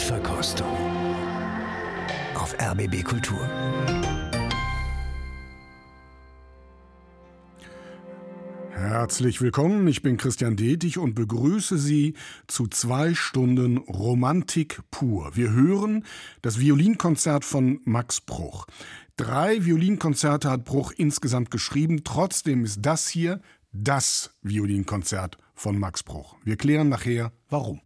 Blindverkostung 0.00 0.66
auf 2.34 2.56
RBB 2.58 3.04
Kultur. 3.04 3.38
Herzlich 8.70 9.42
willkommen, 9.42 9.86
ich 9.88 10.00
bin 10.00 10.16
Christian 10.16 10.56
Detig 10.56 10.96
und 10.96 11.14
begrüße 11.14 11.76
Sie 11.76 12.14
zu 12.46 12.66
zwei 12.66 13.14
Stunden 13.14 13.76
Romantik 13.76 14.80
pur. 14.90 15.36
Wir 15.36 15.50
hören 15.50 16.06
das 16.40 16.58
Violinkonzert 16.58 17.44
von 17.44 17.80
Max 17.84 18.22
Bruch. 18.22 18.66
Drei 19.16 19.66
Violinkonzerte 19.66 20.50
hat 20.50 20.64
Bruch 20.64 20.92
insgesamt 20.96 21.50
geschrieben, 21.50 22.04
trotzdem 22.04 22.64
ist 22.64 22.78
das 22.80 23.06
hier 23.08 23.40
das 23.72 24.30
Violinkonzert 24.40 25.36
von 25.54 25.78
Max 25.78 26.02
Bruch. 26.02 26.36
Wir 26.42 26.56
klären 26.56 26.88
nachher, 26.88 27.32
warum. 27.50 27.82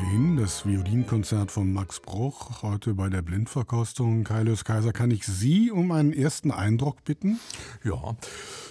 10, 0.00 0.36
das 0.36 0.64
Violinkonzert 0.66 1.50
von 1.50 1.72
Max 1.72 2.00
Bruch, 2.00 2.62
heute 2.62 2.94
bei 2.94 3.08
der 3.08 3.20
Blindverkostung. 3.22 4.24
Kaius 4.24 4.64
Kaiser, 4.64 4.92
kann 4.92 5.10
ich 5.10 5.26
Sie 5.26 5.70
um 5.70 5.92
einen 5.92 6.12
ersten 6.12 6.50
Eindruck 6.50 7.04
bitten? 7.04 7.38
Ja, 7.84 8.16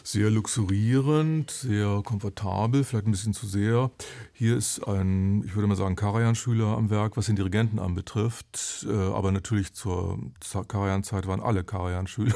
sehr 0.03 0.31
luxurierend, 0.31 1.51
sehr 1.51 2.01
komfortabel, 2.03 2.83
vielleicht 2.83 3.05
ein 3.05 3.11
bisschen 3.11 3.33
zu 3.33 3.45
sehr. 3.45 3.91
Hier 4.33 4.57
ist 4.57 4.87
ein, 4.87 5.43
ich 5.43 5.55
würde 5.55 5.67
mal 5.67 5.75
sagen, 5.75 5.95
Karajan-Schüler 5.95 6.77
am 6.77 6.89
Werk, 6.89 7.15
was 7.15 7.27
den 7.27 7.35
Dirigenten 7.35 7.77
anbetrifft. 7.77 8.87
Äh, 8.89 8.93
aber 8.93 9.31
natürlich 9.31 9.73
zur 9.73 10.19
Karajan-Zeit 10.67 11.27
waren 11.27 11.41
alle 11.41 11.63
Karajan-Schüler. 11.63 12.35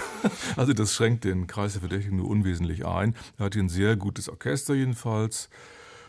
also 0.56 0.74
das 0.74 0.92
schränkt 0.92 1.24
den 1.24 1.46
Kreis 1.46 1.72
der 1.72 1.80
Verdächtigen 1.80 2.18
nur 2.18 2.28
unwesentlich 2.28 2.84
ein. 2.84 3.14
Er 3.38 3.46
hat 3.46 3.54
hier 3.54 3.62
ein 3.62 3.70
sehr 3.70 3.96
gutes 3.96 4.28
Orchester 4.28 4.74
jedenfalls 4.74 5.48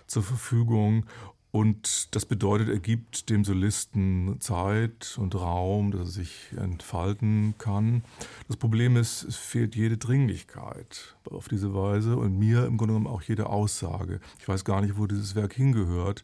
zur 0.08 0.24
Verfügung 0.24 1.06
und 1.52 2.14
das 2.14 2.26
bedeutet, 2.26 2.70
er 2.70 2.80
gibt 2.80 3.30
dem 3.30 3.46
Solisten 3.46 4.40
Zeit 4.40 5.18
und 5.18 5.34
Raum, 5.34 5.92
dass 5.92 6.02
er 6.02 6.06
sich 6.08 6.52
entfalten 6.58 7.56
kann. 7.58 8.04
Das 8.48 8.58
Problem 8.58 8.98
ist, 8.98 9.24
es 9.24 9.38
fehlt 9.38 9.76
jede 9.76 9.98
Dringlichkeit 9.98 11.16
auf 11.32 11.48
diese 11.48 11.74
Weise 11.74 12.18
und 12.18 12.38
mir 12.38 12.66
im 12.66 12.78
Grunde 12.78 12.94
genommen 12.94 13.08
auch 13.08 13.22
jede 13.22 13.48
Aussage. 13.48 14.20
Ich 14.40 14.48
weiß 14.48 14.66
gar 14.66 14.82
nicht, 14.82 14.98
wo 14.98 15.08
dieses 15.08 15.36
Werk 15.36 15.54
hingehört, 15.54 16.24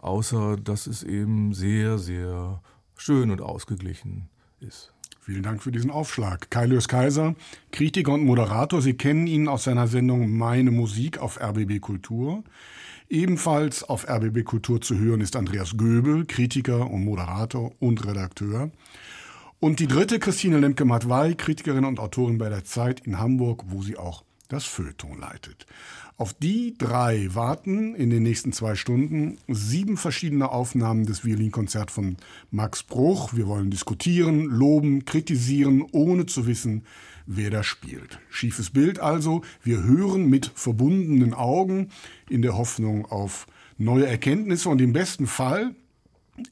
außer 0.00 0.56
dass 0.56 0.86
es 0.86 1.04
eben 1.04 1.54
sehr, 1.54 1.98
sehr 1.98 2.60
schön 2.96 3.30
und 3.30 3.40
ausgeglichen 3.40 4.28
ist. 4.60 4.92
Vielen 5.20 5.42
Dank 5.42 5.62
für 5.62 5.72
diesen 5.72 5.90
Aufschlag. 5.90 6.50
Kailius 6.50 6.86
Kaiser, 6.86 7.34
Kritiker 7.72 8.12
und 8.12 8.24
Moderator. 8.24 8.80
Sie 8.80 8.94
kennen 8.94 9.26
ihn 9.26 9.48
aus 9.48 9.64
seiner 9.64 9.88
Sendung 9.88 10.36
Meine 10.36 10.70
Musik 10.70 11.18
auf 11.18 11.40
RBB 11.40 11.80
Kultur. 11.80 12.44
Ebenfalls 13.08 13.84
auf 13.84 14.08
RBB 14.08 14.44
Kultur 14.44 14.80
zu 14.80 14.98
hören 14.98 15.20
ist 15.20 15.36
Andreas 15.36 15.76
Göbel, 15.76 16.24
Kritiker 16.26 16.90
und 16.90 17.04
Moderator 17.04 17.72
und 17.78 18.04
Redakteur. 18.04 18.70
Und 19.60 19.78
die 19.78 19.86
dritte, 19.86 20.18
Christine 20.18 20.58
Lemke-Matwei, 20.58 21.34
Kritikerin 21.34 21.84
und 21.84 22.00
Autorin 22.00 22.38
bei 22.38 22.48
der 22.48 22.64
Zeit 22.64 23.00
in 23.06 23.18
Hamburg, 23.18 23.64
wo 23.68 23.82
sie 23.82 23.96
auch 23.96 24.24
das 24.48 24.64
Feuilleton 24.64 25.18
leitet. 25.18 25.66
Auf 26.18 26.34
die 26.34 26.74
drei 26.78 27.28
warten 27.34 27.94
in 27.94 28.10
den 28.10 28.22
nächsten 28.22 28.52
zwei 28.52 28.74
Stunden 28.74 29.38
sieben 29.48 29.96
verschiedene 29.96 30.50
Aufnahmen 30.50 31.04
des 31.04 31.24
Violinkonzerts 31.24 31.92
von 31.92 32.16
Max 32.50 32.82
Bruch. 32.82 33.34
Wir 33.34 33.46
wollen 33.46 33.70
diskutieren, 33.70 34.44
loben, 34.44 35.04
kritisieren, 35.04 35.84
ohne 35.92 36.26
zu 36.26 36.46
wissen, 36.46 36.84
wer 37.26 37.50
da 37.50 37.62
spielt. 37.62 38.18
Schiefes 38.30 38.70
Bild 38.70 39.00
also. 39.00 39.42
Wir 39.62 39.82
hören 39.82 40.28
mit 40.28 40.50
verbundenen 40.54 41.34
Augen 41.34 41.90
in 42.28 42.42
der 42.42 42.56
Hoffnung 42.56 43.06
auf 43.06 43.46
neue 43.78 44.06
Erkenntnisse 44.06 44.68
und 44.68 44.80
im 44.80 44.92
besten 44.92 45.26
Fall 45.26 45.74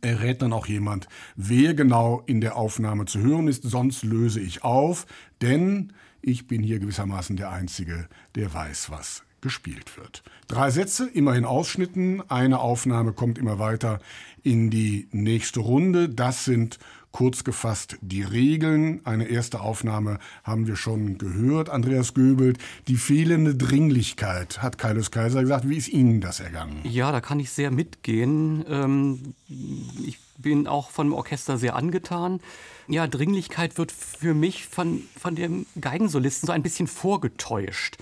errät 0.00 0.42
dann 0.42 0.52
auch 0.52 0.66
jemand, 0.66 1.08
wer 1.36 1.74
genau 1.74 2.22
in 2.26 2.40
der 2.40 2.56
Aufnahme 2.56 3.04
zu 3.04 3.20
hören 3.20 3.48
ist. 3.48 3.62
Sonst 3.62 4.02
löse 4.02 4.40
ich 4.40 4.64
auf, 4.64 5.06
denn 5.42 5.92
ich 6.22 6.46
bin 6.46 6.62
hier 6.62 6.78
gewissermaßen 6.78 7.36
der 7.36 7.50
Einzige, 7.50 8.08
der 8.34 8.52
weiß, 8.52 8.90
was 8.90 9.22
gespielt 9.42 9.98
wird. 9.98 10.22
Drei 10.48 10.70
Sätze, 10.70 11.06
immerhin 11.06 11.44
Ausschnitten. 11.44 12.22
Eine 12.30 12.60
Aufnahme 12.60 13.12
kommt 13.12 13.38
immer 13.38 13.58
weiter 13.58 14.00
in 14.42 14.70
die 14.70 15.06
nächste 15.12 15.60
Runde. 15.60 16.08
Das 16.08 16.46
sind 16.46 16.78
kurz 17.14 17.44
gefasst 17.44 17.96
die 18.00 18.22
Regeln. 18.22 19.00
Eine 19.06 19.28
erste 19.28 19.60
Aufnahme 19.60 20.18
haben 20.42 20.66
wir 20.66 20.74
schon 20.74 21.16
gehört. 21.16 21.70
Andreas 21.70 22.12
Göbelt, 22.12 22.58
die 22.88 22.96
fehlende 22.96 23.54
Dringlichkeit, 23.54 24.60
hat 24.60 24.78
Kaius 24.78 25.12
Kaiser 25.12 25.40
gesagt. 25.40 25.68
Wie 25.68 25.76
ist 25.76 25.88
Ihnen 25.88 26.20
das 26.20 26.40
ergangen? 26.40 26.80
Ja, 26.82 27.12
da 27.12 27.20
kann 27.20 27.38
ich 27.38 27.50
sehr 27.50 27.70
mitgehen. 27.70 28.64
Ähm, 28.68 29.34
ich 29.48 30.18
bin 30.38 30.66
auch 30.66 30.90
vom 30.90 31.12
Orchester 31.12 31.56
sehr 31.56 31.76
angetan. 31.76 32.40
Ja, 32.88 33.06
Dringlichkeit 33.06 33.78
wird 33.78 33.92
für 33.92 34.34
mich 34.34 34.66
von, 34.66 35.02
von 35.16 35.36
dem 35.36 35.66
Geigensolisten 35.80 36.48
so 36.48 36.52
ein 36.52 36.64
bisschen 36.64 36.88
vorgetäuscht. 36.88 37.96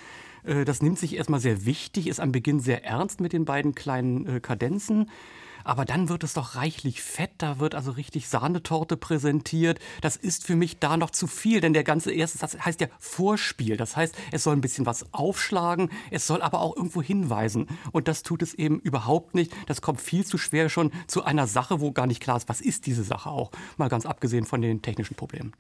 Äh, 0.45 0.65
das 0.65 0.81
nimmt 0.81 0.99
sich 0.99 1.17
erstmal 1.17 1.41
sehr 1.41 1.67
wichtig, 1.67 2.07
ist 2.07 2.19
am 2.19 2.33
Beginn 2.33 2.61
sehr 2.61 2.87
ernst 2.87 3.21
mit 3.21 3.35
den 3.35 3.45
beiden 3.45 3.75
kleinen 3.75 4.27
äh, 4.27 4.41
Kadenzen. 4.41 5.11
Aber 5.65 5.85
dann 5.85 6.09
wird 6.09 6.25
es 6.25 6.35
doch 6.35 6.55
reichlich 6.55 7.03
fett, 7.03 7.31
da 7.39 7.59
wird 7.59 7.75
also 7.75 7.93
richtig 7.93 8.29
Sahnetorte 8.29 8.97
präsentiert. 8.97 9.79
Das 10.01 10.17
ist 10.17 10.45
für 10.45 10.57
mich 10.57 10.79
da 10.79 10.97
noch 10.97 11.11
zu 11.11 11.27
viel, 11.27 11.61
denn 11.61 11.73
der 11.73 11.85
ganze 11.85 12.13
erste 12.13 12.39
Satz 12.39 12.57
heißt 12.59 12.81
ja 12.81 12.89
Vorspiel. 12.99 13.77
Das 13.77 13.97
heißt, 13.97 14.15
es 14.31 14.43
soll 14.43 14.57
ein 14.57 14.61
bisschen 14.61 14.87
was 14.87 15.13
aufschlagen, 15.13 15.91
es 16.11 16.27
soll 16.27 16.43
aber 16.43 16.61
auch 16.61 16.77
irgendwo 16.77 17.03
hinweisen. 17.03 17.67
Und 17.93 18.09
das 18.09 18.23
tut 18.23 18.43
es 18.43 18.55
eben 18.55 18.81
überhaupt 18.81 19.35
nicht. 19.35 19.53
Das 19.67 19.83
kommt 19.83 20.01
viel 20.01 20.25
zu 20.25 20.39
schwer 20.39 20.69
schon 20.69 20.91
zu 21.07 21.25
einer 21.25 21.47
Sache, 21.47 21.81
wo 21.81 21.93
gar 21.93 22.07
nicht 22.07 22.21
klar 22.21 22.37
ist, 22.37 22.49
was 22.49 22.61
ist 22.61 22.87
diese 22.87 23.05
Sache 23.05 23.31
auch. 23.31 23.51
Mal 23.77 23.89
ganz 23.89 24.07
abgesehen 24.07 24.45
von 24.45 24.63
den 24.63 24.83
technischen 24.83 25.15
Problemen. 25.15 25.53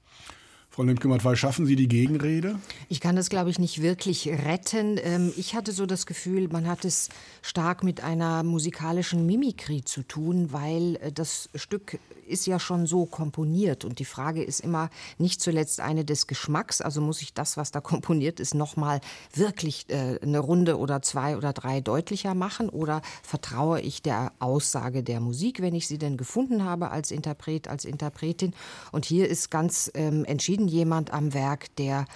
Frau 0.72 0.84
Lemke-Matwei, 0.84 1.36
schaffen 1.36 1.66
Sie 1.66 1.76
die 1.76 1.86
Gegenrede? 1.86 2.58
Ich 2.88 3.00
kann 3.00 3.14
das, 3.14 3.28
glaube 3.28 3.50
ich, 3.50 3.58
nicht 3.58 3.82
wirklich 3.82 4.26
retten. 4.28 4.98
Ähm, 5.02 5.30
ich 5.36 5.54
hatte 5.54 5.70
so 5.70 5.84
das 5.84 6.06
Gefühl, 6.06 6.48
man 6.48 6.66
hat 6.66 6.86
es 6.86 7.10
stark 7.42 7.84
mit 7.84 8.02
einer 8.02 8.42
musikalischen 8.42 9.26
Mimikrie 9.26 9.84
zu 9.84 10.02
tun, 10.02 10.50
weil 10.50 10.96
äh, 10.96 11.12
das 11.12 11.50
Stück 11.54 11.98
ist 12.26 12.46
ja 12.46 12.58
schon 12.58 12.86
so 12.86 13.06
komponiert. 13.06 13.84
Und 13.84 13.98
die 13.98 14.04
Frage 14.04 14.42
ist 14.42 14.60
immer 14.60 14.90
nicht 15.18 15.40
zuletzt 15.40 15.80
eine 15.80 16.04
des 16.04 16.26
Geschmacks. 16.26 16.80
Also 16.80 17.00
muss 17.00 17.22
ich 17.22 17.34
das, 17.34 17.56
was 17.56 17.70
da 17.70 17.80
komponiert 17.92 18.40
ist, 18.40 18.54
nochmal 18.54 19.00
wirklich 19.34 19.86
äh, 19.88 20.18
eine 20.22 20.38
Runde 20.38 20.78
oder 20.78 21.02
zwei 21.02 21.36
oder 21.36 21.52
drei 21.52 21.80
deutlicher 21.80 22.34
machen? 22.34 22.68
Oder 22.68 23.02
vertraue 23.22 23.80
ich 23.80 24.02
der 24.02 24.32
Aussage 24.38 25.02
der 25.02 25.20
Musik, 25.20 25.60
wenn 25.60 25.74
ich 25.74 25.86
sie 25.86 25.98
denn 25.98 26.16
gefunden 26.16 26.64
habe 26.64 26.90
als 26.90 27.10
Interpret, 27.10 27.68
als 27.68 27.84
Interpretin? 27.84 28.54
Und 28.90 29.04
hier 29.04 29.28
ist 29.28 29.50
ganz 29.50 29.90
ähm, 29.94 30.24
entschieden, 30.24 30.61
jeden 30.68 30.82
jemand 30.82 31.12
am 31.12 31.34
Werk, 31.34 31.74
der 31.76 32.06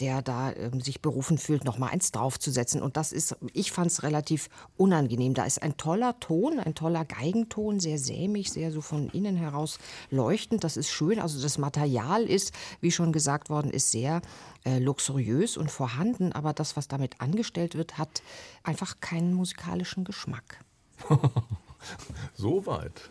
der 0.00 0.20
da 0.20 0.52
ähm, 0.52 0.82
sich 0.82 1.00
berufen 1.00 1.38
fühlt, 1.38 1.64
noch 1.64 1.78
mal 1.78 1.88
eins 1.88 2.12
draufzusetzen. 2.12 2.82
Und 2.82 2.98
das 2.98 3.12
ist, 3.12 3.34
ich 3.54 3.72
fand 3.72 3.90
es 3.90 4.02
relativ 4.02 4.48
unangenehm. 4.76 5.32
Da 5.32 5.44
ist 5.44 5.62
ein 5.62 5.78
toller 5.78 6.20
Ton, 6.20 6.60
ein 6.60 6.74
toller 6.74 7.06
Geigenton, 7.06 7.80
sehr 7.80 7.98
sämig, 7.98 8.52
sehr 8.52 8.72
so 8.72 8.82
von 8.82 9.08
innen 9.08 9.36
heraus 9.36 9.78
leuchtend. 10.10 10.64
Das 10.64 10.76
ist 10.76 10.90
schön. 10.90 11.18
Also 11.18 11.40
das 11.40 11.56
Material 11.56 12.24
ist, 12.24 12.52
wie 12.82 12.90
schon 12.90 13.10
gesagt 13.10 13.48
worden 13.48 13.70
ist, 13.70 13.90
sehr 13.90 14.20
äh, 14.66 14.78
luxuriös 14.78 15.56
und 15.56 15.70
vorhanden. 15.70 16.32
Aber 16.32 16.52
das, 16.52 16.76
was 16.76 16.88
damit 16.88 17.20
angestellt 17.22 17.74
wird, 17.74 17.96
hat 17.96 18.22
einfach 18.64 19.00
keinen 19.00 19.32
musikalischen 19.32 20.04
Geschmack. 20.04 20.62
so 22.34 22.66
weit. 22.66 23.08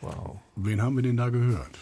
Wow. 0.00 0.38
Wen 0.56 0.82
haben 0.82 0.96
wir 0.96 1.02
denn 1.04 1.16
da 1.16 1.28
gehört? 1.28 1.78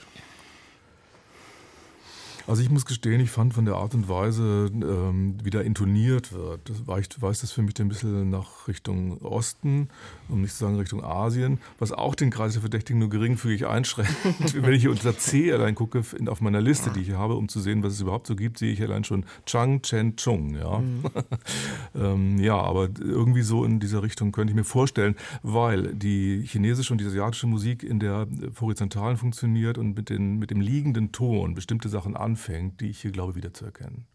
Also 2.50 2.62
ich 2.64 2.70
muss 2.70 2.84
gestehen, 2.84 3.20
ich 3.20 3.30
fand 3.30 3.54
von 3.54 3.64
der 3.64 3.76
Art 3.76 3.94
und 3.94 4.08
Weise, 4.08 4.72
ähm, 4.72 5.36
wie 5.40 5.50
da 5.50 5.60
intoniert 5.60 6.32
wird, 6.32 6.68
das 6.68 6.84
weicht, 6.84 7.22
weist 7.22 7.44
das 7.44 7.52
für 7.52 7.62
mich 7.62 7.80
ein 7.80 7.86
bisschen 7.86 8.28
nach 8.28 8.66
Richtung 8.66 9.22
Osten, 9.22 9.88
um 10.28 10.40
nicht 10.40 10.54
zu 10.54 10.64
sagen 10.64 10.76
Richtung 10.76 11.04
Asien, 11.04 11.60
was 11.78 11.92
auch 11.92 12.16
den 12.16 12.30
Kreis 12.30 12.54
der 12.54 12.62
Verdächtigen 12.62 12.98
nur 12.98 13.08
geringfügig 13.08 13.68
einschränkt. 13.68 14.16
Wenn 14.54 14.72
ich 14.72 14.88
unter 14.88 15.16
C 15.16 15.52
allein 15.52 15.76
gucke, 15.76 16.02
auf 16.26 16.40
meiner 16.40 16.60
Liste, 16.60 16.90
die 16.90 17.02
ich 17.02 17.06
hier 17.06 17.18
habe, 17.18 17.36
um 17.36 17.48
zu 17.48 17.60
sehen, 17.60 17.84
was 17.84 17.92
es 17.92 18.00
überhaupt 18.00 18.26
so 18.26 18.34
gibt, 18.34 18.58
sehe 18.58 18.72
ich 18.72 18.82
allein 18.82 19.04
schon 19.04 19.26
Chang 19.46 19.82
Chen 19.82 20.16
Chung. 20.16 20.56
Ja, 20.56 20.78
mhm. 20.78 21.04
ähm, 21.94 22.38
ja 22.40 22.56
aber 22.56 22.88
irgendwie 22.98 23.42
so 23.42 23.64
in 23.64 23.78
dieser 23.78 24.02
Richtung 24.02 24.32
könnte 24.32 24.50
ich 24.50 24.56
mir 24.56 24.64
vorstellen, 24.64 25.14
weil 25.44 25.94
die 25.94 26.42
chinesische 26.44 26.92
und 26.92 27.00
die 27.00 27.06
asiatische 27.06 27.46
Musik 27.46 27.84
in 27.84 28.00
der 28.00 28.26
horizontalen 28.60 29.18
funktioniert 29.18 29.78
und 29.78 29.96
mit, 29.96 30.10
den, 30.10 30.40
mit 30.40 30.50
dem 30.50 30.60
liegenden 30.60 31.12
Ton 31.12 31.54
bestimmte 31.54 31.88
Sachen 31.88 32.16
anfängt 32.16 32.39
anfängt, 32.40 32.80
die 32.80 32.90
ich 32.90 33.02
hier 33.02 33.12
glaube 33.12 33.34
wiederzuerkennen. 33.34 34.06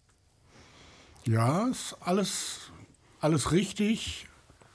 Ja, 1.25 1.67
ist 1.67 1.95
alles, 2.01 2.71
alles 3.19 3.51
richtig. 3.51 4.27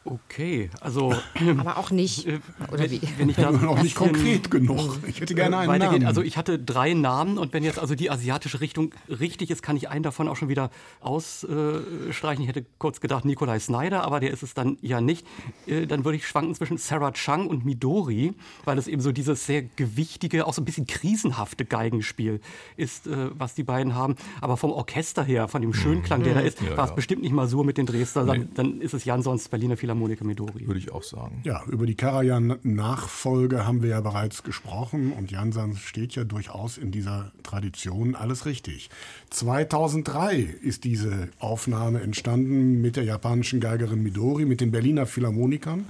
Okay, 0.03 0.71
also. 0.81 1.15
Aber 1.59 1.77
auch 1.77 1.91
nicht. 1.91 2.27
Äh, 2.27 2.41
oder 2.73 2.91
wie? 2.91 3.03
Wenn 3.19 3.29
ich 3.29 3.37
da 3.37 3.51
noch 3.51 3.83
nicht 3.83 3.95
konkret 3.95 4.51
genug. 4.51 4.99
Ich 5.07 5.21
hätte 5.21 5.35
gerne 5.35 5.59
einen 5.59 5.79
Namen. 5.79 6.07
Also 6.07 6.23
ich 6.23 6.39
hatte 6.39 6.59
drei 6.59 6.95
Namen 6.95 7.37
und 7.37 7.53
wenn 7.53 7.63
jetzt 7.65 7.79
also 7.79 7.95
die 7.95 8.11
asiatische 8.11 8.63
Richtung 8.63 8.95
richtig 9.09 9.51
ist, 9.51 9.63
kann 9.63 9.77
ich 9.77 9.91
einen 9.91 10.03
davon 10.03 10.27
auch 10.29 10.37
schon 10.37 10.49
wieder 10.49 10.71
ausstreichen. 11.01 12.43
Ich 12.43 12.49
hätte 12.49 12.65
kurz 12.79 13.01
gedacht 13.01 13.27
Nikolai 13.27 13.59
Snyder, 13.59 14.03
aber 14.03 14.21
der 14.21 14.31
ist 14.31 14.43
es 14.43 14.55
dann 14.55 14.79
ja 14.81 15.03
nicht. 15.03 15.27
Äh, 15.67 15.87
dann 15.87 16.03
würde 16.07 16.17
ich 16.17 16.27
schwanken 16.27 16.55
zwischen 16.55 16.79
Sarah 16.79 17.13
Chang 17.13 17.47
und 17.47 17.67
Midori, 17.67 18.33
weil 18.65 18.79
es 18.79 18.89
eben 18.89 19.03
so 19.03 19.13
dieses 19.13 19.45
sehr 19.45 19.63
gewichtige, 19.63 20.47
auch 20.47 20.55
so 20.55 20.63
ein 20.63 20.65
bisschen 20.65 20.87
krisenhafte 20.87 21.67
Geigenspiel 21.67 22.41
ist, 22.79 23.07
äh, 23.07 23.31
was 23.39 23.55
die 23.55 23.65
beiden 23.65 23.95
haben. 23.95 24.17
Aber 24.41 24.57
vom 24.57 24.73
Orchester 24.73 25.25
her, 25.25 25.47
von 25.47 25.61
dem 25.61 25.75
Schönklang, 25.75 26.23
der 26.23 26.33
da 26.33 26.41
mhm. 26.41 26.47
ist, 26.47 26.63
ja, 26.63 26.75
war 26.79 26.85
es 26.85 26.91
ja. 26.91 26.97
bestimmt 26.97 27.21
nicht 27.21 27.33
mal 27.33 27.49
so 27.49 27.65
mit 27.65 27.77
den 27.77 27.85
Dresdner. 27.85 28.25
Nee. 28.25 28.31
Dann, 28.31 28.55
dann 28.55 28.81
ist 28.81 28.95
es 28.95 29.05
Jansons 29.05 29.51
Berliner 29.51 29.77
Philharmonie 29.77 29.90
Philharmoniker 29.91 30.25
Midori. 30.25 30.69
Würde 30.69 30.79
ich 30.79 30.93
auch 30.93 31.03
sagen. 31.03 31.41
Ja, 31.43 31.65
über 31.67 31.85
die 31.85 31.97
Karajan-Nachfolge 31.97 33.67
haben 33.67 33.83
wir 33.83 33.91
ja 33.91 34.01
bereits 34.01 34.45
gesprochen 34.45 35.13
und 35.13 35.33
Jansan 35.33 35.77
steht 35.77 36.15
ja 36.15 36.23
durchaus 36.23 36.79
in 36.79 36.93
dieser 36.93 37.33
Tradition 37.43 38.15
alles 38.15 38.47
richtig. 38.47 38.89
2003 39.31 40.37
ist 40.37 40.85
diese 40.85 41.29
Aufnahme 41.41 42.03
entstanden 42.03 42.81
mit 42.81 42.95
der 42.95 43.03
japanischen 43.03 43.59
Geigerin 43.59 44.01
Midori, 44.03 44.45
mit 44.45 44.61
den 44.61 44.71
Berliner 44.71 45.07
Philharmonikern. 45.07 45.87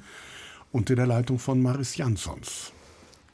unter 0.72 0.94
der 0.94 1.06
Leitung 1.06 1.40
von 1.40 1.60
Maris 1.60 1.96
Jansons. 1.96 2.72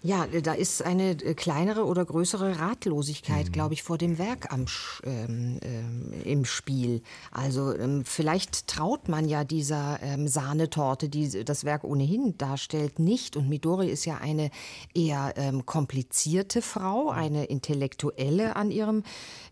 Ja, 0.07 0.25
äh, 0.27 0.41
da 0.41 0.53
ist 0.53 0.83
eine 0.83 1.11
äh, 1.11 1.35
kleinere 1.35 1.85
oder 1.85 2.05
größere 2.05 2.61
Ratlosigkeit, 2.61 3.47
mhm. 3.47 3.53
glaube 3.53 3.75
ich, 3.75 3.83
vor 3.83 3.99
dem 3.99 4.19
Werk 4.19 4.53
am, 4.53 4.67
ähm, 5.03 5.59
ähm, 5.63 6.13
im 6.25 6.45
Spiel. 6.45 7.03
Also 7.33 7.77
ähm, 7.77 8.05
vielleicht 8.05 8.69
traut 8.69 9.09
man 9.09 9.29
ja 9.29 9.43
dieser 9.43 9.99
ähm, 10.03 10.29
Sahnetorte, 10.29 11.09
die 11.09 11.45
das 11.45 11.65
Werk 11.65 11.83
ohnehin 11.83 12.39
darstellt, 12.39 13.01
nicht. 13.01 13.37
Und 13.37 13.49
Midori 13.49 13.89
ist 13.89 14.05
ja 14.05 14.19
eine 14.19 14.51
eher 14.95 15.35
ähm, 15.37 15.67
komplizierte 15.67 16.63
Frau, 16.63 17.11
eine 17.11 17.47
Intellektuelle 17.47 18.55
an 18.55 18.71
ihrem 18.71 19.03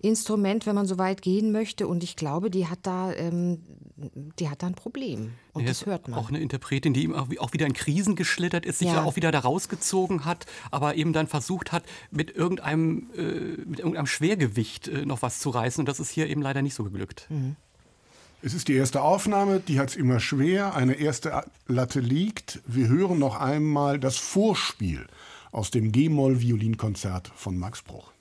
Instrument, 0.03 0.67
wenn 0.67 0.77
man 0.77 0.87
so 0.87 0.99
weit 0.99 1.21
gehen 1.21 1.51
möchte. 1.51 1.89
Und 1.89 2.05
ich 2.05 2.15
glaube, 2.15 2.49
die 2.49 2.69
hat 2.69 2.79
da, 2.83 3.13
ähm, 3.13 3.59
die 3.97 4.49
hat 4.49 4.63
da 4.63 4.67
ein 4.67 4.75
Problem. 4.75 5.33
Und 5.53 5.63
ja, 5.63 5.69
das 5.69 5.87
hört 5.87 6.09
man. 6.09 6.19
Auch 6.19 6.29
eine 6.29 6.41
Interpretin, 6.41 6.93
die 6.95 7.13
auch 7.13 7.53
wieder 7.53 7.67
in 7.67 7.75
Krisen 7.75 8.17
geschlittert 8.17 8.67
ist, 8.67 8.81
sich 8.81 8.89
ja. 8.89 9.05
auch 9.05 9.17
wieder 9.17 9.31
da 9.31 9.41
rausgezogen 9.41 10.25
hat, 10.25 10.47
aber 10.71 10.97
eben 10.97 11.13
dann 11.13 11.27
versucht 11.29 11.71
hat, 11.71 11.85
mit 12.11 12.35
irgendeinem, 12.35 13.11
äh, 13.17 13.23
mit 13.65 13.79
irgendeinem 13.79 14.07
Schwergewicht 14.07 14.89
äh, 14.89 15.07
noch 15.07 15.23
was 15.23 15.39
zu 15.39 15.51
reißen. 15.51 15.81
Und 15.81 15.89
das 15.89 16.01
ist 16.01 16.11
hier 16.11 16.29
eben 16.29 16.43
leider 16.43 16.63
nicht 16.63 16.75
so 16.75 16.83
geglückt. 16.83 17.27
Mhm. 17.29 17.57
Es 18.43 18.53
ist 18.53 18.69
die 18.69 18.75
erste 18.75 19.01
Aufnahme, 19.01 19.61
die 19.61 19.79
hat 19.79 19.91
es 19.91 19.97
immer 19.97 20.21
schwer. 20.21 20.75
Eine 20.75 20.95
erste 20.95 21.45
Latte 21.67 22.01
liegt. 22.01 22.61
Wir 22.67 22.89
hören 22.89 23.19
noch 23.19 23.41
einmal 23.41 23.99
das 23.99 24.17
Vorspiel 24.17 25.07
aus 25.51 25.71
dem 25.71 25.93
G-Moll-Violinkonzert 25.93 27.33
von 27.37 27.57
Max 27.57 27.81
Bruch. 27.81 28.14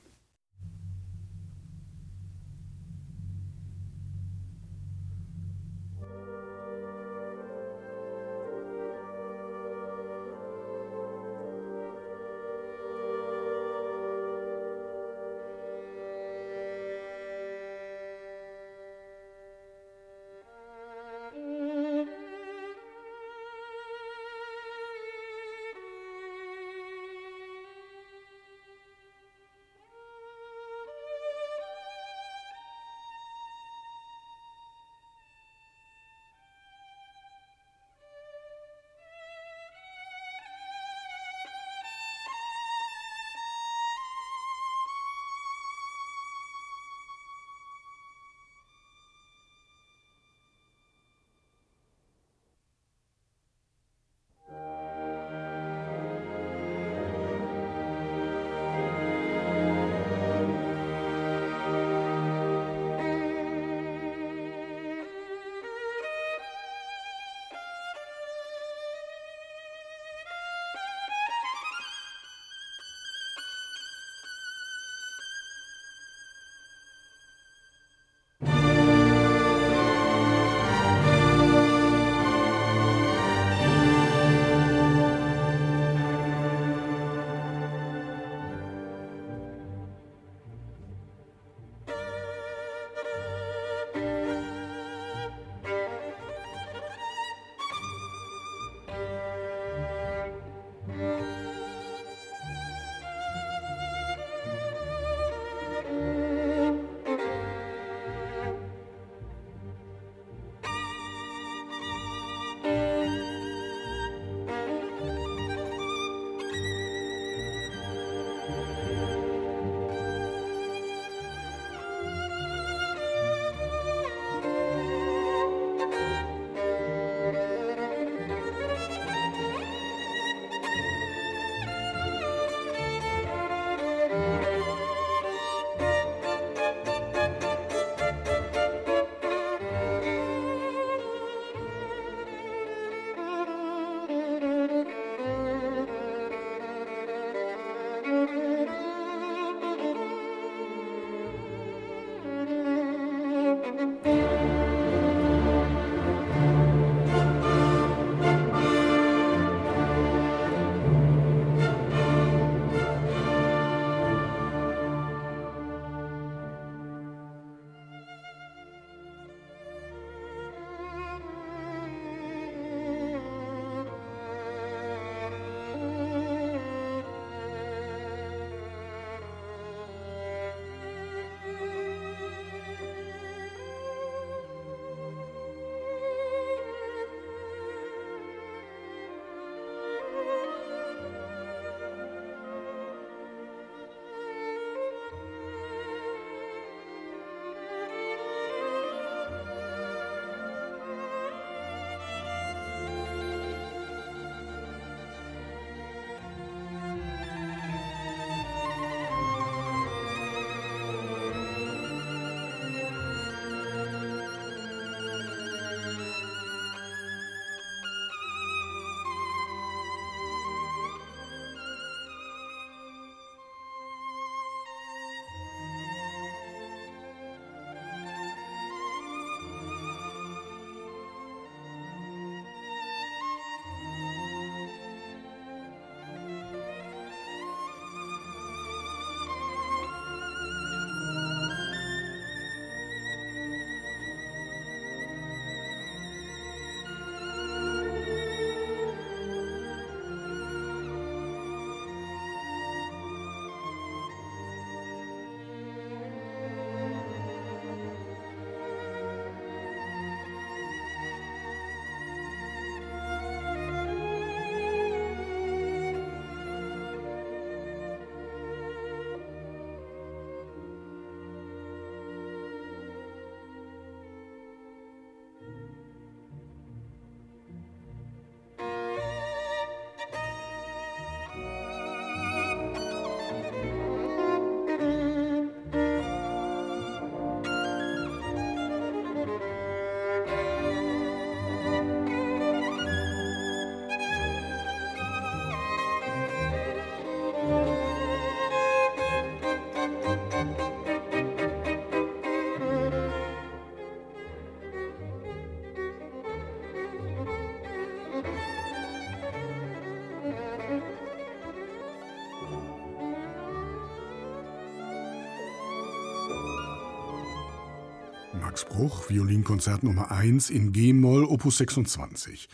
Max 318.63 318.65
Bruch, 318.65 319.10
Violinkonzert 319.10 319.84
Nummer 319.84 320.12
1 320.12 320.50
in 320.50 320.72
G-Moll, 320.72 321.25
Opus 321.25 321.58
26. 321.58 322.48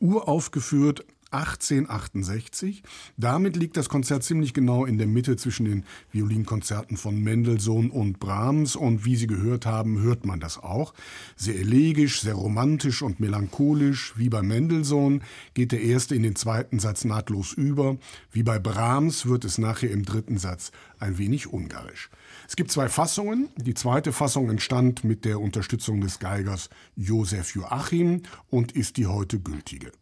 Uraufgeführt 0.00 1.04
1868. 1.32 2.82
Damit 3.16 3.56
liegt 3.56 3.76
das 3.76 3.88
Konzert 3.88 4.22
ziemlich 4.22 4.54
genau 4.54 4.84
in 4.84 4.98
der 4.98 5.06
Mitte 5.06 5.36
zwischen 5.36 5.64
den 5.64 5.84
Violinkonzerten 6.10 6.96
von 6.96 7.20
Mendelssohn 7.20 7.90
und 7.90 8.18
Brahms 8.20 8.76
und 8.76 9.04
wie 9.04 9.16
Sie 9.16 9.26
gehört 9.26 9.66
haben, 9.66 10.00
hört 10.00 10.26
man 10.26 10.40
das 10.40 10.58
auch. 10.58 10.94
Sehr 11.36 11.56
elegisch, 11.56 12.20
sehr 12.20 12.34
romantisch 12.34 13.02
und 13.02 13.20
melancholisch. 13.20 14.14
Wie 14.16 14.28
bei 14.28 14.42
Mendelssohn 14.42 15.22
geht 15.54 15.72
der 15.72 15.82
erste 15.82 16.14
in 16.14 16.22
den 16.22 16.36
zweiten 16.36 16.78
Satz 16.78 17.04
nahtlos 17.04 17.52
über. 17.52 17.96
Wie 18.30 18.42
bei 18.42 18.58
Brahms 18.58 19.26
wird 19.26 19.44
es 19.44 19.58
nachher 19.58 19.90
im 19.90 20.04
dritten 20.04 20.38
Satz 20.38 20.72
ein 20.98 21.18
wenig 21.18 21.52
ungarisch. 21.52 22.10
Es 22.48 22.56
gibt 22.56 22.70
zwei 22.70 22.88
Fassungen. 22.88 23.48
Die 23.56 23.74
zweite 23.74 24.12
Fassung 24.12 24.50
entstand 24.50 25.04
mit 25.04 25.24
der 25.24 25.40
Unterstützung 25.40 26.00
des 26.00 26.18
Geigers 26.18 26.70
Josef 26.96 27.54
Joachim 27.54 28.22
und 28.50 28.72
ist 28.72 28.96
die 28.96 29.06
heute 29.06 29.40
gültige. 29.40 29.92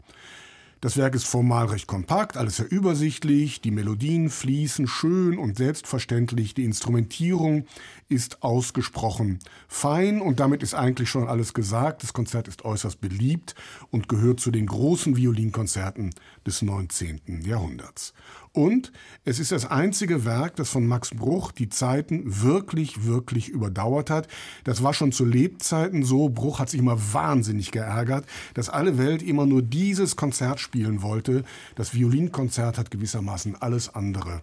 Das 0.82 0.96
Werk 0.96 1.14
ist 1.14 1.26
formal 1.26 1.66
recht 1.66 1.86
kompakt, 1.86 2.38
alles 2.38 2.56
sehr 2.56 2.72
übersichtlich, 2.72 3.60
die 3.60 3.70
Melodien 3.70 4.30
fließen 4.30 4.86
schön 4.86 5.38
und 5.38 5.58
selbstverständlich, 5.58 6.54
die 6.54 6.64
Instrumentierung 6.64 7.66
ist 8.08 8.42
ausgesprochen 8.42 9.40
fein 9.68 10.22
und 10.22 10.40
damit 10.40 10.62
ist 10.62 10.72
eigentlich 10.72 11.10
schon 11.10 11.28
alles 11.28 11.52
gesagt. 11.52 12.02
Das 12.02 12.14
Konzert 12.14 12.48
ist 12.48 12.64
äußerst 12.64 12.98
beliebt 12.98 13.54
und 13.90 14.08
gehört 14.08 14.40
zu 14.40 14.50
den 14.50 14.66
großen 14.66 15.18
Violinkonzerten 15.18 16.14
des 16.46 16.62
19. 16.62 17.42
Jahrhunderts. 17.44 18.14
Und 18.52 18.90
es 19.24 19.38
ist 19.38 19.52
das 19.52 19.66
einzige 19.70 20.24
Werk, 20.24 20.56
das 20.56 20.70
von 20.70 20.86
Max 20.86 21.10
Bruch 21.10 21.52
die 21.52 21.68
Zeiten 21.68 22.22
wirklich, 22.42 23.04
wirklich 23.04 23.48
überdauert 23.48 24.10
hat. 24.10 24.26
Das 24.64 24.82
war 24.82 24.92
schon 24.92 25.12
zu 25.12 25.24
Lebzeiten 25.24 26.02
so. 26.02 26.28
Bruch 26.28 26.58
hat 26.58 26.68
sich 26.68 26.80
immer 26.80 26.98
wahnsinnig 27.12 27.70
geärgert, 27.70 28.26
dass 28.54 28.68
alle 28.68 28.98
Welt 28.98 29.22
immer 29.22 29.46
nur 29.46 29.62
dieses 29.62 30.16
Konzert 30.16 30.58
spielen 30.58 31.02
wollte. 31.02 31.44
Das 31.76 31.94
Violinkonzert 31.94 32.76
hat 32.76 32.90
gewissermaßen 32.90 33.54
alles 33.60 33.94
andere 33.94 34.42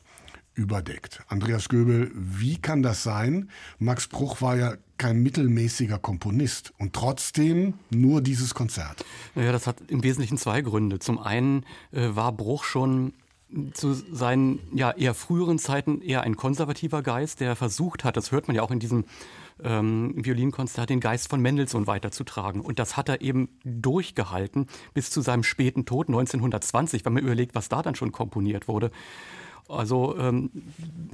überdeckt. 0.57 1.21
Andreas 1.27 1.69
Göbel, 1.69 2.11
wie 2.15 2.57
kann 2.57 2.81
das 2.81 3.03
sein? 3.03 3.49
Max 3.77 4.07
Bruch 4.07 4.41
war 4.41 4.57
ja 4.57 4.73
kein 4.97 5.21
mittelmäßiger 5.21 5.99
Komponist 5.99 6.73
und 6.79 6.93
trotzdem 6.93 7.75
nur 7.91 8.21
dieses 8.21 8.55
Konzert. 8.55 9.05
Naja, 9.35 9.51
das 9.51 9.67
hat 9.67 9.77
im 9.89 10.01
Wesentlichen 10.01 10.37
zwei 10.37 10.61
Gründe. 10.61 10.97
Zum 10.97 11.19
einen 11.19 11.65
äh, 11.91 12.15
war 12.15 12.31
Bruch 12.31 12.63
schon 12.63 13.13
zu 13.73 13.93
seinen 13.93 14.59
ja, 14.73 14.91
eher 14.91 15.13
früheren 15.13 15.57
Zeiten 15.57 16.01
eher 16.01 16.21
ein 16.21 16.35
konservativer 16.35 17.01
Geist, 17.01 17.39
der 17.39 17.55
versucht 17.55 18.03
hat, 18.03 18.17
das 18.17 18.31
hört 18.31 18.47
man 18.47 18.55
ja 18.55 18.61
auch 18.61 18.71
in 18.71 18.79
diesem 18.79 19.05
ähm, 19.63 20.13
Violinkonzert, 20.15 20.89
den 20.89 20.99
Geist 20.99 21.29
von 21.29 21.41
Mendelssohn 21.41 21.87
weiterzutragen. 21.87 22.61
Und 22.61 22.79
das 22.79 22.97
hat 22.97 23.09
er 23.09 23.21
eben 23.21 23.49
durchgehalten 23.63 24.67
bis 24.93 25.09
zu 25.09 25.21
seinem 25.21 25.43
späten 25.43 25.85
Tod 25.85 26.07
1920, 26.09 27.05
wenn 27.05 27.13
man 27.13 27.23
überlegt, 27.23 27.55
was 27.55 27.69
da 27.69 27.81
dann 27.81 27.95
schon 27.95 28.11
komponiert 28.11 28.67
wurde. 28.67 28.91
Also 29.69 30.17
ähm, 30.17 30.51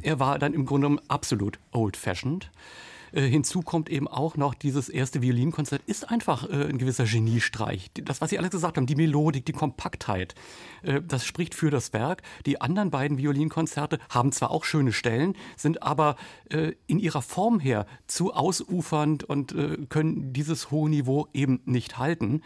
er 0.02 0.20
war 0.20 0.40
dann 0.40 0.54
im 0.54 0.66
Grunde 0.66 0.98
absolut 1.08 1.60
old-fashioned. 1.72 2.52
Äh, 3.14 3.22
hinzu 3.22 3.62
kommt 3.62 3.90
eben 3.90 4.08
auch 4.08 4.36
noch, 4.36 4.54
dieses 4.54 4.90
erste 4.90 5.22
Violinkonzert 5.22 5.82
ist 5.86 6.10
einfach 6.10 6.50
äh, 6.50 6.68
ein 6.70 6.78
gewisser 6.78 7.06
Geniestreich. 7.06 7.92
Das, 7.94 8.22
was 8.22 8.32
Sie 8.32 8.40
alles 8.40 8.52
gesagt 8.52 8.78
haben, 8.78 8.86
die 8.86 8.96
Melodik, 8.96 9.46
die 9.46 9.54
Kompaktheit, 9.54 10.36
äh, 10.82 11.02
das 11.02 11.26
spricht 11.26 11.56
für 11.56 11.70
das 11.70 11.94
Werk. 11.94 12.24
Die 12.46 12.60
anderen 12.60 12.92
beiden 12.92 13.18
Violinkonzerte 13.18 14.00
haben 14.10 14.32
zwar 14.32 14.52
auch 14.52 14.66
schöne 14.66 14.92
Stellen, 14.92 15.36
sind 15.56 15.84
aber 15.84 16.16
äh, 16.50 16.74
in 16.88 17.00
ihrer 17.00 17.22
Form 17.22 17.60
her 17.60 17.86
zu 18.08 18.34
ausufernd 18.34 19.24
und 19.24 19.54
äh, 19.54 19.78
können 19.90 20.34
dieses 20.34 20.72
hohe 20.72 20.90
Niveau 20.90 21.28
eben 21.34 21.62
nicht 21.66 21.98
halten. 21.98 22.42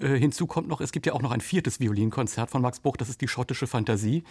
Äh, 0.00 0.18
hinzu 0.18 0.46
kommt 0.46 0.68
noch, 0.68 0.80
es 0.80 0.92
gibt 0.92 1.06
ja 1.06 1.12
auch 1.12 1.22
noch 1.22 1.32
ein 1.32 1.40
viertes 1.40 1.80
Violinkonzert 1.80 2.50
von 2.50 2.62
Max 2.62 2.80
Bruch, 2.80 2.96
das 2.96 3.08
ist 3.08 3.20
die 3.20 3.28
schottische 3.28 3.66
Fantasie, 3.66 4.24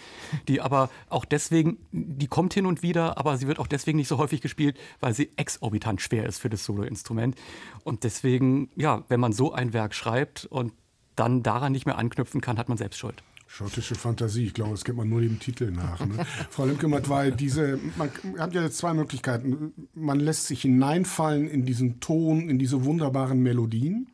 die 0.48 0.62
aber 0.62 0.90
auch 1.10 1.26
deswegen, 1.26 1.78
die 1.92 2.28
kommt 2.28 2.54
hin 2.54 2.66
und 2.66 2.84
wieder, 2.84 3.18
aber 3.18 3.38
sie 3.38 3.48
wird 3.48 3.60
auch 3.60 3.68
deswegen 3.68 3.98
nicht 3.98 4.08
so 4.08 4.18
häufig 4.18 4.42
gespielt, 4.42 4.78
weil 5.00 5.14
sie 5.14 5.32
exorbitant 5.38 6.02
schwer 6.02 6.26
ist 6.26 6.40
für 6.40 6.50
das 6.50 6.64
Soloinstrument. 6.64 7.36
Und 7.84 8.04
deswegen, 8.04 8.70
ja, 8.76 9.04
wenn 9.10 9.20
man 9.20 9.34
so 9.34 9.54
ein 9.54 9.74
Werk 9.74 9.96
schreibt 9.96 10.46
und 10.46 10.74
dann 11.16 11.44
daran 11.44 11.72
nicht 11.72 11.86
mehr 11.86 11.98
anknüpfen 11.98 12.42
kann, 12.42 12.58
hat 12.58 12.70
man 12.70 12.78
selbst 12.78 12.98
Schuld. 12.98 13.24
Schottische 13.48 13.94
Fantasie, 13.94 14.48
ich 14.48 14.56
glaube, 14.56 14.72
das 14.72 14.84
kennt 14.84 14.98
man 14.98 15.08
nur 15.08 15.22
dem 15.22 15.40
Titel 15.40 15.70
nach. 15.70 16.04
Ne? 16.04 16.26
Frau 16.50 16.66
Lemke-Matt, 16.66 17.08
weil 17.08 17.32
diese, 17.32 17.80
man 17.98 18.10
hat 18.40 18.56
ja 18.56 18.64
jetzt 18.64 18.80
zwei 18.80 18.96
Möglichkeiten. 18.96 19.74
Man 19.94 20.20
lässt 20.20 20.48
sich 20.48 20.64
hineinfallen 20.64 21.48
in 21.48 21.64
diesen 21.64 22.00
Ton, 22.00 22.50
in 22.50 22.58
diese 22.58 22.84
wunderbaren 22.84 23.44
Melodien. 23.44 24.08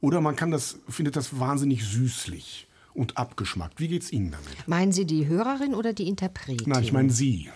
Oder 0.00 0.20
man 0.20 0.36
kann 0.36 0.50
das, 0.50 0.78
findet 0.88 1.16
das 1.16 1.38
wahnsinnig 1.38 1.84
süßlich 1.84 2.66
und 2.96 3.16
abgeschmackt. 3.18 3.78
Wie 3.78 3.88
geht's 3.88 4.10
Ihnen 4.10 4.30
damit? 4.30 4.66
Meinen 4.66 4.92
Sie 4.92 5.04
die 5.04 5.26
Hörerin 5.26 5.74
oder 5.74 5.92
die 5.92 6.08
Interpretin? 6.08 6.68
Nein, 6.68 6.82
ich 6.82 6.92
meine 6.92 7.10
Sie. 7.10 7.50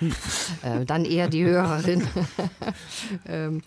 äh, 0.62 0.84
dann 0.86 1.04
eher 1.04 1.28
die 1.28 1.44
Hörerin. 1.44 2.02
ähm, 3.26 3.62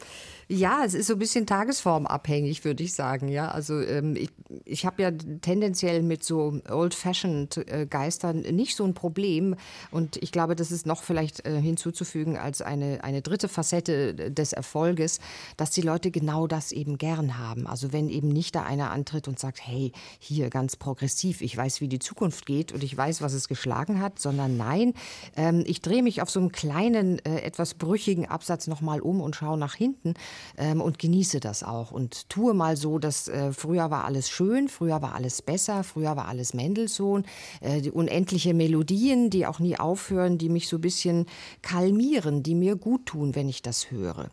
ja, 0.47 0.83
es 0.85 0.93
ist 0.93 1.07
so 1.07 1.13
ein 1.13 1.19
bisschen 1.19 1.45
tagesformabhängig, 1.45 2.65
würde 2.65 2.83
ich 2.83 2.93
sagen. 2.93 3.27
Ja, 3.27 3.49
also 3.49 3.79
ähm, 3.79 4.15
ich, 4.15 4.29
ich 4.65 4.85
habe 4.85 5.01
ja 5.01 5.11
tendenziell 5.11 6.03
mit 6.03 6.23
so 6.23 6.59
Old-Fashioned-Geistern 6.69 8.43
äh, 8.43 8.51
nicht 8.51 8.75
so 8.75 8.83
ein 8.83 8.93
Problem. 8.93 9.55
Und 9.91 10.17
ich 10.17 10.31
glaube, 10.31 10.55
das 10.55 10.71
ist 10.71 10.85
noch 10.85 11.03
vielleicht 11.03 11.45
äh, 11.45 11.61
hinzuzufügen 11.61 12.37
als 12.37 12.61
eine, 12.61 13.03
eine 13.03 13.21
dritte 13.21 13.47
Facette 13.47 14.31
des 14.31 14.53
Erfolges, 14.53 15.19
dass 15.57 15.71
die 15.71 15.81
Leute 15.81 16.11
genau 16.11 16.47
das 16.47 16.71
eben 16.71 16.97
gern 16.97 17.37
haben. 17.37 17.67
Also 17.67 17.93
wenn 17.93 18.09
eben 18.09 18.29
nicht 18.29 18.55
da 18.55 18.63
einer 18.63 18.91
antritt 18.91 19.27
und 19.27 19.39
sagt, 19.39 19.65
hey, 19.65 19.91
hier 20.19 20.49
ganz 20.49 20.75
progressiv, 20.75 21.41
ich 21.41 21.55
weiß, 21.55 21.81
wie 21.81 21.87
die 21.87 21.99
Zukunft 21.99 22.45
geht 22.45 22.71
und 22.71 22.83
ich 22.83 22.95
weiß, 22.95 23.21
was 23.21 23.33
es 23.33 23.47
geschlagen 23.47 24.01
hat, 24.01 24.19
sondern 24.19 24.57
nein, 24.57 24.93
ähm, 25.35 25.63
ich 25.65 25.81
drehe 25.81 26.03
mich 26.03 26.21
auf 26.21 26.29
so 26.29 26.39
einem 26.39 26.51
kleinen, 26.51 27.19
äh, 27.19 27.41
etwas 27.41 27.73
brüchigen 27.73 28.27
Absatz 28.27 28.67
nochmal 28.67 28.99
um 28.99 29.21
und 29.21 29.35
schaue 29.35 29.57
nach 29.57 29.75
hinten 29.75 30.13
ähm, 30.57 30.81
und 30.81 30.99
genieße 30.99 31.39
das 31.39 31.63
auch 31.63 31.91
und 31.91 32.29
tue 32.29 32.53
mal 32.53 32.77
so, 32.77 32.99
dass 32.99 33.27
äh, 33.27 33.53
früher 33.53 33.91
war 33.91 34.05
alles 34.05 34.29
schön, 34.29 34.67
früher 34.69 35.01
war 35.01 35.15
alles 35.15 35.41
besser, 35.41 35.83
früher 35.83 36.15
war 36.15 36.27
alles 36.27 36.53
Mendelssohn, 36.53 37.25
äh, 37.61 37.81
die 37.81 37.91
unendliche 37.91 38.53
Melodien, 38.53 39.29
die 39.29 39.45
auch 39.45 39.59
nie 39.59 39.77
aufhören, 39.77 40.37
die 40.37 40.49
mich 40.49 40.67
so 40.67 40.77
ein 40.77 40.81
bisschen 40.81 41.25
kalmieren, 41.61 42.43
die 42.43 42.55
mir 42.55 42.75
gut 42.75 43.05
tun, 43.07 43.35
wenn 43.35 43.49
ich 43.49 43.61
das 43.61 43.91
höre. 43.91 44.29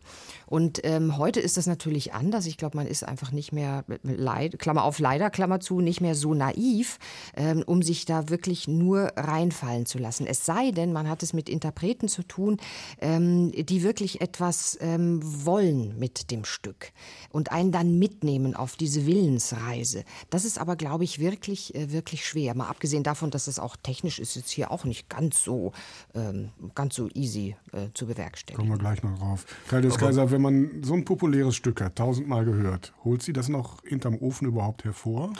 Und 0.51 0.81
ähm, 0.83 1.17
heute 1.17 1.39
ist 1.39 1.55
das 1.55 1.65
natürlich 1.65 2.13
anders. 2.13 2.45
Ich 2.45 2.57
glaube, 2.57 2.75
man 2.75 2.85
ist 2.85 3.07
einfach 3.07 3.31
nicht 3.31 3.53
mehr, 3.53 3.85
leid, 4.03 4.59
Klammer 4.59 4.83
auf 4.83 4.99
leider, 4.99 5.29
Klammer 5.29 5.61
zu, 5.61 5.79
nicht 5.79 6.01
mehr 6.01 6.13
so 6.13 6.33
naiv, 6.33 6.99
ähm, 7.37 7.63
um 7.65 7.81
sich 7.81 8.03
da 8.03 8.27
wirklich 8.27 8.67
nur 8.67 9.13
reinfallen 9.15 9.85
zu 9.85 9.97
lassen. 9.97 10.27
Es 10.27 10.45
sei 10.45 10.71
denn, 10.71 10.91
man 10.91 11.07
hat 11.07 11.23
es 11.23 11.31
mit 11.31 11.47
Interpreten 11.47 12.09
zu 12.09 12.23
tun, 12.23 12.57
ähm, 12.99 13.53
die 13.53 13.81
wirklich 13.81 14.19
etwas 14.19 14.77
ähm, 14.81 15.21
wollen 15.23 15.97
mit 15.97 16.31
dem 16.31 16.43
Stück 16.43 16.91
und 17.29 17.53
einen 17.53 17.71
dann 17.71 17.97
mitnehmen 17.97 18.53
auf 18.53 18.75
diese 18.75 19.05
Willensreise. 19.05 20.03
Das 20.31 20.43
ist 20.43 20.59
aber, 20.59 20.75
glaube 20.75 21.05
ich, 21.05 21.19
wirklich, 21.19 21.73
äh, 21.75 21.93
wirklich 21.93 22.25
schwer. 22.25 22.55
Mal 22.55 22.67
abgesehen 22.67 23.03
davon, 23.03 23.31
dass 23.31 23.47
es 23.47 23.57
auch 23.57 23.77
technisch 23.77 24.19
ist, 24.19 24.35
jetzt 24.35 24.49
hier 24.49 24.69
auch 24.71 24.83
nicht 24.83 25.07
ganz 25.07 25.45
so, 25.45 25.71
ähm, 26.13 26.49
ganz 26.75 26.95
so 26.95 27.07
easy 27.13 27.55
äh, 27.71 27.87
zu 27.93 28.05
bewerkstelligen. 28.05 28.67
Kommen 28.67 28.77
wir 28.77 28.83
gleich 28.83 29.01
noch 29.01 29.17
drauf. 29.17 29.45
Kaius 29.69 29.97
Kaiser, 29.97 30.29
wenn 30.29 30.40
man 30.41 30.83
so 30.83 30.93
ein 30.93 31.05
populäres 31.05 31.55
Stück 31.55 31.81
hat, 31.81 31.95
tausendmal 31.95 32.45
gehört, 32.45 32.93
holt 33.03 33.23
sie 33.23 33.33
das 33.33 33.49
noch 33.49 33.83
hinterm 33.83 34.15
Ofen 34.15 34.47
überhaupt 34.47 34.83
hervor? 34.83 35.33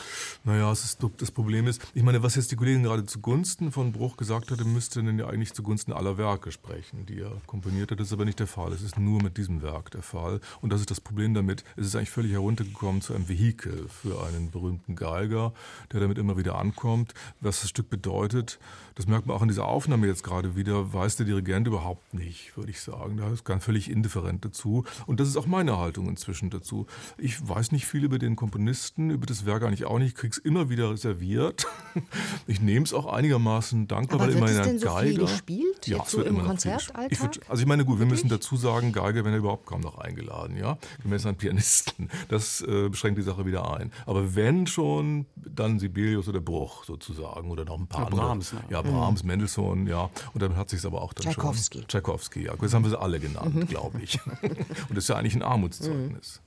Naja, 0.44 0.70
das, 0.70 0.84
ist, 0.84 1.00
das 1.18 1.32
Problem 1.32 1.68
ist, 1.68 1.82
ich 1.94 2.04
meine, 2.04 2.24
was 2.24 2.36
jetzt 2.36 2.52
die 2.52 2.56
Kollegin 2.56 2.84
gerade 2.84 3.06
zugunsten 3.06 3.72
von 3.72 3.92
Bruch 3.92 4.18
gesagt 4.18 4.52
hatte, 4.52 4.66
müsste 4.66 5.04
dann 5.04 5.20
ja 5.20 5.28
eigentlich 5.28 5.54
zugunsten 5.54 5.94
aller 5.94 6.18
Werke 6.18 6.52
sprechen, 6.52 7.06
die 7.06 7.20
er 7.20 7.32
komponiert 7.48 7.92
hat. 7.92 8.00
Das 8.00 8.08
ist 8.08 8.14
aber 8.14 8.26
nicht 8.26 8.40
der 8.40 8.48
Fall. 8.48 8.74
Es 8.74 8.82
ist 8.82 8.98
nur 8.98 9.22
mit 9.22 9.38
diesem 9.38 9.62
Werk 9.62 9.92
der 9.92 10.02
Fall. 10.02 10.40
Und 10.62 10.72
das 10.72 10.82
ist 10.82 10.92
das 10.92 11.02
Problem 11.02 11.34
damit. 11.34 11.64
Es 11.76 11.88
ist 11.88 11.96
eigentlich 11.96 12.12
völlig 12.12 12.32
heruntergekommen 12.32 13.02
zu 13.02 13.14
einem 13.14 13.28
Vehikel 13.28 13.88
für 13.90 14.24
einen 14.26 14.52
berühmten 14.52 14.96
Geiger, 14.96 15.54
der 15.92 16.00
damit 16.00 16.18
immer 16.18 16.38
wieder 16.38 16.58
ankommt. 16.58 17.14
Was 17.40 17.62
das 17.62 17.70
Stück 17.70 17.90
bedeutet, 17.90 18.60
das 18.96 19.08
merkt 19.08 19.26
man 19.28 19.36
auch 19.36 19.42
in 19.42 19.48
dieser 19.48 19.66
Aufnahme 19.66 20.08
jetzt 20.08 20.24
gerade 20.24 20.56
wieder, 20.56 20.94
weiß 20.94 21.16
der 21.18 21.26
Dirigent 21.26 21.68
überhaupt 21.68 22.14
nicht, 22.14 22.56
würde 22.58 22.72
ich 22.72 22.82
sagen. 22.82 23.18
Da 23.18 23.32
ist 23.32 23.44
ganz 23.46 23.64
völlig 23.64 23.90
indifferent 23.90 24.44
dazu. 24.46 24.84
Und 25.06 25.20
das 25.20 25.28
ist 25.28 25.38
auch 25.38 25.48
meine 25.48 25.78
Haltung 25.78 26.08
inzwischen 26.10 26.50
dazu. 26.50 26.88
Ich 27.18 27.48
weiß 27.48 27.72
nicht 27.72 27.86
viel 27.86 28.04
über 28.04 28.20
den 28.20 28.36
Komponisten, 28.36 29.10
über 29.10 29.26
das 29.26 29.46
Werk 29.46 29.64
eigentlich 29.64 29.86
auch 29.86 30.00
nicht, 30.00 30.16
krieg's 30.16 30.38
immer 30.38 30.70
wieder 30.70 30.92
reserviert. 30.92 31.68
Ich 32.48 32.60
nehme 32.62 32.84
es 32.86 32.94
auch 32.94 33.06
einigermaßen 33.12 33.88
dankbar, 33.88 34.22
Aber 34.22 34.28
weil 34.34 34.34
wird 34.42 34.50
immer 34.52 34.60
es 34.60 34.66
denn 34.66 34.76
ein 34.76 34.80
so 34.80 34.86
Geiger. 34.88 35.22
gespielt, 35.24 35.88
ja, 35.88 35.98
jetzt 35.98 36.06
es 36.08 36.12
so 36.12 36.18
wird 36.20 36.28
im 36.28 36.36
immer. 36.36 36.46
Konzertalltag? 36.46 37.12
Ich 37.12 37.22
würd, 37.22 37.40
also 37.50 37.62
ich 37.62 37.68
meine, 37.68 37.86
gut, 37.86 38.00
wir 38.00 38.06
müssen 38.06 38.30
Wirklich? 38.30 38.42
dazu 38.48 38.56
sagen, 38.58 38.92
Geige, 38.92 39.24
wenn 39.26 39.32
er 39.34 39.40
überhaupt 39.40 39.66
kaum 39.66 39.82
noch 39.82 39.98
eingeladen, 39.98 40.58
ja, 40.58 40.78
gemäß 41.04 41.26
an 41.26 41.36
Pianisten. 41.36 42.10
Das 42.30 42.62
äh, 42.62 42.90
beschränkt 42.90 43.18
die 43.20 43.24
Sache 43.24 43.46
wieder 43.46 43.74
ein. 43.78 43.92
Aber 44.06 44.36
wenn 44.36 44.68
schon, 44.68 45.26
dann 45.36 45.80
Sibelius 45.80 46.28
oder 46.28 46.40
Bruch 46.42 46.84
sozusagen 46.84 47.50
oder 47.52 47.66
noch 47.66 47.80
ein 47.80 47.88
paar 47.88 48.02
Ja, 48.02 48.08
andere. 48.08 48.22
Brahms, 48.22 48.54
ne? 48.54 48.62
Ja, 48.84 48.92
Brahms, 48.92 49.24
Mendelssohn, 49.24 49.88
ja. 49.88 50.10
Und 50.34 50.42
damit 50.42 50.58
hat 50.58 50.70
sich 50.70 50.86
aber 50.86 51.02
auch 51.02 51.14
dann 51.14 51.32
Tschaikowski. 51.32 51.80
schon. 51.80 51.88
Tschaikowski, 51.88 52.44
ja. 52.46 52.56
Das 52.56 52.74
haben 52.74 52.84
wir 52.84 52.90
sie 52.90 53.00
alle 53.00 53.20
genannt, 53.20 53.70
glaube 53.70 54.02
ich. 54.02 54.20
Und 54.42 54.90
das 54.90 55.00
ist 55.00 55.08
ja 55.10 55.16
eigentlich 55.16 55.36
ein 55.36 55.44
Armutszeugnis. 55.44 56.42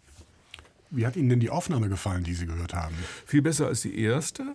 Wie 0.91 1.07
hat 1.07 1.17
Ihnen 1.17 1.29
denn 1.29 1.41
die 1.41 1.51
Aufnahme 1.51 1.89
gefallen, 1.89 2.23
die 2.23 2.35
Sie 2.35 2.47
gehört 2.47 2.73
haben? 2.73 2.95
Viel 3.27 3.43
besser 3.43 3.67
als 3.67 3.83
die 3.83 3.99
erste. 3.99 4.55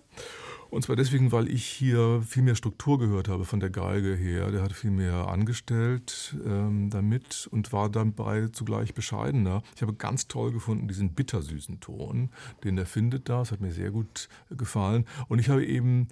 Und 0.70 0.84
zwar 0.84 0.94
deswegen, 0.94 1.32
weil 1.32 1.48
ich 1.48 1.66
hier 1.66 2.22
viel 2.26 2.44
mehr 2.44 2.54
Struktur 2.54 2.98
gehört 2.98 3.28
habe 3.28 3.44
von 3.44 3.58
der 3.58 3.70
Geige 3.70 4.14
her. 4.14 4.52
Der 4.52 4.62
hat 4.62 4.72
viel 4.72 4.92
mehr 4.92 5.26
angestellt 5.26 6.36
ähm, 6.46 6.90
damit 6.90 7.48
und 7.50 7.72
war 7.72 7.90
dabei 7.90 8.46
zugleich 8.52 8.94
bescheidener. 8.94 9.62
Ich 9.74 9.82
habe 9.82 9.94
ganz 9.94 10.28
toll 10.28 10.52
gefunden 10.52 10.86
diesen 10.86 11.12
bittersüßen 11.12 11.80
Ton, 11.80 12.30
den 12.62 12.78
er 12.78 12.86
findet 12.86 13.28
da. 13.28 13.40
Das 13.40 13.50
hat 13.50 13.60
mir 13.60 13.72
sehr 13.72 13.90
gut 13.90 14.28
gefallen. 14.48 15.06
Und 15.28 15.40
ich 15.40 15.48
habe 15.48 15.66
eben 15.66 16.06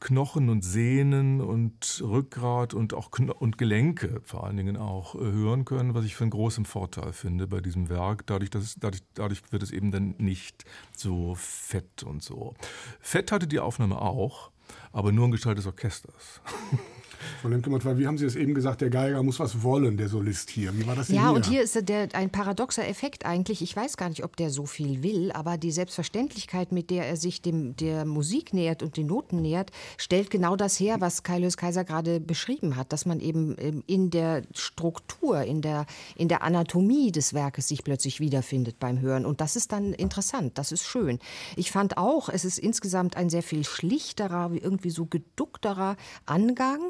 Knochen 0.00 0.48
und 0.48 0.62
Sehnen 0.62 1.40
und 1.40 2.02
Rückgrat 2.04 2.74
und 2.74 2.94
auch 2.94 3.10
Kno 3.10 3.32
und 3.32 3.58
Gelenke 3.58 4.20
vor 4.24 4.44
allen 4.44 4.56
Dingen 4.56 4.76
auch 4.76 5.14
äh, 5.14 5.18
hören 5.18 5.64
können, 5.64 5.94
was 5.94 6.04
ich 6.04 6.14
für 6.14 6.24
einen 6.24 6.30
großen 6.30 6.64
Vorteil 6.64 7.12
finde 7.12 7.46
bei 7.46 7.60
diesem 7.60 7.88
Werk. 7.88 8.26
Dadurch, 8.26 8.50
dass 8.50 8.76
dadurch, 8.78 9.02
dadurch 9.14 9.40
wird 9.50 9.62
es 9.62 9.70
eben 9.70 9.90
dann 9.90 10.14
nicht 10.18 10.64
so 10.94 11.34
fett 11.34 12.02
und 12.02 12.22
so. 12.22 12.54
Fett 13.00 13.32
hatte 13.32 13.46
die 13.46 13.58
Aufnahme 13.58 14.00
auch, 14.00 14.50
aber 14.92 15.12
nur 15.12 15.26
in 15.26 15.32
Gestalt 15.32 15.58
des 15.58 15.66
Orchesters. 15.66 16.40
Von 17.42 17.52
Lemkemann, 17.52 17.84
weil 17.84 17.98
wie 17.98 18.06
haben 18.06 18.18
Sie 18.18 18.24
es 18.24 18.36
eben 18.36 18.54
gesagt, 18.54 18.80
der 18.80 18.90
Geiger 18.90 19.22
muss 19.22 19.38
was 19.40 19.62
wollen, 19.62 19.96
der 19.96 20.08
Solist 20.08 20.50
hier. 20.50 20.76
Wie 20.76 20.86
war 20.86 20.94
das 20.94 21.08
denn 21.08 21.16
Ja, 21.16 21.28
hier? 21.28 21.32
und 21.32 21.46
hier 21.46 21.62
ist 21.62 21.88
der, 21.88 22.08
ein 22.14 22.30
paradoxer 22.30 22.86
Effekt 22.86 23.26
eigentlich. 23.26 23.62
Ich 23.62 23.74
weiß 23.76 23.96
gar 23.96 24.08
nicht, 24.08 24.24
ob 24.24 24.36
der 24.36 24.50
so 24.50 24.66
viel 24.66 25.02
will, 25.02 25.32
aber 25.32 25.56
die 25.58 25.70
Selbstverständlichkeit, 25.72 26.72
mit 26.72 26.90
der 26.90 27.06
er 27.06 27.16
sich 27.16 27.42
dem, 27.42 27.76
der 27.76 28.04
Musik 28.04 28.52
nähert 28.54 28.82
und 28.82 28.96
den 28.96 29.06
Noten 29.06 29.42
nähert, 29.42 29.70
stellt 29.96 30.30
genau 30.30 30.56
das 30.56 30.78
her, 30.80 30.96
was 31.00 31.22
Kaius 31.22 31.56
Kaiser 31.56 31.84
gerade 31.84 32.20
beschrieben 32.20 32.76
hat, 32.76 32.92
dass 32.92 33.06
man 33.06 33.20
eben 33.20 33.56
ähm, 33.58 33.82
in 33.86 34.10
der 34.10 34.42
Struktur, 34.54 35.42
in 35.42 35.62
der, 35.62 35.86
in 36.16 36.28
der 36.28 36.42
Anatomie 36.42 37.12
des 37.12 37.34
Werkes 37.34 37.68
sich 37.68 37.84
plötzlich 37.84 38.20
wiederfindet 38.20 38.78
beim 38.78 39.00
Hören. 39.00 39.26
Und 39.26 39.40
das 39.40 39.56
ist 39.56 39.72
dann 39.72 39.92
interessant, 39.92 40.58
das 40.58 40.72
ist 40.72 40.84
schön. 40.84 41.18
Ich 41.56 41.70
fand 41.70 41.98
auch, 41.98 42.28
es 42.28 42.44
ist 42.44 42.58
insgesamt 42.58 43.16
ein 43.16 43.30
sehr 43.30 43.42
viel 43.42 43.64
schlichterer, 43.64 44.50
irgendwie 44.52 44.90
so 44.90 45.06
geduckterer 45.06 45.96
Angang. 46.24 46.80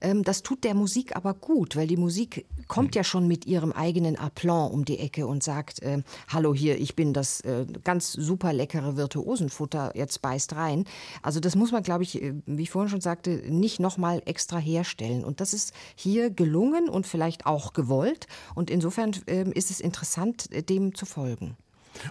Ähm, 0.00 0.22
das 0.22 0.42
tut 0.42 0.64
der 0.64 0.74
Musik 0.74 1.16
aber 1.16 1.34
gut, 1.34 1.76
weil 1.76 1.86
die 1.86 1.96
Musik 1.96 2.46
kommt 2.68 2.94
ja 2.94 3.04
schon 3.04 3.28
mit 3.28 3.46
ihrem 3.46 3.72
eigenen 3.72 4.16
Aplomb 4.16 4.72
um 4.72 4.84
die 4.84 4.98
Ecke 4.98 5.26
und 5.26 5.42
sagt, 5.42 5.82
äh, 5.82 6.02
hallo 6.28 6.54
hier, 6.54 6.78
ich 6.80 6.96
bin 6.96 7.12
das 7.12 7.40
äh, 7.42 7.66
ganz 7.84 8.12
super 8.12 8.52
leckere 8.52 8.96
Virtuosenfutter, 8.96 9.92
jetzt 9.96 10.22
beißt 10.22 10.54
rein. 10.54 10.84
Also 11.22 11.40
das 11.40 11.54
muss 11.56 11.72
man, 11.72 11.82
glaube 11.82 12.02
ich, 12.02 12.22
äh, 12.22 12.34
wie 12.46 12.62
ich 12.62 12.70
vorhin 12.70 12.90
schon 12.90 13.00
sagte, 13.00 13.30
nicht 13.48 13.80
nochmal 13.80 14.22
extra 14.26 14.58
herstellen. 14.58 15.24
Und 15.24 15.40
das 15.40 15.52
ist 15.54 15.72
hier 15.94 16.30
gelungen 16.30 16.88
und 16.88 17.06
vielleicht 17.06 17.46
auch 17.46 17.72
gewollt. 17.72 18.26
Und 18.54 18.70
insofern 18.70 19.12
äh, 19.26 19.48
ist 19.50 19.70
es 19.70 19.80
interessant, 19.80 20.48
dem 20.68 20.94
zu 20.94 21.06
folgen. 21.06 21.56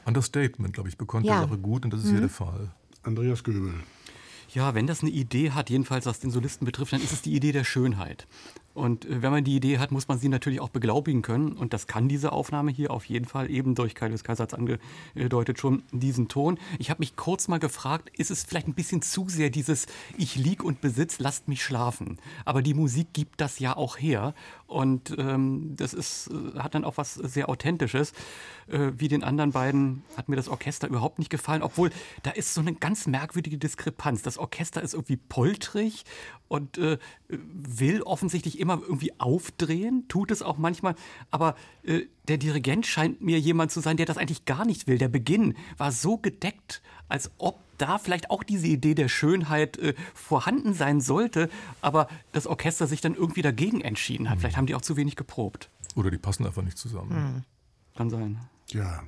Understatement, 0.06 0.74
glaube 0.74 0.89
ich, 0.89 0.97
bekommt 0.97 1.26
Ja. 1.26 1.41
die 1.43 1.50
Sache 1.50 1.60
gut 1.60 1.86
und 1.86 1.93
das 1.93 2.04
ist 2.04 2.12
hier 2.12 2.19
der 2.19 2.30
Fall. 2.30 2.71
Andreas 3.04 3.43
Göbel. 3.43 3.74
Ja, 4.54 4.76
wenn 4.76 4.86
das 4.86 5.02
eine 5.02 5.12
Idee 5.12 5.52
hat, 5.52 5.70
jedenfalls 5.70 6.06
was 6.06 6.20
den 6.20 6.30
Solisten 6.30 6.66
betrifft, 6.66 6.92
dann 6.92 7.02
ist 7.02 7.14
es 7.14 7.22
die 7.22 7.34
Idee 7.34 7.54
der 7.54 7.64
Schönheit. 7.64 8.28
Und 8.74 9.06
äh, 9.06 9.22
wenn 9.22 9.32
man 9.32 9.44
die 9.44 9.56
Idee 9.56 9.80
hat, 9.80 9.92
muss 9.92 10.08
man 10.08 10.20
sie 10.20 10.30
natürlich 10.30 10.60
auch 10.60 10.70
beglaubigen 10.70 11.22
können. 11.22 11.54
Und 11.54 11.74
das 11.74 11.88
kann 11.88 12.08
diese 12.08 12.32
Aufnahme 12.32 12.72
hier 12.72 12.92
auf 12.92 13.06
jeden 13.06 13.26
Fall, 13.26 13.50
eben 13.50 13.76
durch 13.76 13.96
Kaius 13.96 14.24
Kaiser 14.24 14.44
hat 14.44 14.54
angedeutet 14.54 15.60
schon, 15.60 15.84
diesen 15.92 16.28
Ton. 16.28 16.60
Ich 16.80 16.90
habe 16.90 17.00
mich 17.00 17.16
kurz 17.16 17.48
mal 17.48 17.60
gefragt, 17.60 18.10
ist 18.18 18.32
es 18.32 18.44
vielleicht 18.44 18.68
ein 18.68 18.74
bisschen 18.74 19.02
zu 19.02 19.30
sehr 19.30 19.50
dieses 19.50 19.88
Ich 20.18 20.36
lieg 20.36 20.64
und 20.64 20.82
besitz, 20.82 21.20
lasst 21.20 21.48
mich 21.48 21.64
schlafen. 21.64 22.18
Aber 22.44 22.62
die 22.62 22.74
Musik 22.74 23.14
gibt 23.14 23.40
das 23.40 23.60
ja 23.60 23.76
auch 23.76 23.98
her. 23.98 24.34
Und 24.71 25.13
ähm, 25.17 25.75
das 25.75 25.93
ist, 25.93 26.29
äh, 26.31 26.57
hat 26.60 26.75
dann 26.75 26.86
auch 26.86 26.95
was 26.95 27.15
sehr 27.15 27.49
Authentisches. 27.49 28.13
Äh, 28.67 28.91
wie 28.97 29.10
den 29.10 29.21
anderen 29.21 29.51
beiden 29.51 30.03
hat 30.15 30.29
mir 30.29 30.38
das 30.38 30.47
Orchester 30.47 30.88
überhaupt 30.88 31.19
nicht 31.19 31.29
gefallen, 31.29 31.62
obwohl 31.62 31.91
da 32.23 32.31
ist 32.31 32.53
so 32.53 32.62
eine 32.62 32.73
ganz 32.73 33.05
merkwürdige 33.05 33.57
Diskrepanz. 33.57 34.21
Das 34.21 34.38
Orchester 34.38 34.81
ist 34.81 34.93
irgendwie 34.93 35.17
poltrig 35.17 36.05
und 36.47 36.77
äh, 36.77 36.97
will 37.27 38.01
offensichtlich 38.03 38.60
immer 38.60 38.79
irgendwie 38.81 39.19
aufdrehen, 39.19 40.05
tut 40.07 40.31
es 40.31 40.41
auch 40.41 40.57
manchmal, 40.57 40.95
aber 41.31 41.55
äh, 41.84 42.03
der 42.29 42.38
Dirigent 42.38 42.86
scheint 42.86 43.21
mir 43.21 43.39
jemand 43.39 43.71
zu 43.71 43.81
sein, 43.81 43.97
der 43.97 44.05
das 44.05 44.17
eigentlich 44.17 44.45
gar 44.45 44.63
nicht 44.63 44.88
will. 44.88 44.97
Der 44.97 45.10
Beginn 45.10 45.55
war 45.77 45.91
so 45.91 46.17
gedeckt, 46.17 46.81
als 47.10 47.29
ob 47.38 47.60
da 47.82 47.98
vielleicht 47.98 48.30
auch 48.30 48.44
diese 48.44 48.67
Idee 48.67 48.94
der 48.96 49.10
Schönheit 49.10 49.78
äh, 49.78 49.94
vorhanden 50.13 50.74
sein 50.74 51.02
sollte, 51.02 51.50
aber 51.82 52.08
das 52.32 52.48
Orchester 52.48 52.88
sich 52.88 53.02
dann 53.02 53.15
irgendwie 53.15 53.41
dagegen 53.41 53.82
entschieden 53.82 54.30
hat. 54.30 54.39
Vielleicht 54.39 54.58
haben 54.58 54.67
die 54.67 54.76
auch 54.76 54.82
zu 54.82 54.96
wenig 54.98 55.15
geprobt. 55.15 55.70
Oder 55.96 56.12
die 56.12 56.17
passen 56.17 56.46
einfach 56.46 56.62
nicht 56.63 56.78
zusammen. 56.78 57.44
Kann 57.96 58.10
sein. 58.10 58.39
Ja. 58.70 59.04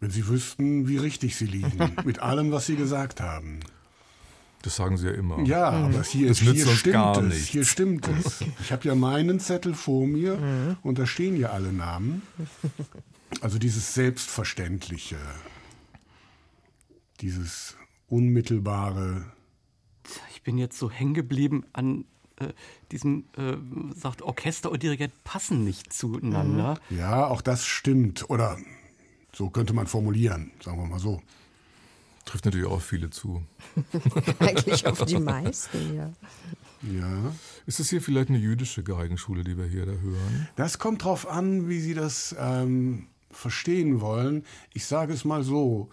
Wenn 0.00 0.10
Sie 0.10 0.26
wüssten, 0.26 0.88
wie 0.88 0.96
richtig 0.98 1.36
Sie 1.36 1.46
liegen, 1.46 1.78
mit 2.04 2.18
allem, 2.18 2.50
was 2.52 2.66
Sie 2.66 2.76
gesagt 2.76 3.20
haben. 3.20 3.60
Das 4.62 4.76
sagen 4.76 4.96
sie 4.96 5.06
ja 5.08 5.12
immer. 5.14 5.40
Ja, 5.42 5.70
aber 5.70 6.02
hier, 6.04 6.28
Das 6.28 6.38
hier 6.38 6.66
stimmt 6.68 6.92
gar 6.94 7.16
es. 7.18 7.24
nichts. 7.24 7.48
Hier 7.48 7.64
stimmt 7.64 8.06
es. 8.08 8.44
Ich 8.60 8.70
habe 8.70 8.86
ja 8.86 8.94
meinen 8.94 9.40
Zettel 9.40 9.74
vor 9.74 10.06
mir 10.06 10.76
und 10.82 10.98
da 11.00 11.06
stehen 11.06 11.36
ja 11.36 11.50
alle 11.50 11.72
Namen. 11.72 12.22
Also 13.40 13.58
dieses 13.58 13.92
Selbstverständliche, 13.94 15.16
dieses 17.22 17.76
unmittelbare. 18.08 19.24
Ich 20.34 20.42
bin 20.42 20.58
jetzt 20.58 20.78
so 20.78 20.90
hängen 20.90 21.14
geblieben 21.14 21.64
an 21.72 22.04
äh, 22.36 22.48
diesem, 22.90 23.24
äh, 23.36 23.54
sagt 23.94 24.22
Orchester 24.22 24.70
und 24.70 24.82
Dirigent 24.82 25.12
passen 25.24 25.64
nicht 25.64 25.92
zueinander. 25.92 26.78
Ja, 26.90 27.26
auch 27.28 27.40
das 27.40 27.64
stimmt. 27.64 28.28
Oder 28.28 28.58
so 29.32 29.48
könnte 29.48 29.72
man 29.72 29.86
formulieren, 29.86 30.50
sagen 30.62 30.78
wir 30.78 30.86
mal 30.86 30.98
so. 30.98 31.22
Trifft 32.24 32.44
natürlich 32.44 32.66
auch 32.66 32.82
viele 32.82 33.10
zu. 33.10 33.42
Eigentlich 34.38 34.86
auf 34.86 35.04
die 35.04 35.18
meisten, 35.18 35.96
ja. 35.96 36.12
Ja. 36.82 37.34
Ist 37.66 37.78
es 37.78 37.90
hier 37.90 38.02
vielleicht 38.02 38.28
eine 38.28 38.38
jüdische 38.38 38.82
Geigenschule, 38.82 39.44
die 39.44 39.56
wir 39.56 39.66
hier 39.66 39.86
da 39.86 39.92
hören? 39.92 40.48
Das 40.56 40.78
kommt 40.78 41.04
drauf 41.04 41.28
an, 41.28 41.68
wie 41.68 41.80
Sie 41.80 41.94
das 41.94 42.34
ähm, 42.38 43.06
verstehen 43.30 44.00
wollen. 44.00 44.44
Ich 44.72 44.86
sage 44.86 45.12
es 45.12 45.24
mal 45.24 45.42
so: 45.42 45.88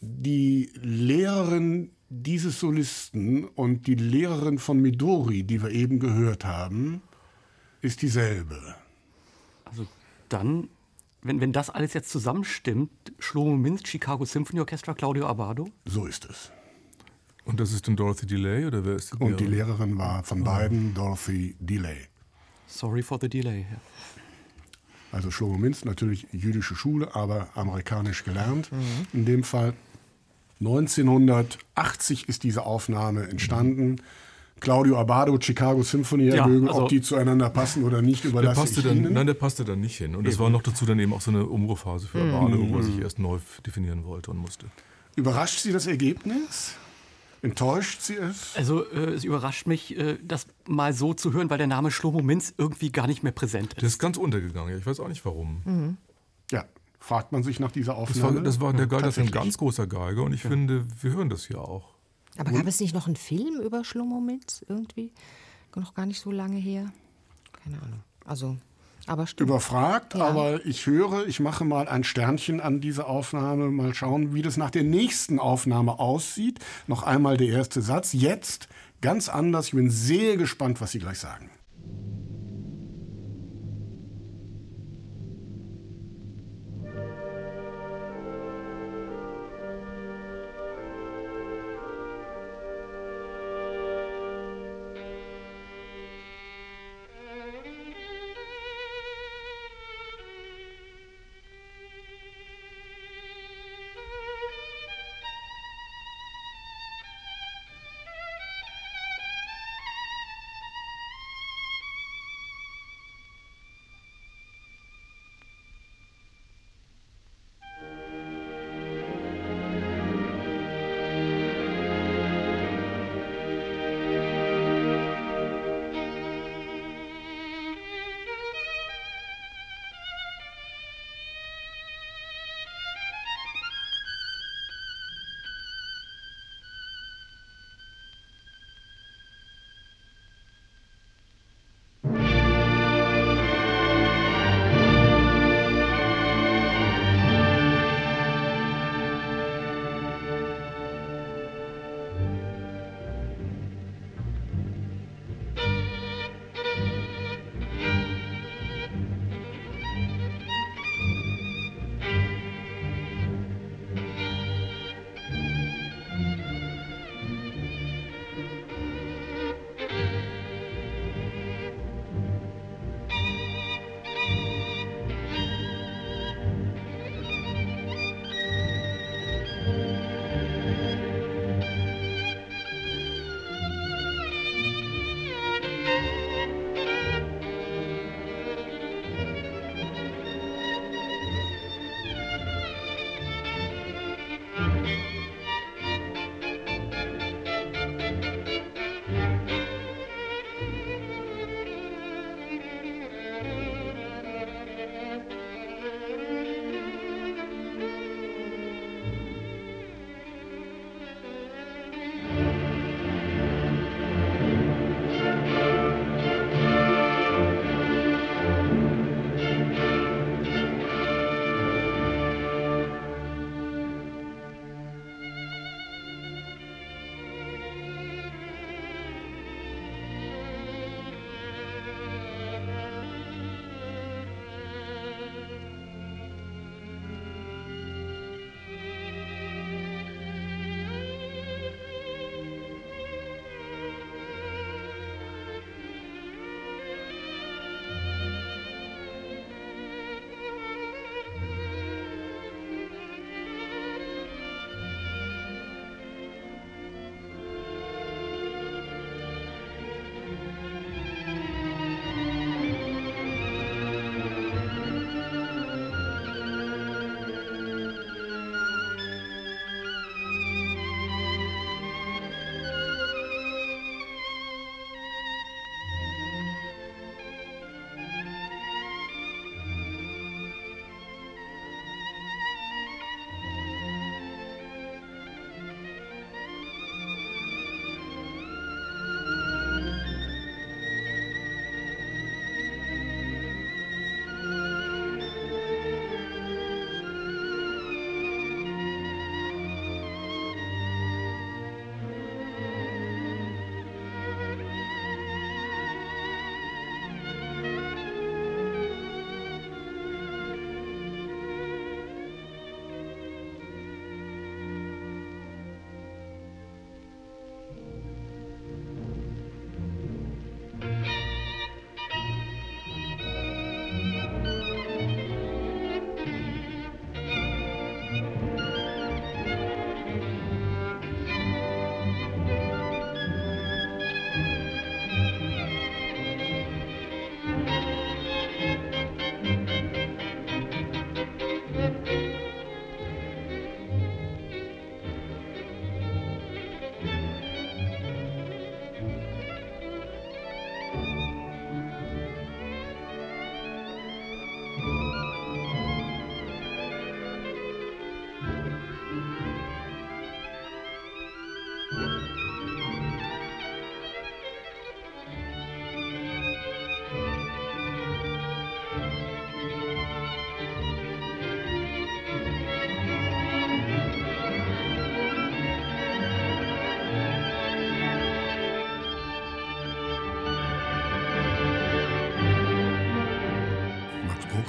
Die 0.00 0.70
Lehrerin 0.74 1.90
dieses 2.08 2.60
Solisten 2.60 3.44
und 3.44 3.86
die 3.86 3.94
Lehrerin 3.94 4.58
von 4.58 4.80
Midori, 4.80 5.42
die 5.42 5.62
wir 5.62 5.70
eben 5.70 5.98
gehört 5.98 6.44
haben, 6.44 7.02
ist 7.82 8.02
dieselbe. 8.02 8.74
Also 9.64 9.86
dann, 10.28 10.68
wenn, 11.22 11.40
wenn 11.40 11.52
das 11.52 11.70
alles 11.70 11.94
jetzt 11.94 12.10
zusammenstimmt, 12.10 12.90
Shlomo 13.18 13.56
Minz, 13.56 13.86
Chicago 13.86 14.24
Symphony 14.24 14.60
Orchestra, 14.60 14.94
Claudio 14.94 15.26
Abbado. 15.26 15.68
So 15.84 16.06
ist 16.06 16.24
es. 16.24 16.50
Und 17.44 17.60
das 17.60 17.72
ist 17.72 17.88
dann 17.88 17.96
Dorothy 17.96 18.26
Delay 18.26 18.66
oder 18.66 18.84
wer 18.84 18.96
ist 18.96 19.12
die 19.12 19.16
Und 19.22 19.40
die 19.40 19.46
Lehrerin? 19.46 19.96
War 19.96 20.22
von 20.22 20.44
beiden 20.44 20.94
Dorothy 20.94 21.56
Delay. 21.58 22.06
Sorry 22.66 23.02
for 23.02 23.18
the 23.20 23.28
delay. 23.28 23.60
Ja. 23.60 23.80
Also 25.10 25.30
Shlomo 25.30 25.56
Minz, 25.56 25.84
natürlich 25.84 26.26
jüdische 26.32 26.74
Schule, 26.74 27.14
aber 27.14 27.48
amerikanisch 27.54 28.24
gelernt. 28.24 28.70
In 29.14 29.24
dem 29.24 29.42
Fall 29.42 29.72
1980 30.60 32.28
ist 32.28 32.42
diese 32.42 32.64
Aufnahme 32.64 33.28
entstanden. 33.28 33.96
Claudio 34.60 34.98
Abbado, 34.98 35.38
Chicago 35.40 35.82
Symphony, 35.84 36.30
Ja, 36.34 36.44
also- 36.44 36.82
ob 36.82 36.88
die 36.88 37.00
zueinander 37.00 37.48
passen 37.48 37.84
oder 37.84 38.02
nicht, 38.02 38.24
Der 38.24 38.32
überlasse 38.32 38.60
passte 38.60 38.80
ich 38.80 38.86
dann, 38.86 38.96
Ihnen. 38.96 39.12
nein, 39.12 39.26
der 39.26 39.34
passte 39.34 39.64
dann 39.64 39.80
nicht 39.80 39.96
hin. 39.96 40.16
Und 40.16 40.26
es 40.26 40.38
war 40.40 40.50
noch 40.50 40.62
dazu 40.62 40.84
dann 40.84 40.98
eben 40.98 41.12
auch 41.12 41.20
so 41.20 41.30
eine 41.30 41.44
Umbruchphase 41.46 42.08
für 42.08 42.20
Abade, 42.20 42.58
wo 42.58 42.76
er 42.78 42.82
sich 42.82 42.98
erst 42.98 43.20
neu 43.20 43.38
definieren 43.64 44.04
wollte 44.04 44.32
und 44.32 44.38
musste. 44.38 44.66
Überrascht 45.14 45.60
Sie 45.60 45.70
das 45.72 45.86
Ergebnis? 45.86 46.72
Enttäuscht 47.40 48.00
Sie 48.00 48.16
es? 48.16 48.56
Also 48.56 48.84
äh, 48.90 49.10
es 49.12 49.22
überrascht 49.22 49.68
mich, 49.68 49.96
äh, 49.96 50.18
das 50.26 50.48
mal 50.66 50.92
so 50.92 51.14
zu 51.14 51.32
hören, 51.32 51.50
weil 51.50 51.58
der 51.58 51.68
Name 51.68 51.92
Shlomo 51.92 52.20
Minz 52.20 52.52
irgendwie 52.58 52.90
gar 52.90 53.06
nicht 53.06 53.22
mehr 53.22 53.30
präsent 53.30 53.76
Der 53.76 53.84
ist. 53.84 53.92
ist 53.92 53.98
ganz 54.00 54.16
untergegangen. 54.16 54.72
Ja, 54.72 54.76
ich 54.76 54.84
weiß 54.86 54.98
auch 54.98 55.06
nicht 55.08 55.24
warum. 55.24 55.96
Ja, 56.50 56.64
fragt 56.98 57.32
man 57.32 57.42
sich 57.42 57.60
nach 57.60 57.70
dieser 57.72 57.92
Das 57.92 58.20
war, 58.20 58.28
Aufnahme. 58.28 58.42
das 58.42 58.60
war 58.60 58.72
der 58.72 58.86
Geiger, 58.86 59.02
das 59.06 59.16
ist 59.18 59.24
ein 59.24 59.30
ganz 59.30 59.58
großer 59.58 59.86
Geiger 59.86 60.22
und 60.22 60.32
ich 60.32 60.42
finde, 60.42 60.86
wir 61.00 61.12
hören 61.12 61.28
das 61.30 61.44
hier 61.46 61.60
auch. 61.60 61.94
Aber 62.36 62.52
gab 62.52 62.66
es 62.66 62.80
nicht 62.80 62.94
noch 62.94 63.06
einen 63.06 63.16
Film 63.16 63.60
über 63.60 63.84
Schlomo 63.84 64.20
Minz 64.20 64.64
irgendwie? 64.68 65.12
Noch 65.74 65.94
gar 65.94 66.06
nicht 66.06 66.20
so 66.20 66.30
lange 66.30 66.56
her? 66.56 66.90
Keine 67.64 67.80
Ahnung. 67.82 68.00
Also, 68.24 68.56
aber 69.06 69.26
stimmt. 69.26 69.48
überfragt, 69.48 70.14
aber 70.16 70.64
ich 70.66 70.86
höre, 70.86 71.26
ich 71.26 71.40
mache 71.40 71.64
mal 71.64 71.88
ein 71.88 72.04
Sternchen 72.04 72.60
an 72.60 72.80
diese 72.80 73.06
Aufnahme, 73.06 73.70
mal 73.70 73.94
schauen, 73.94 74.34
wie 74.34 74.42
das 74.42 74.56
nach 74.56 74.70
der 74.70 74.82
nächsten 74.84 75.38
Aufnahme 75.38 75.98
aussieht. 75.98 76.58
Noch 76.86 77.04
einmal 77.04 77.36
der 77.36 77.48
erste 77.48 77.80
Satz. 77.80 78.12
Jetzt 78.12 78.68
ganz 79.00 79.28
anders. 79.28 79.66
Ich 79.68 79.74
bin 79.74 79.90
sehr 79.90 80.36
gespannt, 80.36 80.80
was 80.80 80.92
Sie 80.92 80.98
gleich 80.98 81.18
sagen. 81.18 81.50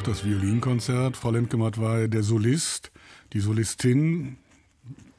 Das 0.10 0.26
Violinkonzert. 0.26 1.16
Frau 1.16 1.30
Lemke-Matt 1.30 1.80
war 1.80 2.08
der 2.08 2.24
Solist, 2.24 2.92
die 3.34 3.40
Solistin 3.40 4.38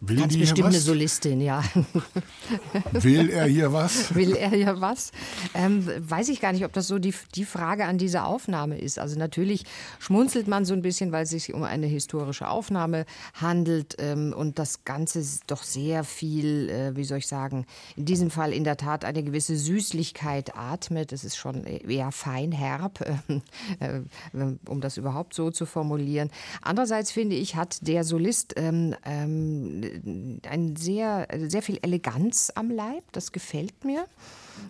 Will 0.00 0.16
Ganz 0.16 0.36
bestimmt 0.36 0.68
eine 0.68 0.80
Solistin, 0.80 1.40
ja. 1.42 1.62
Will 2.92 3.30
er 3.30 3.46
hier 3.46 3.72
was? 3.72 4.14
Will 4.14 4.36
er 4.36 4.50
hier 4.50 4.80
was? 4.80 5.12
Ähm, 5.54 5.86
weiß 5.98 6.28
ich 6.28 6.40
gar 6.40 6.52
nicht, 6.52 6.64
ob 6.64 6.72
das 6.72 6.86
so 6.86 6.98
die, 6.98 7.14
die 7.34 7.44
Frage 7.44 7.84
an 7.84 7.98
dieser 7.98 8.26
Aufnahme 8.26 8.78
ist. 8.78 8.98
Also 8.98 9.18
natürlich 9.18 9.64
schmunzelt 9.98 10.48
man 10.48 10.64
so 10.64 10.74
ein 10.74 10.82
bisschen, 10.82 11.12
weil 11.12 11.24
es 11.24 11.30
sich 11.30 11.54
um 11.54 11.62
eine 11.62 11.86
historische 11.86 12.48
Aufnahme 12.48 13.06
handelt 13.34 13.96
ähm, 13.98 14.34
und 14.36 14.58
das 14.58 14.84
Ganze 14.84 15.22
doch 15.46 15.62
sehr 15.62 16.04
viel, 16.04 16.68
äh, 16.68 16.96
wie 16.96 17.04
soll 17.04 17.18
ich 17.18 17.26
sagen, 17.26 17.66
in 17.96 18.04
diesem 18.04 18.30
Fall 18.30 18.52
in 18.52 18.64
der 18.64 18.76
Tat 18.76 19.04
eine 19.04 19.22
gewisse 19.22 19.56
Süßlichkeit 19.56 20.56
atmet. 20.56 21.12
Es 21.12 21.24
ist 21.24 21.36
schon 21.36 21.64
eher 21.64 22.12
fein 22.12 22.52
herb, 22.52 23.00
äh, 23.80 23.86
äh, 23.96 24.56
um 24.66 24.80
das 24.80 24.96
überhaupt 24.96 25.34
so 25.34 25.50
zu 25.50 25.66
formulieren. 25.66 26.30
Andererseits 26.62 27.12
finde 27.12 27.36
ich, 27.36 27.56
hat 27.56 27.86
der 27.86 28.04
Solist 28.04 28.54
ähm, 28.56 28.94
ähm 29.04 30.40
ein 30.48 30.76
sehr, 30.76 31.28
sehr 31.48 31.62
viel 31.62 31.78
Eleganz 31.82 32.39
am 32.48 32.70
Leib. 32.70 33.04
Das 33.12 33.32
gefällt 33.32 33.84
mir. 33.84 34.06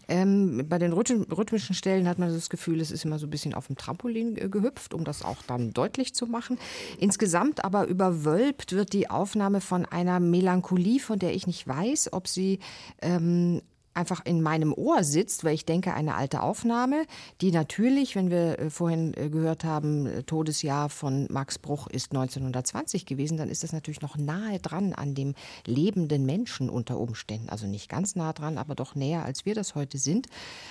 Ähm, 0.08 0.66
bei 0.68 0.78
den 0.78 0.92
rhythmischen 0.92 1.74
Stellen 1.74 2.08
hat 2.08 2.18
man 2.18 2.32
das 2.32 2.50
Gefühl, 2.50 2.80
es 2.80 2.90
ist 2.90 3.04
immer 3.04 3.18
so 3.18 3.26
ein 3.26 3.30
bisschen 3.30 3.54
auf 3.54 3.66
dem 3.68 3.76
Trampolin 3.76 4.34
gehüpft, 4.34 4.94
um 4.94 5.04
das 5.04 5.22
auch 5.22 5.42
dann 5.46 5.72
deutlich 5.72 6.14
zu 6.14 6.26
machen. 6.26 6.58
Insgesamt 6.98 7.64
aber 7.64 7.86
überwölbt 7.86 8.72
wird 8.72 8.92
die 8.92 9.10
Aufnahme 9.10 9.60
von 9.60 9.86
einer 9.86 10.20
Melancholie, 10.20 11.00
von 11.00 11.18
der 11.18 11.34
ich 11.34 11.46
nicht 11.46 11.66
weiß, 11.66 12.12
ob 12.12 12.28
sie 12.28 12.58
ähm, 13.02 13.62
einfach 13.94 14.24
in 14.24 14.40
meinem 14.40 14.72
Ohr 14.72 15.02
sitzt, 15.02 15.44
weil 15.44 15.54
ich 15.54 15.64
denke, 15.64 15.94
eine 15.94 16.14
alte 16.14 16.42
Aufnahme, 16.42 17.04
die 17.40 17.50
natürlich, 17.50 18.14
wenn 18.14 18.30
wir 18.30 18.58
äh, 18.58 18.70
vorhin 18.70 19.14
äh, 19.14 19.28
gehört 19.28 19.64
haben, 19.64 20.06
äh, 20.06 20.22
Todesjahr 20.22 20.88
von 20.88 21.26
Max 21.30 21.58
Bruch 21.58 21.88
ist 21.88 22.12
1920 22.12 23.04
gewesen, 23.04 23.36
dann 23.36 23.48
ist 23.48 23.64
das 23.64 23.72
natürlich 23.72 24.00
noch 24.00 24.16
nahe 24.16 24.60
dran 24.60 24.92
an 24.92 25.14
dem 25.14 25.34
lebenden 25.66 26.24
Menschen 26.24 26.70
unter 26.70 26.98
Umständen. 26.98 27.48
Also 27.48 27.66
nicht 27.66 27.88
ganz 27.88 28.14
nah 28.14 28.32
dran, 28.32 28.58
aber 28.58 28.74
doch 28.74 28.94
näher, 28.94 29.24
als 29.24 29.44
wir 29.44 29.54
das 29.54 29.74
heute 29.74 29.98
sind. 29.98 30.28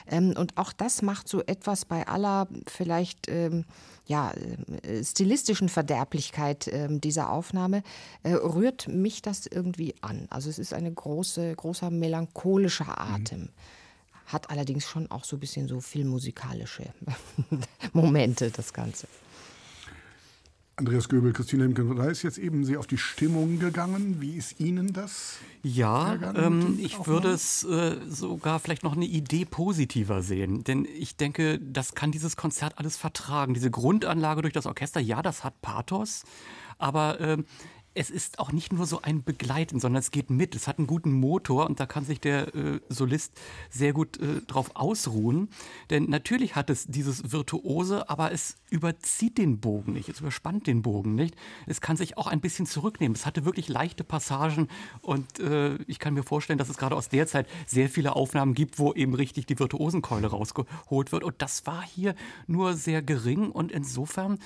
Ähm, 0.08 0.34
und 0.38 0.58
auch 0.58 0.72
das 0.72 1.02
macht 1.02 1.28
so 1.28 1.44
etwas 1.44 1.86
bei 1.86 2.08
aller 2.08 2.48
vielleicht 2.68 3.28
ähm, 3.28 3.66
ja, 4.06 4.34
stilistischen 5.04 5.70
Verderblichkeit 5.70 6.68
äh, 6.68 6.88
dieser 6.90 7.30
Aufnahme 7.30 7.84
rührt 8.26 8.88
mich 8.88 9.22
das 9.22 9.46
irgendwie 9.46 9.94
an. 10.02 10.26
Also 10.30 10.50
es 10.50 10.58
ist 10.58 10.74
eine 10.74 10.92
große, 10.92 11.56
großer 11.56 11.92
melancholischer 11.92 12.86
mhm. 12.86 13.09
Atem. 13.10 13.42
Mhm. 13.42 13.50
Hat 14.28 14.50
allerdings 14.50 14.88
schon 14.88 15.10
auch 15.10 15.24
so 15.24 15.38
ein 15.38 15.40
bisschen 15.40 15.68
so 15.68 15.82
filmmusikalische 15.82 16.94
Momente, 17.94 18.52
das 18.52 18.74
Ganze. 18.74 19.08
Andreas 20.80 21.10
Göbel, 21.10 21.34
Christine 21.34 21.64
Lemke, 21.64 21.84
da 21.94 22.06
ist 22.06 22.24
jetzt 22.24 22.38
eben 22.38 22.64
Sie 22.64 22.78
auf 22.78 22.88
die 22.88 22.98
Stimmung 22.98 23.60
gegangen. 23.60 24.22
Wie 24.22 24.38
ist 24.38 24.62
Ihnen 24.62 24.94
das? 24.94 25.36
Ja, 25.62 26.18
ähm, 26.36 26.80
ich 26.82 27.06
würde 27.06 27.32
es 27.32 27.66
äh, 27.66 27.98
sogar 28.08 28.62
vielleicht 28.62 28.84
noch 28.84 28.96
eine 28.96 29.04
Idee 29.04 29.44
positiver 29.44 30.22
sehen. 30.22 30.64
Denn 30.64 30.86
ich 30.86 31.18
denke, 31.18 31.60
das 31.60 31.96
kann 31.96 32.14
dieses 32.14 32.38
Konzert 32.38 32.78
alles 32.78 32.96
vertragen. 32.96 33.54
Diese 33.54 33.70
Grundanlage 33.70 34.42
durch 34.42 34.54
das 34.54 34.66
Orchester, 34.68 35.02
ja, 35.02 35.22
das 35.22 35.44
hat 35.44 35.62
Pathos. 35.62 36.24
Aber 36.78 37.20
äh, 37.20 37.38
es 38.00 38.10
ist 38.10 38.40
auch 38.40 38.54
nicht 38.54 38.72
nur 38.72 38.86
so 38.86 39.02
ein 39.02 39.26
Begleiten, 39.26 39.82
sondern 39.82 40.00
es 40.00 40.10
geht 40.10 40.30
mit. 40.30 40.56
Es 40.56 40.70
hat 40.70 40.78
einen 40.78 40.88
guten 40.88 41.12
Motor 41.12 41.66
und 41.66 41.82
da 41.82 41.86
kann 41.86 42.06
sich 42.06 42.22
der 42.22 42.56
äh, 42.56 42.80
Solist 42.88 43.34
sehr 43.70 43.92
gut 43.92 44.18
äh, 44.22 44.40
drauf 44.48 44.72
ausruhen. 44.76 45.50
Denn 45.90 46.06
natürlich 46.06 46.56
hat 46.56 46.70
es 46.70 46.88
dieses 46.88 47.34
Virtuose, 47.34 48.10
aber 48.10 48.32
es 48.32 48.56
überzieht 48.70 49.38
den 49.38 49.60
Bogen 49.60 49.92
nicht, 49.92 50.08
es 50.08 50.22
überspannt 50.22 50.66
den 50.66 50.82
Bogen 50.82 51.14
nicht. 51.14 51.36
Es 51.68 51.82
kann 51.82 51.98
sich 51.98 52.18
auch 52.18 52.28
ein 52.28 52.40
bisschen 52.40 52.66
zurücknehmen. 52.66 53.16
Es 53.16 53.26
hatte 53.26 53.44
wirklich 53.44 53.68
leichte 53.68 54.06
Passagen 54.06 54.70
und 55.02 55.42
äh, 55.42 55.76
ich 55.88 56.00
kann 56.00 56.14
mir 56.14 56.24
vorstellen, 56.24 56.58
dass 56.58 56.70
es 56.70 56.78
gerade 56.78 56.96
aus 56.96 57.10
der 57.10 57.28
Zeit 57.28 57.50
sehr 57.66 57.90
viele 57.90 58.16
Aufnahmen 58.16 58.54
gibt, 58.54 58.80
wo 58.80 58.94
eben 58.94 59.14
richtig 59.14 59.46
die 59.46 59.60
Virtuosenkeule 59.60 60.28
rausgeholt 60.28 61.12
wird. 61.12 61.26
Und 61.26 61.42
das 61.42 61.66
war 61.66 61.84
hier 61.84 62.16
nur 62.48 62.76
sehr 62.76 63.02
gering 63.02 63.52
und 63.52 63.74
insofern 63.74 64.40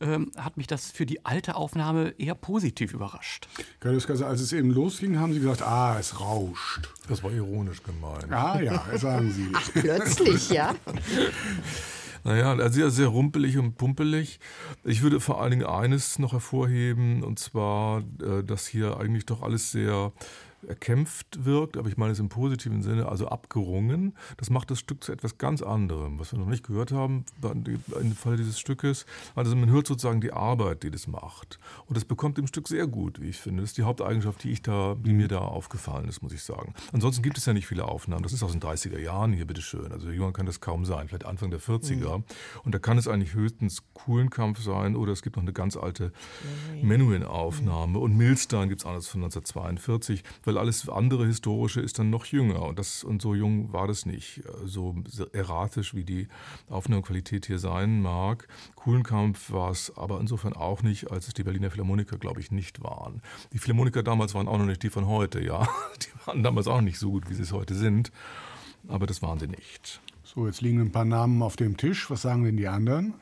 ähm, 0.00 0.30
hat 0.36 0.56
mich 0.56 0.66
das 0.66 0.90
für 0.90 1.06
die 1.06 1.24
alte 1.24 1.56
Aufnahme 1.56 2.14
eher 2.18 2.34
positiv 2.34 2.92
überrascht. 2.92 3.48
Kaiser, 3.80 4.26
als 4.26 4.40
es 4.40 4.52
eben 4.52 4.70
losging, 4.70 5.18
haben 5.18 5.32
Sie 5.32 5.40
gesagt, 5.40 5.62
ah, 5.62 5.96
es 5.98 6.20
rauscht. 6.20 6.88
Das 7.08 7.22
war 7.22 7.32
ironisch 7.32 7.82
gemeint. 7.82 8.32
Ah 8.32 8.60
ja, 8.60 8.82
sagen 8.98 9.30
Sie. 9.30 9.48
Ach, 9.52 9.70
plötzlich, 9.72 10.50
ja. 10.50 10.74
Naja, 12.26 12.52
also 12.52 12.70
sehr, 12.70 12.90
sehr 12.90 13.08
rumpelig 13.08 13.58
und 13.58 13.76
pumpelig. 13.76 14.40
Ich 14.82 15.02
würde 15.02 15.20
vor 15.20 15.42
allen 15.42 15.50
Dingen 15.50 15.66
eines 15.66 16.18
noch 16.18 16.32
hervorheben, 16.32 17.22
und 17.22 17.38
zwar, 17.38 18.02
äh, 18.22 18.42
dass 18.42 18.66
hier 18.66 18.98
eigentlich 18.98 19.26
doch 19.26 19.42
alles 19.42 19.72
sehr 19.72 20.12
erkämpft 20.64 21.44
wirkt, 21.44 21.76
aber 21.76 21.88
ich 21.88 21.96
meine 21.96 22.12
es 22.12 22.18
im 22.18 22.28
positiven 22.28 22.82
Sinne, 22.82 23.08
also 23.08 23.28
abgerungen. 23.28 24.14
Das 24.36 24.50
macht 24.50 24.70
das 24.70 24.78
Stück 24.78 25.04
zu 25.04 25.12
etwas 25.12 25.38
ganz 25.38 25.62
anderem, 25.62 26.18
was 26.18 26.32
wir 26.32 26.38
noch 26.38 26.46
nicht 26.46 26.66
gehört 26.66 26.92
haben 26.92 27.24
im 28.00 28.14
Fall 28.14 28.36
dieses 28.36 28.58
Stückes. 28.58 29.06
Also 29.34 29.54
man 29.56 29.70
hört 29.70 29.86
sozusagen 29.86 30.20
die 30.20 30.32
Arbeit, 30.32 30.82
die 30.82 30.90
das 30.90 31.06
macht. 31.06 31.58
Und 31.86 31.96
das 31.96 32.04
bekommt 32.04 32.38
im 32.38 32.46
Stück 32.46 32.68
sehr 32.68 32.86
gut, 32.86 33.20
wie 33.20 33.28
ich 33.28 33.38
finde. 33.38 33.62
Das 33.62 33.70
ist 33.70 33.78
die 33.78 33.82
Haupteigenschaft, 33.82 34.42
die, 34.44 34.50
ich 34.50 34.62
da, 34.62 34.96
die 34.98 35.12
mir 35.12 35.28
da 35.28 35.38
aufgefallen 35.38 36.08
ist, 36.08 36.22
muss 36.22 36.32
ich 36.32 36.42
sagen. 36.42 36.74
Ansonsten 36.92 37.22
gibt 37.22 37.38
es 37.38 37.46
ja 37.46 37.52
nicht 37.52 37.66
viele 37.66 37.84
Aufnahmen. 37.84 38.22
Das 38.22 38.32
ist 38.32 38.42
aus 38.42 38.52
den 38.52 38.60
30er 38.60 38.98
Jahren 38.98 39.32
hier, 39.32 39.46
bitteschön. 39.46 39.92
Also 39.92 40.10
jünger 40.10 40.32
kann 40.32 40.46
das 40.46 40.60
kaum 40.60 40.84
sein, 40.84 41.08
vielleicht 41.08 41.26
Anfang 41.26 41.50
der 41.50 41.60
40er. 41.60 42.18
Mhm. 42.18 42.24
Und 42.64 42.74
da 42.74 42.78
kann 42.78 42.98
es 42.98 43.08
eigentlich 43.08 43.34
höchstens 43.34 43.82
coolen 43.94 44.30
Kampf 44.30 44.62
sein 44.62 44.96
oder 44.96 45.12
es 45.12 45.22
gibt 45.22 45.36
noch 45.36 45.42
eine 45.42 45.52
ganz 45.52 45.76
alte 45.76 46.12
Menuhin-Aufnahme. 46.82 47.92
Mhm. 47.92 47.96
Und 47.96 48.16
Milstein 48.16 48.68
gibt 48.68 48.82
es 48.82 48.86
anders 48.86 49.08
von 49.08 49.22
1942, 49.22 50.24
weil 50.44 50.53
weil 50.54 50.60
alles 50.60 50.88
andere 50.88 51.26
Historische 51.26 51.80
ist 51.80 51.98
dann 51.98 52.10
noch 52.10 52.26
jünger 52.26 52.62
und, 52.62 52.78
das, 52.78 53.02
und 53.02 53.20
so 53.20 53.34
jung 53.34 53.72
war 53.72 53.86
das 53.86 54.06
nicht. 54.06 54.42
So 54.64 54.94
erratisch 55.32 55.94
wie 55.94 56.04
die 56.04 56.28
Aufnahmequalität 56.68 57.46
hier 57.46 57.58
sein 57.58 58.00
mag. 58.00 58.46
Kuhlenkampf 58.76 59.50
war 59.50 59.70
es 59.70 59.96
aber 59.96 60.20
insofern 60.20 60.52
auch 60.52 60.82
nicht, 60.82 61.10
als 61.10 61.26
es 61.28 61.34
die 61.34 61.42
Berliner 61.42 61.70
Philharmoniker, 61.70 62.18
glaube 62.18 62.40
ich, 62.40 62.50
nicht 62.50 62.82
waren. 62.82 63.20
Die 63.52 63.58
Philharmoniker 63.58 64.02
damals 64.02 64.34
waren 64.34 64.48
auch 64.48 64.58
noch 64.58 64.66
nicht 64.66 64.82
die 64.82 64.90
von 64.90 65.06
heute, 65.06 65.42
ja. 65.42 65.68
Die 66.02 66.26
waren 66.26 66.42
damals 66.42 66.66
auch 66.66 66.80
nicht 66.80 66.98
so 66.98 67.10
gut, 67.10 67.28
wie 67.28 67.34
sie 67.34 67.42
es 67.42 67.52
heute 67.52 67.74
sind. 67.74 68.12
Aber 68.88 69.06
das 69.06 69.22
waren 69.22 69.38
sie 69.38 69.48
nicht. 69.48 70.00
So, 70.22 70.46
jetzt 70.46 70.60
liegen 70.60 70.80
ein 70.80 70.92
paar 70.92 71.04
Namen 71.04 71.42
auf 71.42 71.56
dem 71.56 71.76
Tisch. 71.76 72.10
Was 72.10 72.22
sagen 72.22 72.44
denn 72.44 72.56
die 72.56 72.68
anderen? 72.68 73.14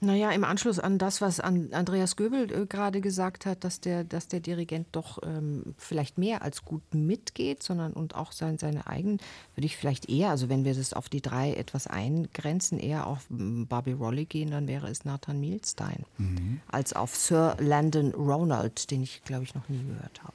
Naja, 0.00 0.30
im 0.30 0.44
Anschluss 0.44 0.78
an 0.78 0.98
das, 0.98 1.20
was 1.20 1.40
Andreas 1.40 2.14
Göbel 2.14 2.52
äh, 2.52 2.66
gerade 2.66 3.00
gesagt 3.00 3.46
hat, 3.46 3.64
dass 3.64 3.80
der, 3.80 4.04
dass 4.04 4.28
der 4.28 4.38
Dirigent 4.38 4.86
doch 4.92 5.18
ähm, 5.24 5.74
vielleicht 5.76 6.18
mehr 6.18 6.42
als 6.42 6.64
gut 6.64 6.82
mitgeht, 6.94 7.64
sondern 7.64 7.92
und 7.94 8.14
auch 8.14 8.30
sein, 8.30 8.58
seine 8.58 8.86
eigenen, 8.86 9.18
würde 9.56 9.66
ich 9.66 9.76
vielleicht 9.76 10.08
eher, 10.08 10.30
also 10.30 10.48
wenn 10.48 10.64
wir 10.64 10.74
das 10.74 10.92
auf 10.92 11.08
die 11.08 11.20
drei 11.20 11.52
etwas 11.54 11.88
eingrenzen, 11.88 12.78
eher 12.78 13.08
auf 13.08 13.28
hm, 13.28 13.66
Barbie 13.66 13.92
Rolly 13.92 14.26
gehen, 14.26 14.52
dann 14.52 14.68
wäre 14.68 14.88
es 14.88 15.04
Nathan 15.04 15.40
Milstein, 15.40 16.04
mhm. 16.16 16.60
als 16.68 16.92
auf 16.92 17.16
Sir 17.16 17.56
Landon 17.58 18.14
Ronald, 18.14 18.92
den 18.92 19.02
ich, 19.02 19.24
glaube 19.24 19.42
ich, 19.42 19.56
noch 19.56 19.68
nie 19.68 19.82
gehört 19.82 20.22
habe. 20.22 20.34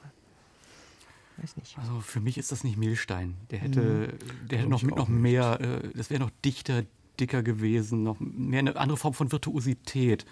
Weiß 1.38 1.56
nicht. 1.56 1.78
Also 1.78 2.00
für 2.00 2.20
mich 2.20 2.38
ist 2.38 2.52
das 2.52 2.64
nicht 2.64 2.76
Milstein. 2.76 3.34
Der 3.50 3.60
hätte, 3.60 3.80
mhm. 3.80 4.48
der 4.48 4.58
hätte 4.58 4.70
noch, 4.70 4.82
noch 4.82 5.08
mehr, 5.08 5.58
äh, 5.60 5.88
das 5.94 6.10
wäre 6.10 6.20
noch 6.20 6.30
dichter, 6.44 6.84
dicker 7.20 7.42
gewesen, 7.42 8.02
noch 8.02 8.16
mehr 8.20 8.60
eine 8.60 8.76
andere 8.76 8.96
Form 8.96 9.14
von 9.14 9.32
Virtuosität. 9.32 10.24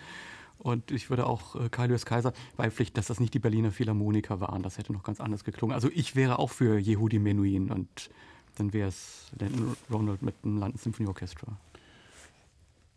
Und 0.59 0.93
ich 0.93 1.11
würde 1.11 1.27
auch 1.27 1.57
äh, 1.57 1.69
Kaius 1.69 2.07
Kaiser 2.07 2.33
beipflichten, 2.57 2.95
dass 2.95 3.07
das 3.07 3.19
nicht 3.19 3.35
die 3.35 3.41
Berliner 3.41 3.73
Philharmoniker 3.73 4.41
waren. 4.41 4.63
Das 4.63 4.79
hätte 4.79 4.93
noch 4.93 5.03
ganz 5.03 5.21
anders 5.21 5.45
geklungen. 5.45 5.75
Also 5.75 5.91
ich 5.93 6.15
wäre 6.15 6.39
auch 6.39 6.51
für 6.51 6.79
Yehudi 6.79 7.19
Menuhin 7.19 7.71
und 7.71 8.11
dann 8.57 8.73
wäre 8.73 8.89
es 8.89 9.33
Ronald 9.91 10.23
mit 10.23 10.35
dem 10.45 11.09
Orchestra 11.09 11.57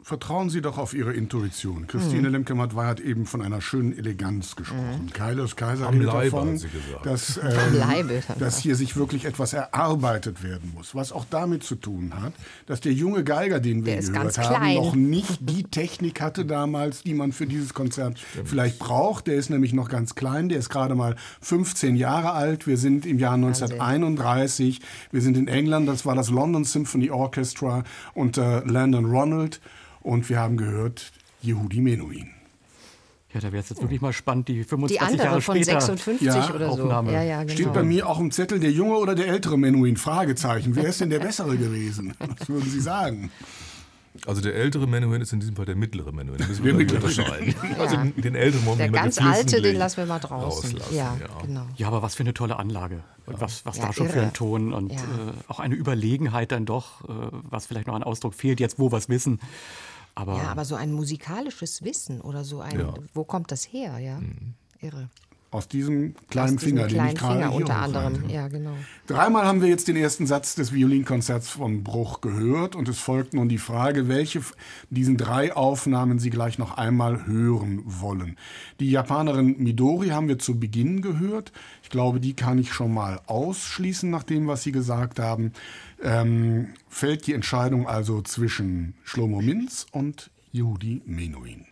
vertrauen 0.06 0.52
Sie 0.52 0.62
doch 0.62 0.78
auf 0.78 0.94
Ihre 0.94 1.14
Intuition. 1.14 1.88
Christine 1.88 2.28
mhm. 2.28 2.46
lemke 2.46 2.56
hat 2.56 3.00
eben 3.00 3.26
von 3.26 3.42
einer 3.42 3.60
schönen 3.60 3.98
Eleganz 3.98 4.56
gesprochen. 4.56 5.06
Mhm. 5.06 5.14
Kailos 5.14 5.56
Kaiser 5.56 5.92
redet 5.92 6.08
davon, 6.08 6.62
dass, 7.04 7.38
ähm, 7.38 8.12
dass 8.38 8.60
hier 8.60 8.76
sich 8.76 8.96
wirklich 8.98 9.26
etwas 9.26 9.54
erarbeitet 9.54 10.44
werden 10.44 10.74
muss. 10.76 10.94
Was 10.94 11.12
auch 11.12 11.26
damit 11.28 11.64
zu 11.64 11.74
tun 11.74 12.14
hat, 12.22 12.34
dass 12.68 12.82
der 12.82 12.94
junge 12.94 13.24
Geiger, 13.24 13.60
den 13.60 13.84
wir 13.84 14.00
gehört 14.00 14.38
haben, 14.38 14.76
noch 14.76 14.94
nicht 14.94 15.40
die 15.40 15.64
Technik 15.64 16.22
hatte 16.22 16.46
damals, 16.46 17.02
die 17.02 17.16
man 17.16 17.32
für 17.32 17.48
dieses 17.48 17.74
Konzert 17.74 18.20
Stimmt. 18.20 18.48
vielleicht 18.48 18.78
braucht. 18.78 19.26
Der 19.26 19.38
ist 19.38 19.50
nämlich 19.50 19.74
noch 19.74 19.90
ganz 19.90 20.14
klein, 20.14 20.50
der 20.50 20.60
ist 20.60 20.70
gerade 20.70 20.94
mal 20.94 21.16
15 21.42 21.96
Jahre 21.96 22.34
alt. 22.34 22.68
Wir 22.68 22.78
sind 22.78 23.08
im 23.08 23.18
Jahr 23.18 23.34
1931. 23.34 24.82
Wir 25.12 25.22
sind 25.22 25.36
in 25.36 25.48
England, 25.48 25.90
das 25.90 26.06
war 26.06 26.14
das 26.14 26.30
London 26.30 26.64
Symphony 26.64 27.10
Orchestra 27.10 27.84
unter 28.14 28.64
Landon 28.68 29.06
Ronald. 29.06 29.62
Und 30.06 30.30
wir 30.30 30.40
haben 30.40 30.56
gehört, 30.56 31.12
Yehudi 31.42 31.82
Menuhin. 31.82 32.30
Ja, 33.34 33.42
da 33.42 33.52
wäre 33.52 33.64
es 33.64 33.70
jetzt 33.70 33.82
wirklich 33.82 34.02
mal 34.02 34.14
spannend, 34.14 34.48
die 34.48 34.64
25 34.64 34.98
die 34.98 35.02
andere 35.04 35.28
Jahre 35.28 35.42
von 35.42 35.56
später 35.56 35.82
56 35.82 36.22
ja, 36.28 36.54
oder 36.54 36.72
so. 36.74 36.84
Aufnahme. 36.84 37.12
Ja, 37.12 37.24
ja, 37.24 37.42
genau. 37.42 37.54
Steht 37.54 37.74
bei 37.74 37.82
mir 37.84 38.08
auch 38.08 38.20
im 38.20 38.30
Zettel 38.32 38.60
der 38.60 38.72
junge 38.72 38.96
oder 38.98 39.16
der 39.16 39.28
ältere 39.28 39.58
Menuhin? 39.58 39.98
Fragezeichen. 39.98 40.76
Wer 40.76 40.86
ist 40.86 41.02
denn 41.02 41.10
der 41.10 41.20
bessere 41.20 41.58
gewesen? 41.58 42.14
Was 42.20 42.48
würden 42.48 42.70
Sie 42.70 42.80
sagen? 42.80 43.32
Also 44.28 44.42
der 44.42 44.56
ältere 44.56 44.88
Menuhin 44.88 45.22
ist 45.22 45.34
in 45.34 45.40
diesem 45.42 45.56
Fall 45.56 45.66
der 45.66 45.76
mittlere 45.76 46.14
Menuhin. 46.14 46.40
Da 46.40 46.48
müssen 46.48 46.64
Der 46.64 46.72
wir 46.74 46.78
mittlere. 46.78 47.04
unterscheiden. 47.04 47.56
Also 47.80 47.98
den, 47.98 48.36
älteren 48.36 48.66
wollen 48.68 48.78
Der 48.78 48.90
ganz 48.90 49.18
alte, 49.20 49.62
den 49.62 49.76
lassen 49.76 49.98
wir 49.98 50.06
mal 50.06 50.20
draußen. 50.20 50.78
Ja, 50.92 51.18
ja. 51.20 51.28
genau. 51.46 51.66
Ja, 51.76 51.88
aber 51.88 52.02
was 52.04 52.16
für 52.16 52.24
eine 52.24 52.34
tolle 52.34 52.58
Anlage. 52.58 53.04
Und 53.26 53.42
was, 53.42 53.66
was 53.66 53.78
Ja, 53.78 53.88
da 53.88 53.94
schon 53.94 54.08
für 54.08 54.18
irre. 54.20 54.28
ein 54.28 54.34
Ton 54.34 54.72
und 54.72 54.94
Ja. 54.94 55.00
äh, 55.00 55.02
auch 55.50 55.60
eine 55.60 55.76
Überlegenheit 55.76 56.52
dann 56.54 56.66
doch, 56.66 57.02
äh, 57.10 57.14
was 57.50 57.66
vielleicht 57.66 57.88
noch 57.88 57.96
an 57.96 58.04
Ausdruck 58.04 58.36
fehlt, 58.36 58.60
jetzt 58.62 58.80
wo 58.80 58.92
wir 58.92 58.98
es 59.00 59.10
wissen. 59.10 59.40
Aber, 60.16 60.38
Ja, 60.38 60.44
aber 60.50 60.66
so 60.66 60.76
ein 60.76 60.94
musikalisches 60.94 61.84
Wissen 61.84 62.22
oder 62.22 62.44
so 62.44 62.62
ein, 62.62 62.80
Ja. 62.80 62.94
wo 63.14 63.26
kommt 63.26 63.52
das 63.52 63.66
her, 63.66 64.00
ja? 64.00 64.20
Irre. 64.82 65.10
Aus 65.52 65.70
diesem 65.70 66.16
kleinen 66.30 66.56
Aus 66.56 66.62
diesem 66.64 66.76
Finger, 66.78 66.88
den 66.88 66.96
kleinen 66.96 67.14
ich 67.14 67.20
gerade 67.20 67.34
Finger 67.44 67.54
unter 67.54 67.76
anderem, 67.78 68.30
ja, 68.30 68.50
genau. 68.50 68.74
Dreimal 69.08 69.46
haben 69.46 69.62
wir 69.62 69.70
jetzt 69.70 69.88
den 69.88 69.96
ersten 69.96 70.28
Satz 70.28 70.56
des 70.56 70.74
Violinkonzerts 70.74 71.48
von 71.50 71.82
Bruch 71.82 72.20
gehört 72.20 72.76
und 72.76 72.90
es 72.90 73.00
folgt 73.00 73.34
nun 73.34 73.48
die 73.48 73.58
Frage, 73.58 74.10
welche 74.10 74.42
von 74.42 74.58
diesen 74.90 75.16
drei 75.16 75.56
Aufnahmen 75.56 76.20
Sie 76.20 76.30
gleich 76.30 76.58
noch 76.58 76.76
einmal 76.78 77.26
hören 77.26 77.84
wollen. 77.86 78.38
Die 78.82 78.92
Japanerin 78.92 79.56
Midori 79.64 80.10
haben 80.10 80.28
wir 80.28 80.40
zu 80.40 80.60
Beginn 80.60 81.02
gehört. 81.02 81.54
Ich 81.84 81.90
glaube, 81.90 82.20
die 82.20 82.34
kann 82.34 82.58
ich 82.58 82.74
schon 82.74 82.94
mal 82.94 83.22
ausschließen 83.28 84.10
nach 84.10 84.24
dem, 84.24 84.48
was 84.48 84.64
Sie 84.64 84.74
gesagt 84.74 85.20
haben. 85.20 85.54
Ähm, 86.02 86.74
fällt 86.90 87.28
die 87.28 87.34
Entscheidung 87.34 87.88
also 87.88 88.22
zwischen 88.22 88.96
Shlomo 89.04 89.42
Minz 89.42 89.88
und 89.92 90.30
Yehudi 90.52 91.02
Menuhin. 91.06 91.66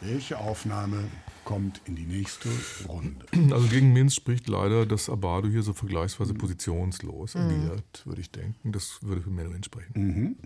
Welche 0.00 0.38
Aufnahme 0.38 1.04
kommt 1.44 1.82
in 1.84 1.94
die 1.94 2.06
nächste 2.06 2.48
Runde? 2.88 3.26
Also 3.52 3.68
gegen 3.68 3.92
Minz 3.92 4.14
spricht 4.14 4.48
leider, 4.48 4.86
dass 4.86 5.10
Abado 5.10 5.48
hier 5.48 5.62
so 5.62 5.74
vergleichsweise 5.74 6.32
positionslos 6.32 7.36
agiert, 7.36 8.06
würde 8.06 8.20
ich 8.22 8.30
denken. 8.30 8.72
Das 8.72 9.02
würde 9.02 9.20
für 9.20 9.30
Menuhin 9.30 9.62
sprechen. 9.62 10.36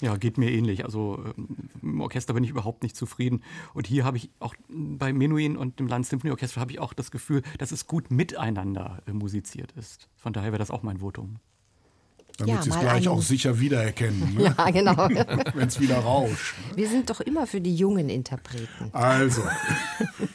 Ja, 0.00 0.16
geht 0.16 0.38
mir 0.38 0.50
ähnlich. 0.50 0.84
Also 0.84 1.22
ähm, 1.36 1.68
im 1.82 2.00
Orchester 2.00 2.34
bin 2.34 2.44
ich 2.44 2.50
überhaupt 2.50 2.82
nicht 2.82 2.96
zufrieden. 2.96 3.42
Und 3.74 3.86
hier 3.86 4.04
habe 4.04 4.16
ich 4.16 4.30
auch 4.40 4.54
bei 4.68 5.12
Menuhin 5.12 5.56
und 5.56 5.78
dem 5.78 5.86
Landessymphonieorchester 5.86 6.60
habe 6.60 6.72
ich 6.72 6.78
auch 6.78 6.92
das 6.92 7.10
Gefühl, 7.10 7.42
dass 7.58 7.72
es 7.72 7.86
gut 7.86 8.10
miteinander 8.10 9.02
äh, 9.06 9.12
musiziert 9.12 9.72
ist. 9.72 10.08
Von 10.16 10.32
daher 10.32 10.52
wäre 10.52 10.58
das 10.58 10.70
auch 10.70 10.82
mein 10.82 10.98
Votum. 10.98 11.36
Damit 12.40 12.54
Ja, 12.54 12.62
Sie 12.62 12.70
es 12.70 12.80
gleich 12.80 13.08
auch 13.08 13.20
sicher 13.20 13.60
wiedererkennen, 13.60 14.34
ne? 14.38 14.54
Ja, 14.56 14.70
genau. 14.70 14.96
wenn 15.54 15.68
es 15.68 15.78
wieder 15.78 15.98
rauscht. 15.98 16.54
Wir 16.74 16.88
sind 16.88 17.10
doch 17.10 17.20
immer 17.20 17.46
für 17.46 17.60
die 17.60 17.76
jungen 17.76 18.08
Interpreten. 18.08 18.90
Also, 18.92 19.42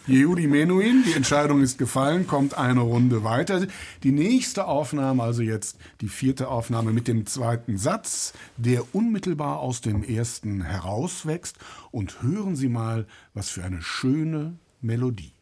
Yehudi 0.07 0.47
Menuhin, 0.47 1.03
die 1.05 1.13
Entscheidung 1.13 1.61
ist 1.61 1.77
gefallen, 1.77 2.27
kommt 2.27 2.55
eine 2.55 2.81
Runde 2.81 3.23
weiter. 3.23 3.65
Die 4.03 4.11
nächste 4.11 4.67
Aufnahme, 4.67 5.23
also 5.23 5.41
jetzt 5.41 5.77
die 6.01 6.07
vierte 6.07 6.47
Aufnahme 6.47 6.93
mit 6.93 7.07
dem 7.07 7.25
zweiten 7.25 7.77
Satz, 7.77 8.33
der 8.57 8.83
unmittelbar 8.93 9.59
aus 9.59 9.81
dem 9.81 10.03
ersten 10.03 10.61
herauswächst. 10.61 11.57
Und 11.91 12.21
hören 12.21 12.55
Sie 12.55 12.69
mal, 12.69 13.07
was 13.33 13.49
für 13.49 13.63
eine 13.63 13.81
schöne 13.81 14.59
Melodie. 14.81 15.34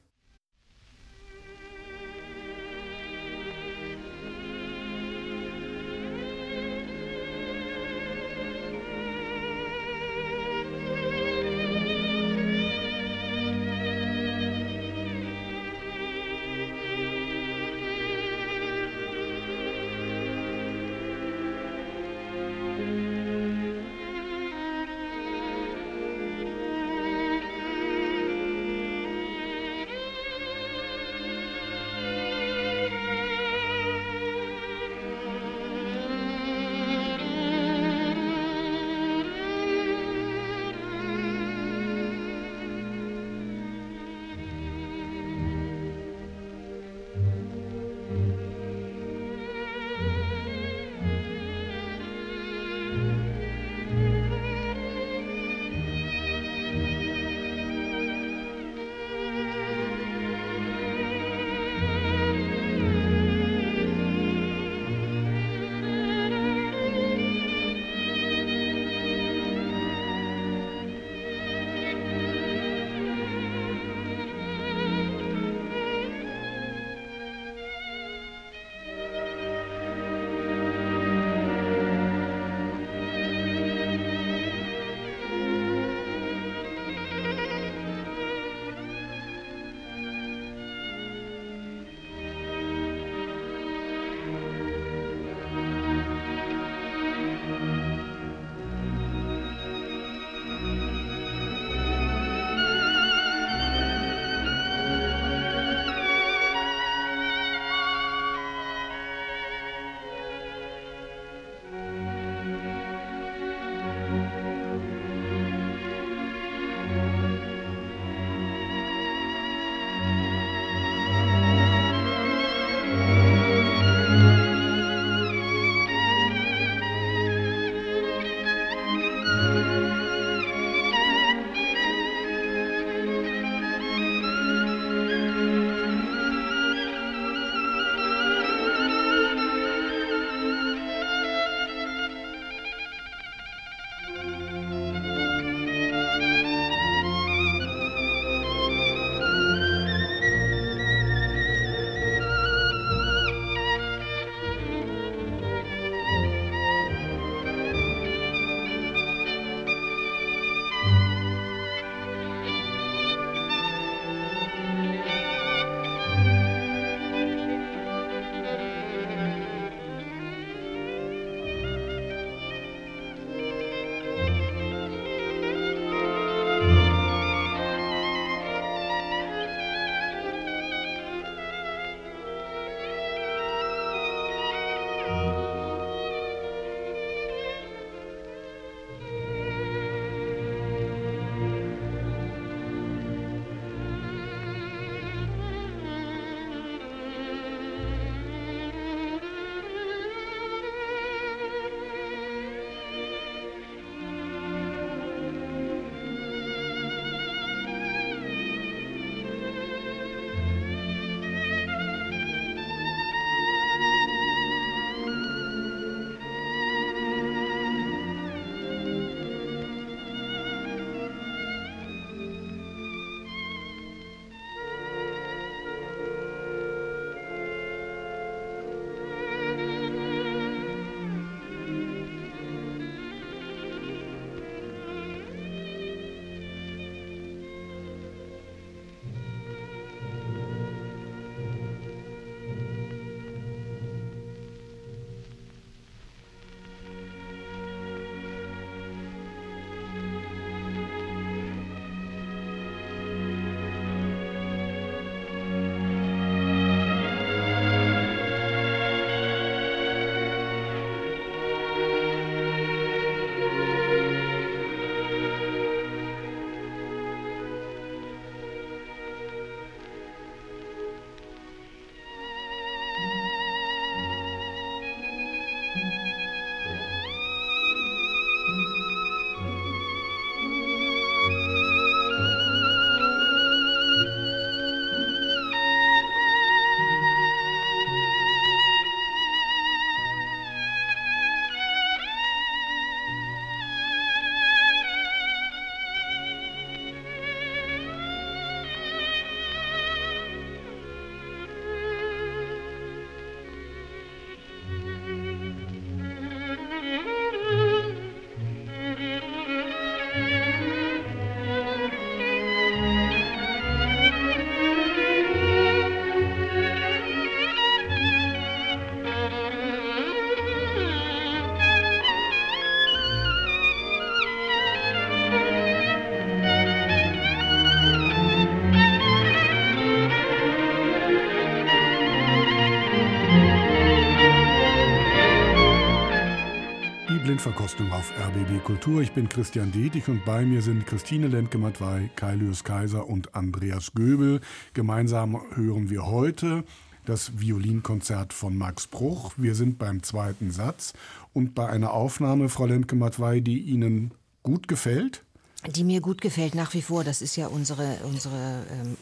Blindverkostung 337.43 337.91
auf 337.91 338.09
RBB 338.17 338.63
Kultur. 338.63 339.01
Ich 339.01 339.11
bin 339.11 339.27
Christian 339.27 339.69
Detig 339.73 340.07
und 340.07 340.23
bei 340.23 340.45
mir 340.45 340.61
sind 340.61 340.87
Christine 340.87 341.27
Lemke-Matwei, 341.27 342.09
Kailius 342.15 342.63
Kaiser 342.63 343.09
und 343.09 343.35
Andreas 343.35 343.91
Göbel. 343.93 344.39
Gemeinsam 344.73 345.41
hören 345.53 345.89
wir 345.89 346.05
heute 346.05 346.63
das 347.05 347.37
Violinkonzert 347.41 348.31
von 348.31 348.55
Max 348.55 348.87
Bruch. 348.87 349.33
Wir 349.35 349.55
sind 349.55 349.77
beim 349.77 350.03
zweiten 350.03 350.51
Satz 350.51 350.93
und 351.33 351.53
bei 351.53 351.67
einer 351.67 351.91
Aufnahme, 351.91 352.47
Frau 352.47 352.65
Lemke-Matwei, 352.65 353.41
die 353.41 353.59
Ihnen 353.59 354.13
gut 354.43 354.69
gefällt 354.69 355.25
die 355.65 355.85
mir 355.85 356.01
gut 356.01 356.19
gefällt 356.19 356.55
nach 356.55 356.73
wie 356.73 356.81
vor. 356.81 357.05
Das 357.05 357.21
ist 357.21 357.37
ja 357.37 357.47
unsere, 357.47 357.95
unsere, 358.03 358.65
ähm, 358.69 358.97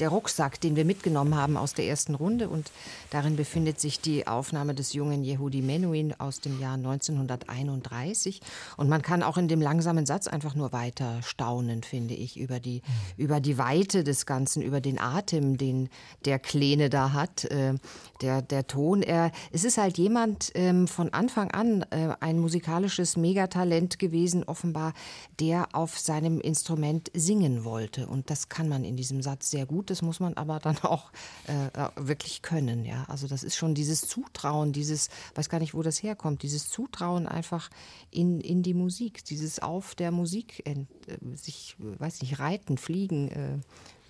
der 0.00 0.08
Rucksack, 0.08 0.60
den 0.60 0.76
wir 0.76 0.84
mitgenommen 0.84 1.34
haben 1.36 1.56
aus 1.56 1.74
der 1.74 1.86
ersten 1.86 2.14
Runde. 2.14 2.48
Und 2.48 2.70
darin 3.10 3.36
befindet 3.36 3.80
sich 3.80 4.00
die 4.00 4.26
Aufnahme 4.26 4.74
des 4.74 4.92
jungen 4.92 5.24
Yehudi 5.24 5.62
Menuhin 5.62 6.14
aus 6.18 6.40
dem 6.40 6.60
Jahr 6.60 6.74
1931. 6.74 8.40
Und 8.76 8.88
man 8.88 9.02
kann 9.02 9.22
auch 9.22 9.36
in 9.36 9.48
dem 9.48 9.60
langsamen 9.60 10.06
Satz 10.06 10.26
einfach 10.26 10.54
nur 10.54 10.72
weiter 10.72 11.22
staunen, 11.22 11.82
finde 11.82 12.14
ich, 12.14 12.38
über 12.38 12.60
die, 12.60 12.82
über 13.16 13.40
die 13.40 13.58
Weite 13.58 14.04
des 14.04 14.26
Ganzen, 14.26 14.62
über 14.62 14.80
den 14.80 14.98
Atem, 14.98 15.56
den 15.56 15.88
der 16.24 16.38
Kleine 16.38 16.90
da 16.90 17.12
hat, 17.12 17.44
äh, 17.44 17.74
der, 18.20 18.42
der 18.42 18.66
Ton. 18.66 19.02
Er, 19.02 19.30
es 19.52 19.64
ist 19.64 19.78
halt 19.78 19.98
jemand 19.98 20.50
ähm, 20.54 20.88
von 20.88 21.12
Anfang 21.12 21.50
an 21.50 21.84
äh, 21.90 22.14
ein 22.20 22.38
musikalisches 22.38 23.16
Megatalent 23.16 23.98
gewesen, 23.98 24.44
offenbar, 24.44 24.92
der 25.40 25.68
auf 25.72 25.98
seinem 25.98 26.40
Instrument 26.40 27.10
singen 27.14 27.64
wollte. 27.64 28.06
Und 28.06 28.30
das 28.30 28.48
kann 28.48 28.68
man 28.68 28.84
in 28.84 28.96
diesem 28.96 29.22
Satz 29.22 29.50
sehr 29.50 29.66
gut, 29.66 29.83
das 29.90 30.02
muss 30.02 30.20
man 30.20 30.34
aber 30.34 30.58
dann 30.58 30.78
auch 30.82 31.10
äh, 31.46 31.88
wirklich 31.96 32.42
können. 32.42 32.84
Ja? 32.84 33.04
Also 33.08 33.26
das 33.26 33.42
ist 33.42 33.56
schon 33.56 33.74
dieses 33.74 34.02
Zutrauen, 34.02 34.72
dieses, 34.72 35.08
weiß 35.34 35.48
gar 35.48 35.60
nicht, 35.60 35.74
wo 35.74 35.82
das 35.82 36.02
herkommt, 36.02 36.42
dieses 36.42 36.68
Zutrauen 36.70 37.26
einfach 37.26 37.70
in, 38.10 38.40
in 38.40 38.62
die 38.62 38.74
Musik, 38.74 39.24
dieses 39.24 39.60
auf 39.60 39.94
der 39.94 40.10
Musik 40.10 40.62
äh, 40.66 40.86
sich, 41.34 41.76
weiß 41.78 42.22
nicht, 42.22 42.38
reiten, 42.38 42.78
fliegen, 42.78 43.28
äh, 43.28 43.58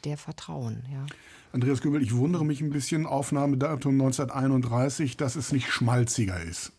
der 0.04 0.18
Vertrauen. 0.18 0.84
Ja. 0.92 1.06
Andreas 1.52 1.80
Göbel, 1.80 2.02
ich 2.02 2.14
wundere 2.14 2.44
mich 2.44 2.60
ein 2.60 2.70
bisschen, 2.70 3.06
Aufnahmedatum 3.06 3.94
1931, 3.94 5.16
dass 5.16 5.36
es 5.36 5.52
nicht 5.52 5.70
schmalziger 5.70 6.40
ist. 6.42 6.72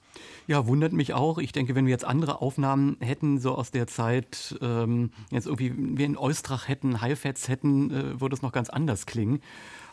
Ja, 0.47 0.67
wundert 0.67 0.93
mich 0.93 1.13
auch. 1.13 1.39
Ich 1.39 1.53
denke, 1.53 1.73
wenn 1.73 1.85
wir 1.85 1.91
jetzt 1.91 2.05
andere 2.05 2.39
Aufnahmen 2.39 2.97
hätten, 2.99 3.39
so 3.39 3.55
aus 3.55 3.71
der 3.71 3.87
Zeit, 3.87 4.55
ähm, 4.61 5.09
jetzt 5.31 5.47
irgendwie 5.47 5.73
wir 5.75 6.05
in 6.05 6.17
Eustrach 6.17 6.67
hätten, 6.67 7.01
Heilfetz 7.01 7.47
hätten, 7.47 7.89
äh, 7.89 8.21
würde 8.21 8.35
es 8.35 8.43
noch 8.43 8.51
ganz 8.51 8.69
anders 8.69 9.07
klingen. 9.07 9.41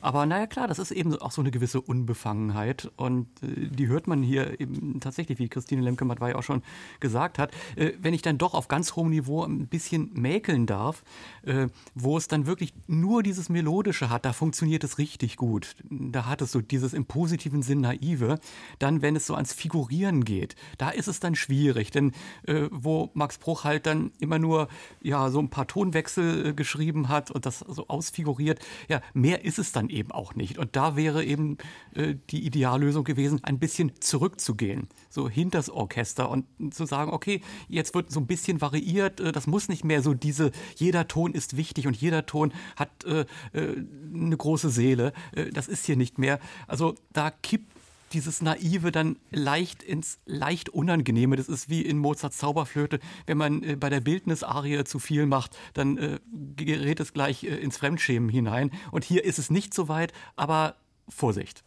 Aber 0.03 0.26
naja, 0.26 0.48
klar, 0.48 0.66
das 0.66 0.80
ist 0.80 0.90
eben 0.90 1.16
auch 1.16 1.30
so 1.30 1.40
eine 1.40 1.53
gewisse 1.53 1.80
Unbefangenheit. 1.80 2.90
Und 2.96 3.28
äh, 3.42 3.68
die 3.68 3.86
hört 3.86 4.09
man 4.09 4.22
hier 4.22 4.61
eben 4.61 4.98
tatsächlich, 4.98 5.38
wie 5.38 5.48
Christine 5.48 5.80
Lemke-Matwei 5.82 6.34
auch 6.34 6.42
schon 6.42 6.62
gesagt 6.98 7.38
hat. 7.38 7.53
Äh, 7.76 7.92
wenn 8.00 8.12
ich 8.12 8.20
dann 8.20 8.36
doch 8.36 8.55
auf 8.55 8.66
ganz 8.66 8.96
hohem 8.96 9.11
Niveau 9.11 9.44
ein 9.44 9.68
bisschen 9.68 10.11
mäkeln 10.12 10.66
darf, 10.66 11.05
äh, 11.44 11.68
wo 11.94 12.16
es 12.16 12.26
dann 12.26 12.46
wirklich 12.46 12.74
nur 12.88 13.22
dieses 13.22 13.48
Melodische 13.48 14.11
hat, 14.11 14.24
da 14.24 14.32
funktioniert 14.32 14.82
es 14.82 14.98
richtig 14.98 15.36
gut. 15.36 15.76
Da 15.88 16.26
hat 16.26 16.42
es 16.42 16.50
so 16.50 16.61
dieses 16.61 16.94
im 16.94 17.05
positiven 17.05 17.62
Sinn 17.62 17.80
naive. 17.80 18.40
Dann, 18.80 19.03
wenn 19.03 19.14
es 19.14 19.28
so 19.28 19.36
ans 19.36 19.53
Figurieren 19.53 20.24
geht, 20.24 20.57
da 20.78 20.90
ist 20.90 21.07
es 21.07 21.20
dann 21.20 21.36
schwierig. 21.36 21.92
Denn 21.92 22.11
äh, 22.48 22.66
wo 22.72 23.11
Max 23.14 23.38
Bruch 23.38 23.62
halt 23.62 23.86
dann 23.86 24.11
immer 24.18 24.40
nur 24.40 24.66
ja, 25.00 25.30
so 25.30 25.38
ein 25.38 25.48
paar 25.48 25.68
Tonwechsel 25.68 26.46
äh, 26.46 26.53
geschrieben 26.55 27.09
hat 27.09 27.30
und 27.30 27.46
das 27.46 27.61
so 27.61 27.86
ausfiguriert, 27.86 28.59
ja, 28.88 29.00
mehr 29.14 29.44
ist 29.44 29.61
es 29.61 29.70
dann 29.70 29.91
eben 29.93 30.11
auch 30.11 30.34
nicht. 30.34 30.59
Und 30.59 30.76
da 30.76 30.97
wäre 30.97 31.24
eben 31.24 31.59
äh, 31.95 32.14
die 32.30 32.45
Ideallösung 32.45 33.05
gewesen, 33.05 33.40
ein 33.43 33.59
bisschen 33.59 33.93
zurückzugehen, 34.01 34.88
so 35.09 35.28
hinters 35.28 35.70
Orchester 35.70 36.30
und 36.30 36.47
zu 36.72 36.86
sagen, 36.86 37.12
okay, 37.12 37.43
jetzt 37.68 37.95
wird 37.95 38.11
so 38.11 38.20
ein 38.20 38.26
bisschen 38.26 38.61
variiert, 38.61 39.20
äh, 39.20 39.32
das 39.32 39.47
muss 39.47 39.68
nicht 39.68 39.84
mehr 39.84 40.03
so 40.03 40.14
diese, 40.14 40.53
jeder 40.76 41.09
Ton 41.09 41.32
ist 41.32 41.57
wichtig 41.57 41.86
und 41.86 41.97
jeder 41.97 42.26
Ton 42.26 42.53
hat 42.76 43.05
äh, 43.05 43.26
äh 43.53 43.84
eine 44.14 44.36
große 44.36 44.70
Seele. 44.70 45.12
Äh, 45.34 45.51
das 45.51 45.68
ist 45.68 45.86
hier 45.86 45.97
nicht 45.97 46.18
mehr. 46.18 46.38
Also 46.66 46.95
da 47.12 47.30
kippt 47.30 47.72
dieses 48.12 48.42
Naive 48.42 48.92
dann 48.92 49.18
leicht 49.30 49.82
ins 49.82 50.18
leicht 50.26 50.68
Unangenehme. 50.68 51.36
Das 51.36 51.48
ist 51.48 51.68
wie 51.68 51.82
in 51.82 51.98
Mozarts 51.98 52.38
Zauberflöte. 52.38 53.00
Wenn 53.26 53.38
man 53.38 53.62
äh, 53.62 53.76
bei 53.76 53.90
der 53.90 54.00
Bildnisarie 54.00 54.84
zu 54.84 54.98
viel 54.98 55.26
macht, 55.26 55.56
dann 55.74 55.98
äh, 55.98 56.20
gerät 56.56 57.00
es 57.00 57.12
gleich 57.12 57.44
äh, 57.44 57.56
ins 57.56 57.78
Fremdschämen 57.78 58.28
hinein. 58.28 58.70
Und 58.90 59.04
hier 59.04 59.24
ist 59.24 59.38
es 59.38 59.50
nicht 59.50 59.74
so 59.74 59.88
weit, 59.88 60.12
aber 60.36 60.76
Vorsicht. 61.08 61.64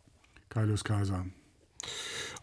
Kaius 0.50 0.84
Kaiser. 0.84 1.26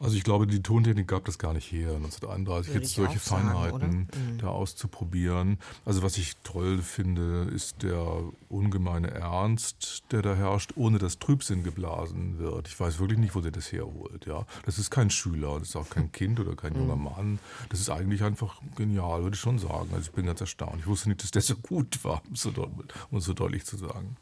Also 0.02 0.16
ich 0.16 0.24
glaube, 0.24 0.48
die 0.48 0.60
Tontechnik 0.60 1.06
gab 1.06 1.24
das 1.26 1.38
gar 1.38 1.52
nicht 1.54 1.70
her, 1.70 1.94
1931 1.94 2.74
jetzt 2.74 2.94
solche 2.94 3.20
sagen, 3.20 3.50
Feinheiten 3.50 4.08
mhm. 4.12 4.38
da 4.38 4.48
auszuprobieren. 4.48 5.58
Also 5.84 6.02
was 6.02 6.18
ich 6.18 6.36
toll 6.42 6.78
finde, 6.78 7.48
ist 7.54 7.84
der 7.84 8.24
ungemeine 8.48 9.12
Ernst, 9.12 10.02
der 10.10 10.22
da 10.22 10.34
herrscht, 10.34 10.72
ohne 10.74 10.98
dass 10.98 11.20
Trübsinn 11.20 11.62
geblasen 11.62 12.40
wird. 12.40 12.66
Ich 12.66 12.80
weiß 12.80 12.98
wirklich 12.98 13.20
nicht, 13.20 13.36
wo 13.36 13.40
der 13.40 13.52
das 13.52 13.70
herholt. 13.70 14.26
Ja, 14.26 14.44
das 14.66 14.80
ist 14.80 14.90
kein 14.90 15.08
Schüler, 15.08 15.60
das 15.60 15.68
ist 15.68 15.76
auch 15.76 15.88
kein 15.88 16.10
Kind 16.10 16.40
oder 16.40 16.56
kein 16.56 16.74
junger 16.74 16.96
mhm. 16.96 17.04
Mann. 17.04 17.38
Das 17.68 17.78
ist 17.78 17.88
eigentlich 17.88 18.24
einfach 18.24 18.60
genial, 18.74 19.22
würde 19.22 19.36
ich 19.36 19.40
schon 19.40 19.60
sagen. 19.60 19.90
Also 19.92 20.08
ich 20.08 20.12
bin 20.12 20.26
ganz 20.26 20.40
erstaunt. 20.40 20.80
Ich 20.80 20.86
wusste 20.88 21.10
nicht, 21.10 21.22
dass 21.22 21.30
der 21.30 21.42
so 21.42 21.54
gut 21.54 22.02
war, 22.02 22.22
um 22.26 23.18
es 23.18 23.24
so 23.24 23.34
deutlich 23.34 23.64
zu 23.64 23.76
sagen. 23.76 24.16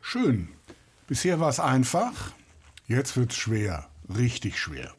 Schön. 0.00 0.50
Bisher 1.08 1.40
war 1.40 1.48
es 1.48 1.58
einfach, 1.58 2.30
jetzt 2.86 3.16
wird 3.16 3.32
es 3.32 3.36
schwer 3.36 3.88
richtig 4.08 4.58
schwer. 4.58 4.94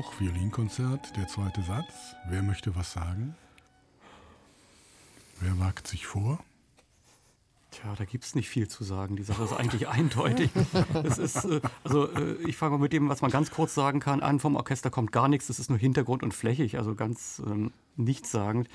Bruch, 0.00 0.18
Violinkonzert, 0.18 1.14
der 1.18 1.28
zweite 1.28 1.60
Satz. 1.60 2.14
Wer 2.26 2.42
möchte 2.42 2.74
was 2.74 2.90
sagen? 2.90 3.34
Wer 5.40 5.58
wagt 5.58 5.86
sich 5.86 6.06
vor? 6.06 6.38
Tja, 7.70 7.94
da 7.98 8.06
gibt 8.06 8.24
es 8.24 8.34
nicht 8.34 8.48
viel 8.48 8.66
zu 8.66 8.82
sagen. 8.82 9.16
Die 9.16 9.22
Sache 9.22 9.44
ist 9.44 9.52
eigentlich 9.52 9.88
eindeutig. 9.90 10.52
Es 11.04 11.18
ist, 11.18 11.44
äh, 11.44 11.60
also 11.84 12.10
äh, 12.12 12.36
ich 12.46 12.56
fange 12.56 12.78
mal 12.78 12.82
mit 12.82 12.94
dem, 12.94 13.10
was 13.10 13.20
man 13.20 13.30
ganz 13.30 13.50
kurz 13.50 13.74
sagen 13.74 14.00
kann, 14.00 14.22
an. 14.22 14.40
Vom 14.40 14.56
Orchester 14.56 14.88
kommt 14.88 15.12
gar 15.12 15.28
nichts. 15.28 15.48
Das 15.48 15.58
ist 15.58 15.68
nur 15.68 15.78
Hintergrund 15.78 16.22
und 16.22 16.32
flächig, 16.32 16.78
also 16.78 16.94
ganz 16.94 17.42
ähm, 17.44 17.70
nichtssagend. 17.96 18.70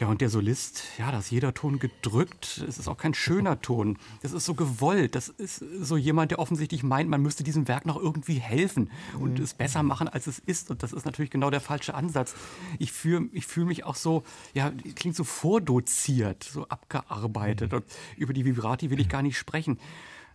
Ja, 0.00 0.06
und 0.06 0.22
der 0.22 0.30
Solist, 0.30 0.82
ja, 0.96 1.12
da 1.12 1.18
ist 1.18 1.30
jeder 1.30 1.52
Ton 1.52 1.78
gedrückt. 1.78 2.64
Es 2.66 2.78
ist 2.78 2.88
auch 2.88 2.96
kein 2.96 3.12
schöner 3.12 3.60
Ton. 3.60 3.98
Das 4.22 4.32
ist 4.32 4.46
so 4.46 4.54
gewollt. 4.54 5.14
Das 5.14 5.28
ist 5.28 5.58
so 5.58 5.98
jemand, 5.98 6.30
der 6.30 6.38
offensichtlich 6.38 6.82
meint, 6.82 7.10
man 7.10 7.20
müsste 7.20 7.44
diesem 7.44 7.68
Werk 7.68 7.84
noch 7.84 7.98
irgendwie 7.98 8.36
helfen 8.36 8.90
und 9.18 9.36
mhm. 9.38 9.44
es 9.44 9.52
besser 9.52 9.82
machen, 9.82 10.08
als 10.08 10.26
es 10.26 10.38
ist. 10.38 10.70
Und 10.70 10.82
das 10.82 10.94
ist 10.94 11.04
natürlich 11.04 11.30
genau 11.30 11.50
der 11.50 11.60
falsche 11.60 11.92
Ansatz. 11.92 12.34
Ich 12.78 12.92
fühle 12.92 13.28
ich 13.32 13.46
fühl 13.46 13.66
mich 13.66 13.84
auch 13.84 13.94
so, 13.94 14.22
ja, 14.54 14.72
klingt 14.94 15.16
so 15.16 15.24
vordoziert, 15.24 16.44
so 16.44 16.66
abgearbeitet. 16.68 17.72
Mhm. 17.72 17.78
Und 17.78 17.84
über 18.16 18.32
die 18.32 18.46
Vibrati 18.46 18.88
will 18.88 19.00
ich 19.00 19.10
gar 19.10 19.20
nicht 19.20 19.36
sprechen. 19.36 19.78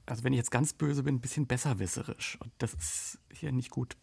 Also 0.05 0.23
wenn 0.23 0.33
ich 0.33 0.37
jetzt 0.37 0.51
ganz 0.51 0.73
böse 0.73 1.01
bin, 1.01 1.15
ein 1.15 1.21
bisschen 1.21 1.47
besserwisserisch. 1.47 2.37
Und 2.39 2.51
das 2.59 2.75
ist 2.75 3.17
hier 3.31 3.51
nicht 3.51 3.71
gut. 3.71 3.97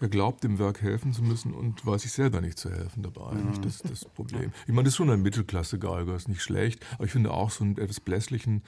Er 0.00 0.08
glaubt, 0.08 0.42
dem 0.42 0.58
Werk 0.58 0.82
helfen 0.82 1.12
zu 1.12 1.22
müssen 1.22 1.54
und 1.54 1.86
weiß 1.86 2.02
sich 2.02 2.12
selber 2.12 2.40
nicht 2.40 2.58
zu 2.58 2.70
helfen 2.70 3.02
dabei. 3.02 3.34
Mhm. 3.34 3.62
Das 3.62 3.76
ist 3.76 3.90
das 3.90 4.04
Problem. 4.04 4.52
Ich 4.66 4.72
meine, 4.72 4.84
das 4.84 4.92
ist 4.92 4.96
schon 4.96 5.10
ein 5.10 5.22
Mittelklasse-Geiger, 5.22 6.16
ist 6.16 6.28
nicht 6.28 6.42
schlecht, 6.42 6.84
aber 6.94 7.04
ich 7.04 7.12
finde 7.12 7.30
auch 7.30 7.50
so 7.50 7.64
einen 7.64 7.78
etwas 7.78 8.00
blässlichen, 8.00 8.62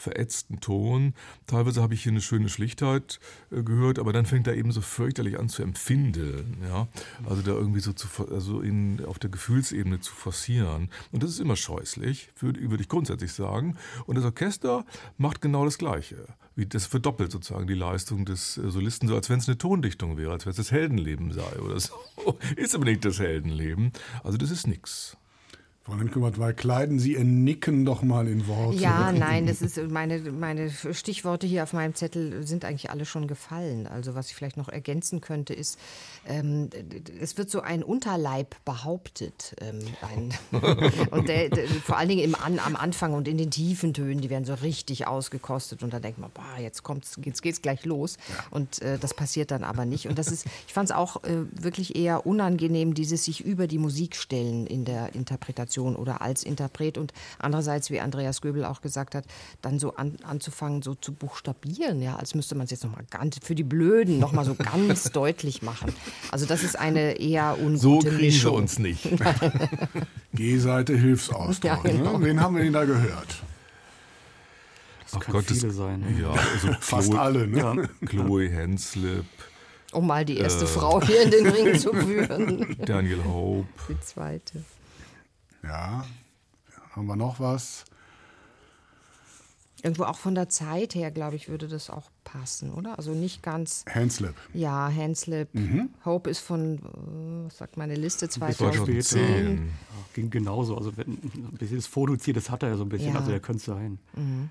verätzten 0.00 0.60
Ton. 0.60 1.14
Teilweise 1.46 1.82
habe 1.82 1.94
ich 1.94 2.02
hier 2.02 2.12
eine 2.12 2.20
schöne 2.20 2.48
Schlichtheit 2.48 3.20
äh, 3.50 3.62
gehört, 3.62 3.98
aber 3.98 4.12
dann 4.12 4.26
fängt 4.26 4.46
er 4.46 4.54
eben 4.54 4.72
so 4.72 4.80
fürchterlich 4.80 5.38
an 5.38 5.48
zu 5.48 5.62
empfindeln. 5.62 6.58
Ja? 6.62 6.88
Also 7.28 7.42
da 7.42 7.52
irgendwie 7.52 7.80
so 7.80 7.92
zu, 7.92 8.08
also 8.30 8.60
in, 8.60 9.04
auf 9.04 9.18
der 9.18 9.30
Gefühlsebene 9.30 10.00
zu 10.00 10.12
forcieren. 10.12 10.90
Und 11.12 11.22
das 11.22 11.30
ist 11.30 11.40
immer 11.40 11.56
scheußlich, 11.56 12.30
würde, 12.38 12.70
würde 12.70 12.82
ich 12.82 12.88
grundsätzlich 12.88 13.32
sagen. 13.32 13.76
Und 14.06 14.16
das 14.16 14.24
Orchester 14.24 14.84
macht 15.16 15.40
genau 15.40 15.64
das 15.64 15.78
Gleiche 15.78 16.26
das 16.66 16.86
verdoppelt 16.86 17.30
sozusagen 17.30 17.66
die 17.66 17.74
Leistung 17.74 18.24
des 18.24 18.58
äh, 18.58 18.70
Solisten, 18.70 19.08
so 19.08 19.14
als 19.14 19.30
wenn 19.30 19.38
es 19.38 19.48
eine 19.48 19.58
Tondichtung 19.58 20.16
wäre, 20.16 20.32
als 20.32 20.44
wenn 20.44 20.50
es 20.50 20.56
das 20.56 20.72
Heldenleben 20.72 21.32
sei 21.32 21.58
oder 21.60 21.78
so. 21.78 21.94
Ist 22.56 22.74
aber 22.74 22.84
nicht 22.84 23.04
das 23.04 23.20
Heldenleben. 23.20 23.92
Also 24.24 24.38
das 24.38 24.50
ist 24.50 24.66
nichts. 24.66 25.16
Frau 25.88 25.96
Lemkewart, 25.96 26.38
weil 26.38 26.52
kleiden 26.52 26.98
Sie 26.98 27.14
Ihr 27.14 27.24
Nicken 27.24 27.86
doch 27.86 28.02
mal 28.02 28.28
in 28.28 28.46
Worte. 28.46 28.78
Ja, 28.78 29.10
nein, 29.18 29.46
das 29.46 29.62
ist 29.62 29.78
meine, 29.90 30.18
meine 30.32 30.70
Stichworte 30.70 31.46
hier 31.46 31.62
auf 31.62 31.72
meinem 31.72 31.94
Zettel 31.94 32.46
sind 32.46 32.66
eigentlich 32.66 32.90
alle 32.90 33.06
schon 33.06 33.26
gefallen. 33.26 33.86
Also 33.86 34.14
was 34.14 34.28
ich 34.28 34.34
vielleicht 34.34 34.58
noch 34.58 34.68
ergänzen 34.68 35.22
könnte, 35.22 35.54
ist, 35.54 35.78
ähm, 36.26 36.68
es 37.18 37.38
wird 37.38 37.50
so 37.50 37.62
ein 37.62 37.82
Unterleib 37.82 38.54
behauptet. 38.66 39.56
Ähm, 39.62 39.78
ein, 40.02 40.34
und 41.10 41.26
der, 41.26 41.48
der, 41.48 41.66
vor 41.66 41.96
allen 41.96 42.10
Dingen 42.10 42.22
im 42.22 42.34
An, 42.34 42.58
am 42.58 42.76
Anfang 42.76 43.14
und 43.14 43.26
in 43.26 43.38
den 43.38 43.50
tiefen 43.50 43.94
Tönen, 43.94 44.20
die 44.20 44.28
werden 44.28 44.44
so 44.44 44.54
richtig 44.54 45.06
ausgekostet 45.06 45.82
und 45.82 45.94
dann 45.94 46.02
denkt 46.02 46.18
man, 46.18 46.30
boah, 46.34 46.60
jetzt 46.60 46.82
kommt's, 46.82 47.18
jetzt 47.24 47.40
geht's 47.40 47.62
gleich 47.62 47.86
los. 47.86 48.18
Ja. 48.28 48.44
Und 48.50 48.82
äh, 48.82 48.98
das 48.98 49.14
passiert 49.14 49.50
dann 49.50 49.64
aber 49.64 49.86
nicht. 49.86 50.06
Und 50.06 50.18
das 50.18 50.28
ist, 50.28 50.44
ich 50.66 50.74
fand 50.74 50.90
es 50.90 50.94
auch 50.94 51.24
äh, 51.24 51.44
wirklich 51.52 51.96
eher 51.96 52.26
unangenehm, 52.26 52.92
dieses 52.92 53.24
sich 53.24 53.42
über 53.42 53.66
die 53.66 53.78
Musik 53.78 54.16
stellen 54.16 54.66
in 54.66 54.84
der 54.84 55.14
Interpretation. 55.14 55.77
Interpretation 55.78 55.96
oder 55.96 56.22
als 56.22 56.42
Interpret 56.42 56.98
und 56.98 57.12
andererseits, 57.38 57.90
wie 57.90 58.00
Andreas 58.00 58.40
Göbel 58.40 58.64
auch 58.64 58.80
gesagt 58.80 59.14
hat, 59.14 59.24
dann 59.62 59.78
so 59.78 59.94
an, 59.96 60.16
anzufangen, 60.22 60.82
so 60.82 60.94
zu 60.94 61.12
buchstabieren, 61.12 62.02
ja, 62.02 62.16
als 62.16 62.34
müsste 62.34 62.54
man 62.54 62.64
es 62.64 62.70
jetzt 62.70 62.84
nochmal 62.84 63.04
ganz, 63.10 63.38
für 63.42 63.54
die 63.54 63.64
Blöden 63.64 64.18
nochmal 64.18 64.44
so 64.44 64.54
ganz 64.54 65.04
deutlich 65.12 65.62
machen. 65.62 65.92
Also 66.30 66.46
das 66.46 66.62
ist 66.62 66.78
eine 66.78 67.18
eher 67.20 67.56
ungute 67.58 67.78
So 67.78 67.98
kriegen 68.00 68.16
Mischung. 68.16 68.52
wir 68.52 68.58
uns 68.58 68.78
nicht. 68.78 69.08
G-Seite 70.34 70.96
Hilfsausdruck. 70.96 71.64
Ja, 71.64 71.76
ne? 71.82 71.98
genau. 71.98 72.18
ne? 72.18 72.26
Wen 72.26 72.40
haben 72.40 72.56
wir 72.56 72.64
denn 72.64 72.72
da 72.72 72.84
gehört? 72.84 73.42
Das 75.04 75.14
Ach 75.14 75.20
kann 75.20 75.32
Gott, 75.32 75.44
viele 75.46 75.68
das, 75.68 75.76
sein. 75.76 76.18
Ja, 76.20 76.30
also 76.30 76.68
Fast 76.80 77.10
Chloe, 77.10 77.20
alle, 77.20 77.46
ne? 77.46 77.58
Ja. 77.58 78.06
Chloe 78.06 78.50
Henslip. 78.50 79.24
Um 79.92 80.06
mal 80.06 80.22
die 80.26 80.36
erste 80.36 80.64
äh, 80.64 80.68
Frau 80.68 81.02
hier 81.02 81.22
in 81.22 81.30
den 81.30 81.46
Ring 81.46 81.78
zu 81.78 81.94
führen. 81.94 82.76
Daniel 82.84 83.24
Hope. 83.24 83.66
Die 83.88 83.98
zweite. 84.00 84.62
Ja, 85.62 86.04
haben 86.92 87.06
wir 87.06 87.16
noch 87.16 87.40
was? 87.40 87.84
Irgendwo 89.82 90.04
auch 90.04 90.18
von 90.18 90.34
der 90.34 90.48
Zeit 90.48 90.96
her, 90.96 91.12
glaube 91.12 91.36
ich, 91.36 91.48
würde 91.48 91.68
das 91.68 91.88
auch 91.88 92.10
passen, 92.24 92.72
oder? 92.72 92.98
Also 92.98 93.12
nicht 93.12 93.44
ganz. 93.44 93.84
Handslip. 93.88 94.34
Ja, 94.52 94.90
Handslip. 94.92 95.54
Mhm. 95.54 95.90
Hope 96.04 96.28
ist 96.28 96.40
von, 96.40 96.78
äh, 96.78 97.46
was 97.46 97.58
sagt 97.58 97.76
meine 97.76 97.94
Liste, 97.94 98.28
2010. 98.28 99.56
Ja, 99.56 99.62
ging 100.14 100.30
genauso. 100.30 100.76
Also 100.76 100.96
wenn, 100.96 101.12
ein 101.12 101.56
bisschen 101.56 101.76
das 101.76 101.86
Vordoziert, 101.86 102.36
das 102.36 102.50
hat 102.50 102.64
er 102.64 102.70
ja 102.70 102.76
so 102.76 102.82
ein 102.82 102.88
bisschen. 102.88 103.12
Ja. 103.12 103.20
Also 103.20 103.30
der 103.30 103.38
könnte 103.38 103.58
es 103.58 103.64
sein. 103.66 104.00
Mhm. 104.16 104.50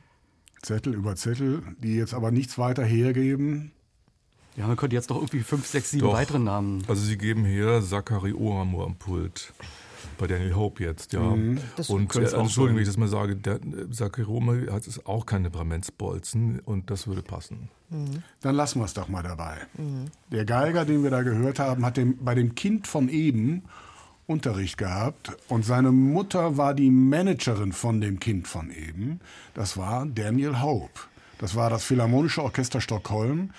Zettel 0.62 0.94
über 0.94 1.16
Zettel, 1.18 1.62
die 1.80 1.96
jetzt 1.96 2.14
aber 2.14 2.32
nichts 2.32 2.58
weiter 2.58 2.86
hergeben. 2.86 3.74
Ja, 4.56 4.66
man 4.66 4.78
könnte 4.78 4.96
jetzt 4.96 5.10
doch 5.12 5.18
irgendwie 5.18 5.42
fünf, 5.42 5.68
sechs, 5.68 5.92
sieben 5.92 6.08
Doch. 6.08 6.14
weitere 6.14 6.40
Namen. 6.40 6.84
Also 6.88 7.04
sie 7.04 7.18
geben 7.18 7.46
hier 7.46 7.82
Zachary 7.82 8.34
Ohamur 8.34 8.86
am 8.86 8.96
Pult 8.96 9.54
bei 10.18 10.28
Daniel 10.28 10.56
Hope 10.56 10.84
jetzt, 10.84 11.14
ja. 11.14 11.22
Mhm. 11.22 11.60
Und 11.88 12.16
äh, 12.16 12.20
Entschuldigung, 12.20 12.76
wenn 12.76 12.82
ich 12.82 12.88
das 12.88 12.98
mal 12.98 13.08
sage, 13.08 13.36
der 13.36 13.60
Sakirome 13.90 14.72
hat 14.72 14.88
es 14.88 15.06
auch 15.06 15.26
keine 15.26 15.46
Temperamentsbolzen 15.46 16.60
und 16.60 16.90
das 16.90 17.08
würde 17.08 17.22
passen. 17.22 17.70
Mhm. 17.90 18.24
Dann 18.42 18.56
lassen 18.56 18.80
wir 18.80 18.86
es 18.86 18.94
doch 18.94 19.08
mal 19.08 19.24
dabei. 19.24 19.58
Mhm. 19.78 20.06
Der 20.32 20.46
Geiger, 20.46 20.86
den 20.86 21.04
wir 21.04 21.12
da 21.12 21.22
gehört 21.22 21.60
haben, 21.60 21.86
hat 21.86 21.98
dem, 21.98 22.18
bei 22.24 22.36
dem 22.36 22.56
Kind 22.56 22.88
von 22.88 23.10
eben 23.10 23.64
Unterricht 24.26 24.78
gehabt 24.78 25.38
und 25.48 25.64
seine 25.64 25.92
Mutter 25.92 26.58
war 26.58 26.74
die 26.74 26.92
Managerin 26.92 27.72
von 27.72 28.02
dem 28.02 28.20
Kind 28.20 28.48
von 28.48 28.72
eben. 28.72 29.22
Das 29.54 29.78
war 29.78 30.06
Daniel 30.06 30.62
Hope. 30.62 31.00
Das 31.38 31.56
war 31.56 31.70
das 31.70 31.84
Philharmonische 31.84 32.44
Orchester 32.44 32.82
Stockholm 32.82 33.52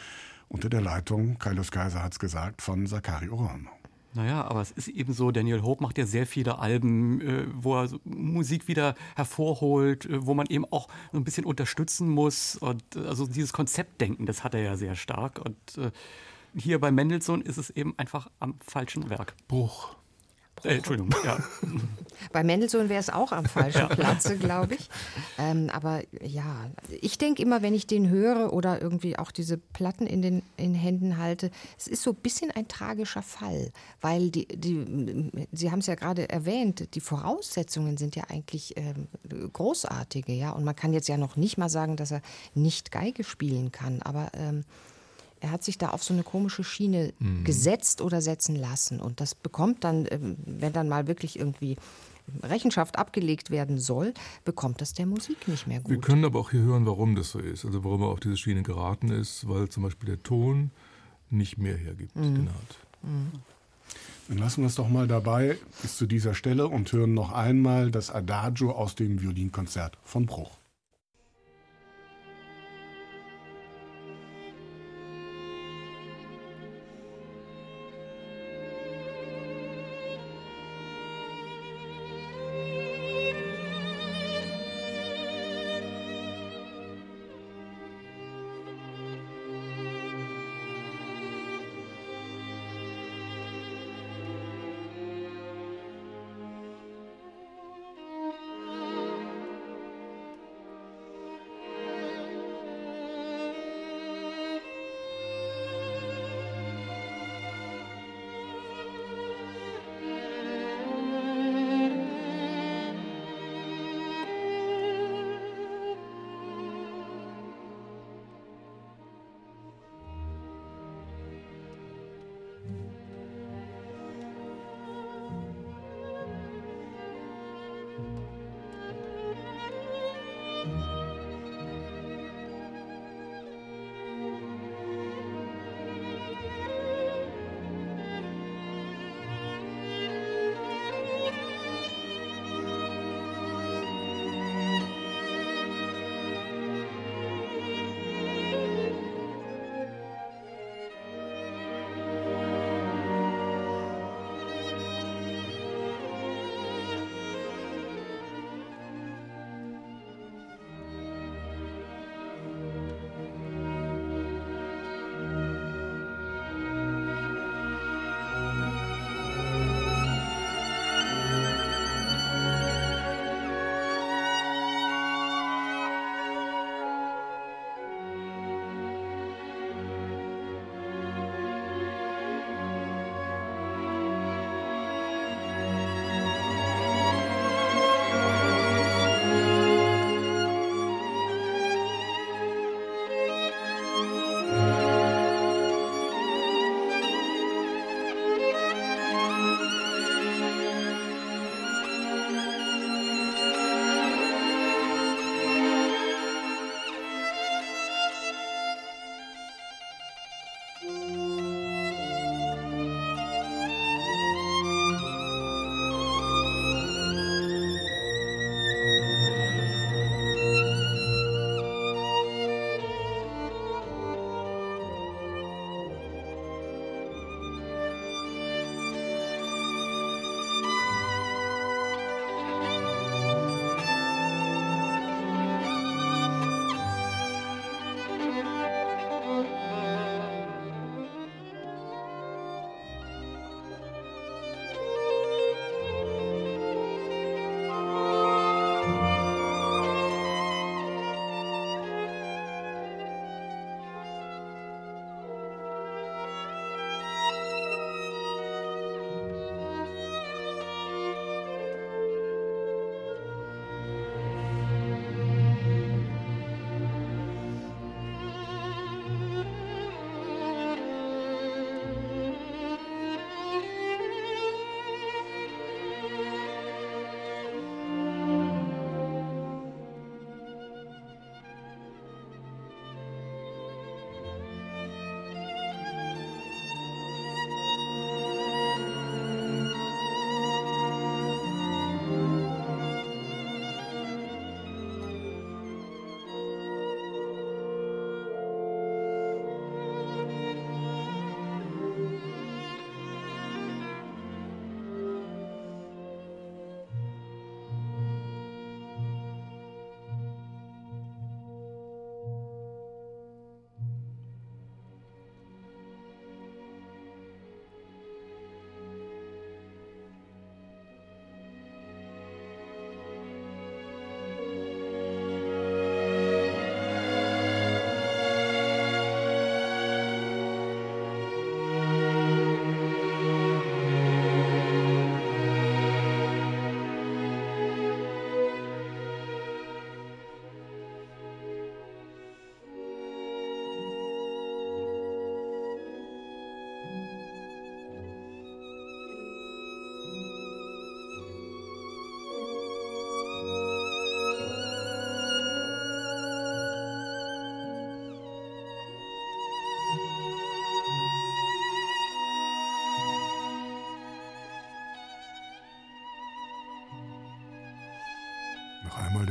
unter 0.48 0.70
der 0.70 0.80
Leitung, 0.80 1.38
Carlos 1.38 1.70
Kaiser 1.70 2.02
hat 2.02 2.12
es 2.12 2.18
gesagt, 2.18 2.62
von 2.62 2.86
Sakari 2.86 3.28
Orano. 3.28 3.70
Naja, 4.18 4.42
aber 4.42 4.60
es 4.60 4.72
ist 4.72 4.88
eben 4.88 5.12
so, 5.12 5.30
Daniel 5.30 5.62
Hope 5.62 5.80
macht 5.80 5.96
ja 5.96 6.04
sehr 6.04 6.26
viele 6.26 6.58
Alben, 6.58 7.20
äh, 7.20 7.46
wo 7.54 7.76
er 7.76 7.86
so 7.86 8.00
Musik 8.02 8.66
wieder 8.66 8.96
hervorholt, 9.14 10.06
äh, 10.06 10.26
wo 10.26 10.34
man 10.34 10.48
eben 10.48 10.64
auch 10.72 10.88
ein 11.12 11.22
bisschen 11.22 11.44
unterstützen 11.44 12.08
muss. 12.08 12.56
Und 12.56 12.82
äh, 12.96 13.06
also 13.06 13.28
dieses 13.28 13.52
Konzeptdenken, 13.52 14.26
das 14.26 14.42
hat 14.42 14.54
er 14.54 14.62
ja 14.62 14.76
sehr 14.76 14.96
stark. 14.96 15.38
Und 15.38 15.78
äh, 15.78 15.92
hier 16.56 16.80
bei 16.80 16.90
Mendelssohn 16.90 17.42
ist 17.42 17.58
es 17.58 17.70
eben 17.70 17.94
einfach 17.96 18.28
am 18.40 18.56
falschen 18.58 19.08
Werk. 19.08 19.36
Bruch. 19.46 19.94
Äh, 20.64 20.76
Entschuldigung, 20.76 21.14
ja. 21.24 21.38
Bei 22.32 22.44
Mendelssohn 22.44 22.88
wäre 22.88 23.00
es 23.00 23.10
auch 23.10 23.32
am 23.32 23.46
falschen. 23.46 23.88
Platze, 23.88 24.36
glaube 24.36 24.74
ich. 24.74 24.88
Ähm, 25.38 25.70
aber 25.72 26.02
ja, 26.20 26.70
ich 27.00 27.16
denke 27.18 27.42
immer, 27.42 27.62
wenn 27.62 27.74
ich 27.74 27.86
den 27.86 28.08
höre 28.08 28.52
oder 28.52 28.82
irgendwie 28.82 29.18
auch 29.18 29.30
diese 29.30 29.56
Platten 29.56 30.06
in 30.06 30.22
den 30.22 30.42
in 30.56 30.74
Händen 30.74 31.18
halte, 31.18 31.50
es 31.78 31.86
ist 31.86 32.02
so 32.02 32.10
ein 32.10 32.16
bisschen 32.16 32.50
ein 32.50 32.68
tragischer 32.68 33.22
Fall, 33.22 33.72
weil 34.00 34.30
die, 34.30 34.46
die 34.48 35.46
Sie 35.52 35.70
haben 35.70 35.78
es 35.78 35.86
ja 35.86 35.94
gerade 35.94 36.28
erwähnt, 36.28 36.94
die 36.94 37.00
Voraussetzungen 37.00 37.96
sind 37.96 38.16
ja 38.16 38.24
eigentlich 38.28 38.74
ähm, 38.76 39.06
großartige, 39.52 40.32
ja. 40.32 40.50
Und 40.50 40.64
man 40.64 40.76
kann 40.76 40.92
jetzt 40.92 41.08
ja 41.08 41.16
noch 41.16 41.36
nicht 41.36 41.56
mal 41.56 41.68
sagen, 41.68 41.96
dass 41.96 42.10
er 42.10 42.20
nicht 42.54 42.90
Geige 42.90 43.24
spielen 43.24 43.72
kann, 43.72 44.02
aber 44.02 44.30
ähm, 44.34 44.64
er 45.40 45.50
hat 45.50 45.64
sich 45.64 45.78
da 45.78 45.90
auf 45.90 46.02
so 46.02 46.12
eine 46.14 46.22
komische 46.22 46.64
Schiene 46.64 47.12
mhm. 47.18 47.44
gesetzt 47.44 48.00
oder 48.00 48.20
setzen 48.20 48.56
lassen. 48.56 49.00
Und 49.00 49.20
das 49.20 49.34
bekommt 49.34 49.84
dann, 49.84 50.06
ähm, 50.10 50.36
wenn 50.44 50.72
dann 50.72 50.88
mal 50.88 51.06
wirklich 51.06 51.38
irgendwie 51.38 51.76
Rechenschaft 52.42 52.98
abgelegt 52.98 53.50
werden 53.50 53.78
soll, 53.78 54.14
bekommt 54.44 54.80
das 54.80 54.92
der 54.92 55.06
Musik 55.06 55.48
nicht 55.48 55.66
mehr 55.66 55.80
gut. 55.80 55.90
Wir 55.90 56.00
können 56.00 56.24
aber 56.24 56.40
auch 56.40 56.50
hier 56.50 56.60
hören, 56.60 56.86
warum 56.86 57.14
das 57.14 57.30
so 57.30 57.38
ist. 57.38 57.64
Also 57.64 57.84
warum 57.84 58.02
er 58.02 58.08
auf 58.08 58.20
diese 58.20 58.36
Schiene 58.36 58.62
geraten 58.62 59.10
ist, 59.10 59.48
weil 59.48 59.68
zum 59.68 59.82
Beispiel 59.82 60.08
der 60.08 60.22
Ton 60.22 60.70
nicht 61.30 61.58
mehr 61.58 61.76
hergibt, 61.76 62.16
mhm. 62.16 62.34
den 62.34 62.46
er 62.46 62.54
hat. 62.54 62.76
Mhm. 63.02 63.32
Dann 64.28 64.38
lassen 64.38 64.60
wir 64.60 64.66
es 64.66 64.74
doch 64.74 64.88
mal 64.88 65.08
dabei 65.08 65.56
bis 65.80 65.96
zu 65.96 66.06
dieser 66.06 66.34
Stelle 66.34 66.68
und 66.68 66.92
hören 66.92 67.14
noch 67.14 67.32
einmal 67.32 67.90
das 67.90 68.10
Adagio 68.10 68.72
aus 68.72 68.94
dem 68.94 69.22
Violinkonzert 69.22 69.96
von 70.04 70.26
Bruch. 70.26 70.58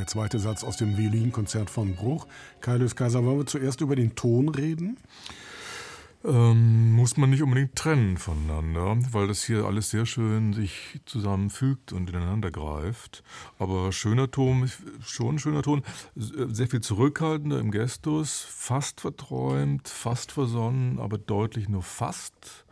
Der 0.08 0.14
zweite 0.14 0.40
Satz 0.40 0.64
aus 0.64 0.78
dem 0.78 0.98
Violinkonzert 0.98 1.70
von 1.70 1.94
Bruch. 1.94 2.28
Kaius 2.62 2.96
Kaiser, 2.96 3.26
wollen 3.26 3.40
wir 3.40 3.46
zuerst 3.46 3.82
über 3.82 3.98
den 3.98 4.16
Ton 4.16 4.48
reden? 4.48 4.98
Ähm, 6.24 6.94
muss 6.94 7.18
man 7.18 7.30
nicht 7.30 7.44
unbedingt 7.44 7.76
trennen 7.76 8.16
voneinander, 8.16 8.98
weil 9.12 9.28
das 9.28 9.44
hier 9.44 9.66
alles 9.66 9.90
sehr 9.90 10.06
schön 10.06 10.54
sich 10.54 11.02
zusammenfügt 11.06 11.92
und 11.92 12.10
ineinander 12.10 12.52
greift. 12.52 13.22
Aber 13.60 13.92
schöner 13.92 14.32
Ton, 14.32 14.72
schon 15.02 15.36
ein 15.36 15.40
schöner 15.40 15.62
Ton, 15.62 15.84
sehr 16.16 16.68
viel 16.68 16.80
zurückhaltender 16.80 17.60
im 17.60 17.72
Gestus, 17.72 18.48
fast 18.50 19.02
verträumt, 19.02 19.90
fast 19.90 20.32
versonnen, 20.32 21.00
aber 21.00 21.18
deutlich 21.18 21.68
nur 21.68 21.84
fast. 21.84 22.66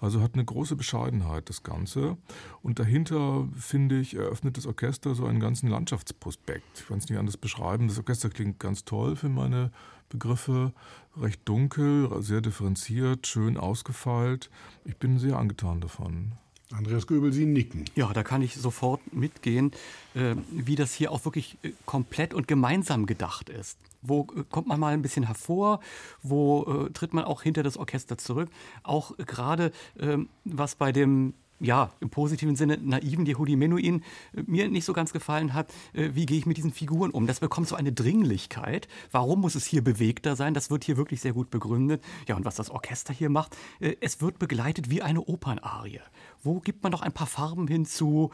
Also 0.00 0.20
hat 0.20 0.34
eine 0.34 0.44
große 0.44 0.76
Bescheidenheit 0.76 1.48
das 1.48 1.62
Ganze. 1.62 2.16
Und 2.62 2.78
dahinter, 2.78 3.48
finde 3.54 3.98
ich, 3.98 4.14
eröffnet 4.14 4.56
das 4.56 4.66
Orchester 4.66 5.14
so 5.14 5.26
einen 5.26 5.40
ganzen 5.40 5.68
Landschaftsprospekt. 5.68 6.80
Ich 6.80 6.88
kann 6.88 6.98
es 6.98 7.08
nicht 7.08 7.18
anders 7.18 7.36
beschreiben. 7.36 7.88
Das 7.88 7.98
Orchester 7.98 8.28
klingt 8.28 8.58
ganz 8.58 8.84
toll 8.84 9.16
für 9.16 9.28
meine 9.28 9.70
Begriffe. 10.08 10.72
Recht 11.16 11.40
dunkel, 11.46 12.10
sehr 12.22 12.40
differenziert, 12.40 13.26
schön 13.26 13.56
ausgefeilt. 13.56 14.50
Ich 14.84 14.96
bin 14.96 15.18
sehr 15.18 15.38
angetan 15.38 15.80
davon. 15.80 16.32
Andreas 16.72 17.06
Göbel, 17.06 17.32
Sie 17.32 17.46
nicken. 17.46 17.84
Ja, 17.94 18.12
da 18.12 18.22
kann 18.22 18.42
ich 18.42 18.54
sofort 18.56 19.00
mitgehen, 19.12 19.70
äh, 20.14 20.34
wie 20.50 20.74
das 20.74 20.92
hier 20.92 21.12
auch 21.12 21.24
wirklich 21.24 21.58
äh, 21.62 21.70
komplett 21.84 22.34
und 22.34 22.48
gemeinsam 22.48 23.06
gedacht 23.06 23.48
ist. 23.48 23.78
Wo 24.02 24.26
äh, 24.36 24.42
kommt 24.50 24.66
man 24.66 24.80
mal 24.80 24.92
ein 24.92 25.02
bisschen 25.02 25.24
hervor? 25.24 25.80
Wo 26.22 26.88
tritt 26.92 27.14
man 27.14 27.24
auch 27.24 27.42
hinter 27.42 27.62
das 27.62 27.76
Orchester 27.76 28.18
zurück? 28.18 28.50
Auch 28.82 29.16
gerade 29.18 29.70
ähm, 29.98 30.28
was 30.44 30.74
bei 30.74 30.90
dem 30.90 31.34
ja, 31.60 31.90
im 32.00 32.10
positiven 32.10 32.56
Sinne 32.56 32.78
naiven 32.78 33.26
Yehudi 33.26 33.56
Menuhin 33.56 34.02
äh, 34.34 34.42
mir 34.46 34.68
nicht 34.68 34.84
so 34.84 34.92
ganz 34.92 35.12
gefallen 35.12 35.54
hat, 35.54 35.72
äh, 35.92 36.10
wie 36.14 36.26
gehe 36.26 36.38
ich 36.38 36.46
mit 36.46 36.56
diesen 36.56 36.72
Figuren 36.72 37.10
um. 37.10 37.26
Das 37.26 37.40
bekommt 37.40 37.68
so 37.68 37.76
eine 37.76 37.92
Dringlichkeit. 37.92 38.88
Warum 39.10 39.40
muss 39.40 39.54
es 39.54 39.66
hier 39.66 39.82
bewegter 39.82 40.36
sein? 40.36 40.54
Das 40.54 40.70
wird 40.70 40.84
hier 40.84 40.96
wirklich 40.96 41.20
sehr 41.20 41.32
gut 41.32 41.50
begründet. 41.50 42.02
Ja, 42.28 42.36
und 42.36 42.44
was 42.44 42.56
das 42.56 42.70
Orchester 42.70 43.12
hier 43.12 43.30
macht, 43.30 43.56
es 44.00 44.20
wird 44.20 44.38
begleitet 44.38 44.90
wie 44.90 45.02
eine 45.02 45.22
Opernarie. 45.22 46.00
Wo 46.42 46.60
gibt 46.60 46.82
man 46.82 46.92
doch 46.92 47.02
ein 47.02 47.12
paar 47.12 47.26
Farben 47.26 47.66
hinzu 47.68 48.30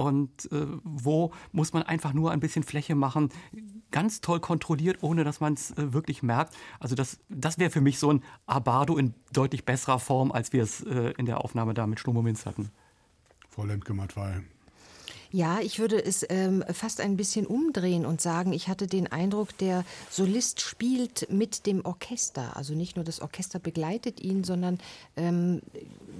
und 0.00 0.50
äh, 0.50 0.66
wo 0.82 1.30
muss 1.52 1.74
man 1.74 1.82
einfach 1.82 2.14
nur 2.14 2.30
ein 2.30 2.40
bisschen 2.40 2.62
Fläche 2.62 2.94
machen, 2.94 3.28
ganz 3.90 4.20
toll 4.20 4.40
kontrolliert, 4.40 5.02
ohne 5.02 5.24
dass 5.24 5.40
man 5.40 5.54
es 5.54 5.72
äh, 5.72 5.92
wirklich 5.92 6.22
merkt. 6.22 6.54
Also 6.78 6.94
das, 6.94 7.18
das 7.28 7.58
wäre 7.58 7.70
für 7.70 7.80
mich 7.80 7.98
so 7.98 8.12
ein 8.12 8.22
Abado 8.46 8.96
in 8.96 9.14
deutlich 9.32 9.64
besserer 9.64 9.98
Form, 9.98 10.32
als 10.32 10.52
wir 10.52 10.62
es 10.62 10.82
äh, 10.82 11.12
in 11.16 11.26
der 11.26 11.44
Aufnahme 11.44 11.74
da 11.74 11.86
mit 11.86 12.00
Schlomo 12.00 12.22
Minz 12.22 12.46
hatten. 12.46 12.70
Frau 13.48 13.64
Lemke-Matwei. 13.64 14.42
Ja, 15.32 15.60
ich 15.60 15.78
würde 15.78 16.04
es 16.04 16.26
ähm, 16.28 16.64
fast 16.72 17.00
ein 17.00 17.16
bisschen 17.16 17.46
umdrehen 17.46 18.04
und 18.04 18.20
sagen, 18.20 18.52
ich 18.52 18.68
hatte 18.68 18.88
den 18.88 19.06
Eindruck, 19.06 19.56
der 19.58 19.84
Solist 20.10 20.60
spielt 20.60 21.30
mit 21.30 21.66
dem 21.66 21.84
Orchester. 21.84 22.56
Also 22.56 22.74
nicht 22.74 22.96
nur 22.96 23.04
das 23.04 23.20
Orchester 23.20 23.60
begleitet 23.60 24.20
ihn, 24.20 24.42
sondern 24.42 24.78
ähm, 25.16 25.62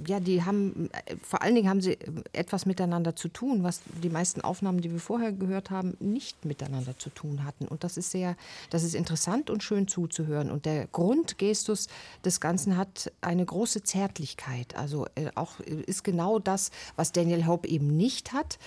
ja, 0.06 0.20
die 0.20 0.44
haben, 0.44 0.90
äh, 1.06 1.16
vor 1.22 1.42
allen 1.42 1.56
Dingen 1.56 1.68
haben 1.68 1.80
sie 1.80 1.94
äh, 1.94 1.98
etwas 2.32 2.66
miteinander 2.66 3.16
zu 3.16 3.26
tun, 3.28 3.64
was 3.64 3.80
die 4.02 4.10
meisten 4.10 4.42
Aufnahmen, 4.42 4.80
die 4.80 4.92
wir 4.92 5.00
vorher 5.00 5.32
gehört 5.32 5.70
haben, 5.70 5.96
nicht 5.98 6.44
miteinander 6.44 6.96
zu 6.96 7.10
tun 7.10 7.44
hatten. 7.44 7.66
Und 7.66 7.82
das 7.82 7.96
ist 7.96 8.12
sehr, 8.12 8.36
das 8.70 8.84
ist 8.84 8.94
interessant 8.94 9.50
und 9.50 9.64
schön 9.64 9.88
zuzuhören. 9.88 10.52
Und 10.52 10.66
der 10.66 10.86
Grundgestus 10.86 11.88
des 12.24 12.40
Ganzen 12.40 12.76
hat 12.76 13.10
eine 13.22 13.44
große 13.44 13.82
Zärtlichkeit. 13.82 14.76
Also 14.76 15.06
äh, 15.16 15.30
auch 15.34 15.58
äh, 15.60 15.82
ist 15.86 16.04
genau 16.04 16.38
das, 16.38 16.70
was 16.94 17.10
Daniel 17.10 17.46
Hope 17.46 17.66
eben 17.68 17.96
nicht 17.96 18.32
hat. 18.32 18.58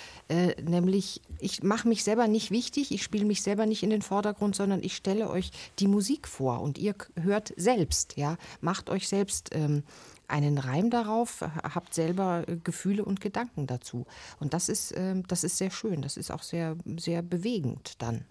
Nämlich, 0.64 1.22
ich 1.40 1.64
mache 1.64 1.88
mich 1.88 2.04
selber 2.04 2.28
nicht 2.28 2.52
wichtig, 2.52 2.92
ich 2.92 3.04
spiele 3.04 3.26
mich 3.26 3.42
selber 3.42 3.66
nicht 3.66 3.84
in 3.84 3.90
den 3.90 4.02
Vordergrund, 4.02 4.56
sondern 4.56 4.84
ich 4.84 4.96
stelle 4.96 5.30
euch 5.30 5.52
die 5.80 5.88
Musik 5.88 6.28
vor 6.28 6.62
und 6.62 6.78
ihr 6.78 6.96
hört 7.20 7.54
selbst, 7.58 8.18
ja, 8.18 8.38
macht 8.62 8.90
euch 8.90 9.08
selbst 9.08 9.50
ähm, 9.54 9.84
einen 10.28 10.58
Reim 10.58 10.90
darauf, 10.90 11.42
habt 11.42 11.94
selber 11.94 12.44
äh, 12.48 12.58
Gefühle 12.64 13.06
und 13.06 13.22
Gedanken 13.22 13.68
dazu. 13.68 14.06
Und 14.40 14.54
das 14.54 14.70
ist, 14.70 14.92
äh, 14.94 15.22
das 15.28 15.44
ist 15.44 15.58
sehr 15.58 15.72
schön, 15.72 16.02
das 16.02 16.18
ist 16.18 16.32
auch 16.32 16.44
sehr, 16.44 16.76
sehr 16.98 17.22
bewegend 17.22 18.02
dann. 18.02 18.26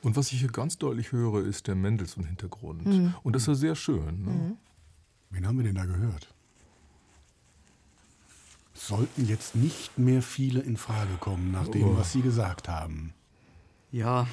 Und 0.00 0.16
was 0.16 0.32
ich 0.32 0.40
hier 0.40 0.50
ganz 0.50 0.78
deutlich 0.78 1.12
höre, 1.12 1.44
ist 1.44 1.66
der 1.66 1.74
Mendelssohn-Hintergrund. 1.74 2.86
Mhm. 2.86 3.14
Und 3.22 3.34
das 3.34 3.42
ist 3.42 3.48
ja 3.48 3.54
sehr 3.54 3.74
schön. 3.74 4.24
Ne? 4.24 4.30
Mhm. 4.30 4.56
Wen 5.30 5.46
haben 5.46 5.56
wir 5.56 5.64
denn 5.64 5.74
da 5.74 5.84
gehört? 5.84 6.31
Sollten 8.74 9.26
jetzt 9.26 9.54
nicht 9.54 9.98
mehr 9.98 10.22
viele 10.22 10.60
in 10.60 10.76
Frage 10.76 11.14
kommen, 11.20 11.52
nach 11.52 11.68
dem, 11.68 11.84
oh. 11.84 11.96
was 11.96 12.12
Sie 12.12 12.22
gesagt 12.22 12.68
haben. 12.68 13.12
Ja. 13.90 14.26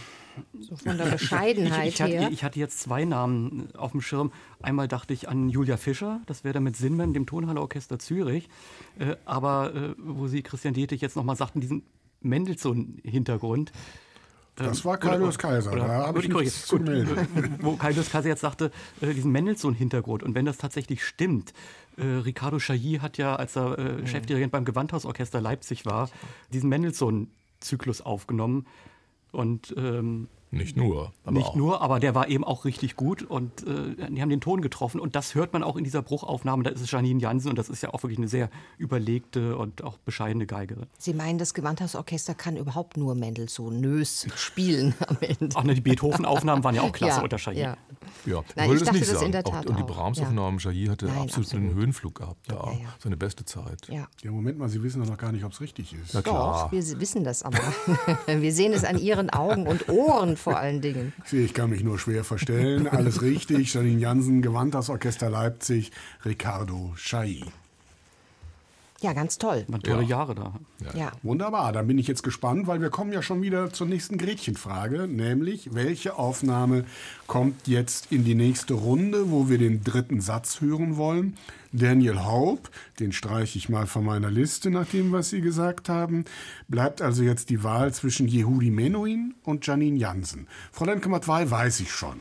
So 0.59 0.77
von 0.77 0.97
der 0.97 1.05
Bescheidenheit 1.11 1.89
ich, 1.89 1.99
ich, 1.99 2.05
ich. 2.07 2.17
Hatte, 2.17 2.33
ich 2.33 2.43
hatte 2.43 2.59
jetzt 2.59 2.79
zwei 2.79 3.05
Namen 3.05 3.69
auf 3.75 3.91
dem 3.91 4.01
Schirm. 4.01 4.31
Einmal 4.61 4.87
dachte 4.87 5.13
ich 5.13 5.27
an 5.27 5.49
Julia 5.49 5.77
Fischer, 5.77 6.21
das 6.25 6.43
wäre 6.43 6.53
dann 6.53 6.63
mit 6.63 6.77
Sinnmann, 6.77 7.13
dem 7.13 7.25
Tonhalleorchester 7.25 7.99
Zürich. 7.99 8.49
Äh, 8.97 9.15
aber 9.25 9.75
äh, 9.75 9.95
wo 9.97 10.27
Sie, 10.27 10.41
Christian 10.41 10.73
Dietrich, 10.73 11.01
jetzt 11.01 11.15
nochmal 11.17 11.35
sagten, 11.35 11.59
diesen 11.59 11.83
Mendelssohn-Hintergrund. 12.21 13.71
Das 14.55 14.83
war 14.83 14.97
Kaius 14.97 15.37
Kaiser, 15.37 15.71
oder, 15.71 15.87
da 15.87 16.07
habe 16.07 16.19
ich 16.19 16.27
nichts 16.27 16.65
zu 16.65 16.77
melden. 16.77 17.57
Wo 17.61 17.77
Kaius 17.77 18.09
Kaiser 18.11 18.27
jetzt 18.27 18.41
sagte, 18.41 18.71
äh, 19.01 19.13
diesen 19.13 19.31
Mendelssohn-Hintergrund. 19.31 20.23
Und 20.23 20.35
wenn 20.35 20.45
das 20.45 20.57
tatsächlich 20.57 21.05
stimmt, 21.05 21.53
äh, 22.00 22.18
Ricardo 22.18 22.58
Chailly 22.58 23.00
hat 23.02 23.18
ja, 23.18 23.36
als 23.36 23.56
er 23.56 23.78
äh, 23.78 23.93
mhm. 23.93 24.08
Chefdirigent 24.08 24.52
beim 24.52 24.66
Gewandhausorchester 24.66 25.41
Leipzig 25.41 25.86
war, 25.86 26.10
diesen 26.54 26.70
Mendelssohn-Zyklus 26.70 28.02
aufgenommen. 28.02 28.66
Und 29.32 29.74
ähm, 29.78 30.28
nicht 30.52 30.76
nur. 30.76 31.14
Aber 31.24 31.38
nicht 31.38 31.50
auch. 31.50 31.56
nur, 31.56 31.82
aber 31.82 32.00
der 32.00 32.16
war 32.16 32.28
eben 32.28 32.43
auch 32.43 32.66
richtig 32.66 32.95
gut 32.95 33.22
und 33.22 33.68
äh, 33.68 34.10
die 34.10 34.22
haben 34.22 34.30
den 34.30 34.41
Ton 34.41 34.62
getroffen. 34.62 35.00
Und 35.00 35.16
das 35.16 35.36
hört 35.36 35.54
man 35.54 35.62
auch 35.62 35.76
in 35.76 35.84
dieser 35.84 36.02
Bruchaufnahme. 36.02 36.64
Da 36.64 36.72
ist 36.72 36.82
es 36.82 36.89
Janine 36.89 37.20
Jansen 37.20 37.50
und 37.50 37.58
das 37.58 37.70
ist 37.70 37.84
ja 37.84 37.93
auch 37.93 38.02
wirklich 38.02 38.18
eine 38.18 38.28
sehr 38.28 38.50
überlegte 38.78 39.58
und 39.58 39.84
auch 39.84 39.97
bescheidene 40.00 40.47
Geigerin. 40.47 40.88
Sie 40.97 41.14
meinen, 41.14 41.38
das 41.38 41.54
Gewandhausorchester 41.54 42.34
kann 42.34 42.58
überhaupt 42.58 42.97
nur 42.97 43.14
Mendelssohn 43.14 43.80
Nös 43.80 44.28
spielen 44.36 44.95
am 45.08 45.18
Ende. 45.22 45.56
Ach, 45.56 45.64
ne, 45.64 45.76
die 45.76 45.82
Beethoven-Aufnahmen 45.82 46.64
waren 46.64 46.76
ja 46.76 46.82
auch 46.82 46.91
klasse 46.91 47.18
ja, 47.18 47.24
unter 47.24 47.38
Chailly. 47.38 47.62
Ja, 47.62 47.78
ja. 48.26 48.43
Nein, 48.56 48.70
ich, 48.72 48.78
ich 48.78 48.84
dachte 48.84 49.00
das 49.00 49.10
sagen. 49.10 49.26
in 49.28 49.32
der 49.32 49.43
Tat 49.43 49.66
auch, 49.66 49.70
Und 49.70 49.80
die 49.80 49.84
Brahms-Aufnahmen, 49.84 50.58
ja. 50.60 50.91
Hatte 50.91 51.06
Nein, 51.06 51.18
absolut, 51.18 51.45
absolut 51.45 51.66
einen 51.66 51.76
Höhenflug 51.76 52.16
gehabt. 52.16 52.47
Ja, 52.50 52.72
ja, 52.72 52.93
Seine 53.00 53.18
beste 53.18 53.45
Zeit. 53.45 53.88
Ja. 53.88 54.08
ja, 54.24 54.32
Moment 54.32 54.58
mal, 54.58 54.70
Sie 54.70 54.82
wissen 54.82 55.02
doch 55.02 55.10
noch 55.10 55.18
gar 55.18 55.32
nicht, 55.32 55.43
ob 55.43 55.52
es 55.52 55.62
richtig 55.62 55.93
ist. 55.93 56.14
Na 56.14 56.22
klar. 56.22 56.64
Doch, 56.66 56.72
wir 56.72 57.00
wissen 57.00 57.24
das 57.24 57.43
aber. 57.43 57.60
wir 58.28 58.54
sehen 58.54 58.74
es 58.74 58.84
an 58.84 58.97
Ihren 58.97 59.30
Augen 59.30 59.68
und 59.68 59.89
Ohren 59.89 60.38
vor 60.39 60.57
allen 60.57 60.81
Dingen. 60.81 61.13
Ich 61.31 61.53
kann 61.53 61.69
mich 61.69 61.83
nur 61.83 61.99
schwer 61.99 62.23
verstellen. 62.23 62.87
Alles 62.87 63.21
richtig. 63.21 63.73
Janine 63.73 63.99
Jansen, 63.99 64.41
Gewandhausorchester 64.41 65.29
Leipzig, 65.29 65.91
Ricardo 66.25 66.93
Chailly. 66.97 67.45
Ja, 69.02 69.14
ganz 69.14 69.38
toll. 69.38 69.66
Man 69.68 69.82
tolle 69.82 70.04
ja. 70.04 70.10
Jahre 70.10 70.36
da. 70.36 70.54
Ja. 70.80 71.00
ja. 71.00 71.12
Wunderbar, 71.24 71.72
dann 71.72 71.88
bin 71.88 71.97
ich 71.97 72.08
jetzt 72.08 72.24
gespannt, 72.24 72.68
weil 72.68 72.82
wir 72.82 72.89
kommen 72.89 73.14
ja 73.14 73.22
schon 73.22 73.41
wieder 73.41 73.72
zur 73.72 73.88
nächsten 73.88 74.18
Gretchenfrage, 74.18 75.08
nämlich 75.08 75.74
welche 75.74 76.18
Aufnahme 76.18 76.84
kommt 77.28 77.68
jetzt 77.68 78.12
in 78.12 78.26
die 78.26 78.36
nächste 78.36 78.74
Runde, 78.74 79.32
wo 79.32 79.47
wir 79.47 79.58
den 79.58 79.84
dritten 79.84 80.20
Satz 80.20 80.60
hören 80.60 80.97
wollen. 80.97 81.38
Daniel 81.72 82.24
Haub, 82.24 82.70
den 83.00 83.12
streiche 83.12 83.58
ich 83.58 83.70
mal 83.70 83.86
von 83.86 84.04
meiner 84.04 84.32
Liste 84.32 84.72
nach 84.72 84.88
dem, 84.88 85.12
was 85.12 85.30
Sie 85.30 85.41
gesagt 85.41 85.88
haben. 85.88 86.26
Bleibt 86.68 87.02
also 87.02 87.24
jetzt 87.24 87.50
die 87.50 87.64
Wahl 87.64 87.93
zwischen 87.93 88.28
Yehudi 88.28 88.72
Menuhin 88.72 89.36
und 89.43 89.66
Janine 89.66 89.97
Jansen. 89.97 90.47
Frau 90.72 90.86
Lemke-Matwei 90.86 91.50
weiß 91.50 91.80
ich 91.82 91.91
schon. 91.91 92.20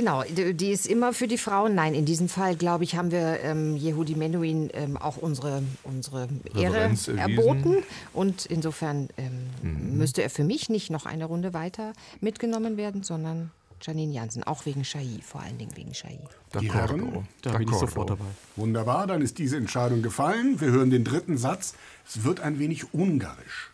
Genau, 0.00 0.22
die 0.24 0.70
ist 0.70 0.86
immer 0.86 1.12
für 1.12 1.28
die 1.28 1.36
Frauen. 1.36 1.74
Nein, 1.74 1.92
in 1.92 2.06
diesem 2.06 2.30
Fall, 2.30 2.56
glaube 2.56 2.84
ich, 2.84 2.96
haben 2.96 3.10
wir 3.10 3.40
ähm, 3.42 3.76
Yehudi 3.76 4.14
Menuhin 4.14 4.70
ähm, 4.72 4.96
auch 4.96 5.18
unsere, 5.18 5.62
unsere 5.84 6.26
Ehre 6.56 6.90
erboten. 7.18 7.82
Und 8.14 8.46
insofern 8.46 9.10
ähm, 9.18 9.50
mhm. 9.62 9.98
müsste 9.98 10.22
er 10.22 10.30
für 10.30 10.42
mich 10.42 10.70
nicht 10.70 10.88
noch 10.88 11.04
eine 11.04 11.26
Runde 11.26 11.52
weiter 11.52 11.92
mitgenommen 12.22 12.78
werden, 12.78 13.02
sondern 13.02 13.50
Janine 13.82 14.14
Jansen, 14.14 14.42
auch 14.42 14.64
wegen 14.64 14.84
Chai, 14.84 15.06
vor 15.22 15.42
allen 15.42 15.58
Dingen 15.58 15.76
wegen 15.76 15.92
Chai. 15.92 16.18
Die 16.58 16.72
Herren, 16.72 17.28
da 17.42 17.58
bin 17.58 17.68
ich 17.68 17.74
sofort 17.74 18.08
dabei. 18.08 18.24
Wunderbar, 18.56 19.06
dann 19.06 19.20
ist 19.20 19.36
diese 19.36 19.58
Entscheidung 19.58 20.00
gefallen. 20.00 20.62
Wir 20.62 20.68
hören 20.68 20.88
den 20.88 21.04
dritten 21.04 21.36
Satz. 21.36 21.74
Es 22.08 22.24
wird 22.24 22.40
ein 22.40 22.58
wenig 22.58 22.94
ungarisch. 22.94 23.70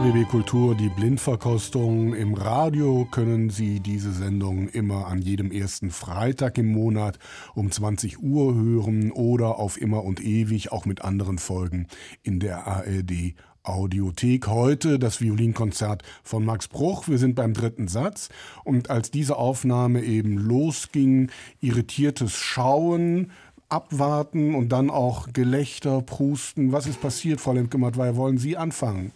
RBB 0.00 0.28
Kultur, 0.30 0.74
die 0.74 0.88
Blindverkostung. 0.88 2.14
Im 2.14 2.32
Radio 2.32 3.06
können 3.10 3.50
Sie 3.50 3.80
diese 3.80 4.12
Sendung 4.12 4.66
immer 4.68 5.08
an 5.08 5.20
jedem 5.20 5.52
ersten 5.52 5.90
Freitag 5.90 6.56
im 6.56 6.72
Monat 6.72 7.18
um 7.54 7.70
20 7.70 8.22
Uhr 8.22 8.54
hören 8.54 9.12
oder 9.12 9.58
auf 9.58 9.78
immer 9.78 10.02
und 10.02 10.24
ewig 10.24 10.72
auch 10.72 10.86
mit 10.86 11.02
anderen 11.02 11.36
Folgen 11.36 11.86
in 12.22 12.40
der 12.40 12.66
ARD 12.66 13.34
Audiothek. 13.62 14.46
Heute 14.46 14.98
das 14.98 15.20
Violinkonzert 15.20 16.02
von 16.22 16.46
Max 16.46 16.66
Bruch. 16.68 17.06
Wir 17.06 17.18
sind 17.18 17.34
beim 17.34 17.52
dritten 17.52 17.86
Satz. 17.86 18.30
Und 18.64 18.88
als 18.88 19.10
diese 19.10 19.36
Aufnahme 19.36 20.02
eben 20.02 20.38
losging, 20.38 21.30
irritiertes 21.60 22.32
Schauen, 22.32 23.32
abwarten 23.68 24.54
und 24.54 24.70
dann 24.70 24.88
auch 24.88 25.28
Gelächter, 25.34 26.00
Prusten. 26.00 26.72
Was 26.72 26.86
ist 26.86 27.02
passiert, 27.02 27.38
Frau 27.38 27.52
Lemke-Mattwey? 27.52 28.16
Wollen 28.16 28.38
Sie 28.38 28.56
anfangen? 28.56 29.12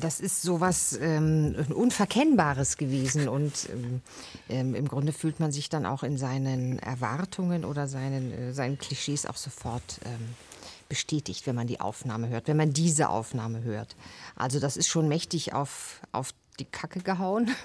Das 0.00 0.20
ist 0.20 0.42
sowas 0.42 0.98
ähm, 1.00 1.54
Unverkennbares 1.74 2.76
gewesen 2.76 3.28
und 3.28 3.68
ähm, 3.70 4.00
ähm, 4.48 4.74
im 4.74 4.88
Grunde 4.88 5.12
fühlt 5.12 5.40
man 5.40 5.52
sich 5.52 5.68
dann 5.68 5.86
auch 5.86 6.02
in 6.02 6.18
seinen 6.18 6.78
Erwartungen 6.78 7.64
oder 7.64 7.88
seinen, 7.88 8.32
äh, 8.32 8.52
seinen 8.52 8.78
Klischees 8.78 9.26
auch 9.26 9.36
sofort 9.36 10.00
ähm, 10.04 10.34
bestätigt, 10.88 11.46
wenn 11.46 11.54
man 11.54 11.66
die 11.66 11.80
Aufnahme 11.80 12.28
hört, 12.28 12.46
wenn 12.46 12.56
man 12.56 12.72
diese 12.72 13.08
Aufnahme 13.08 13.62
hört. 13.62 13.96
Also 14.36 14.60
das 14.60 14.76
ist 14.76 14.88
schon 14.88 15.08
mächtig 15.08 15.54
auf, 15.54 16.00
auf 16.12 16.34
die 16.58 16.64
Kacke 16.64 17.00
gehauen. 17.00 17.50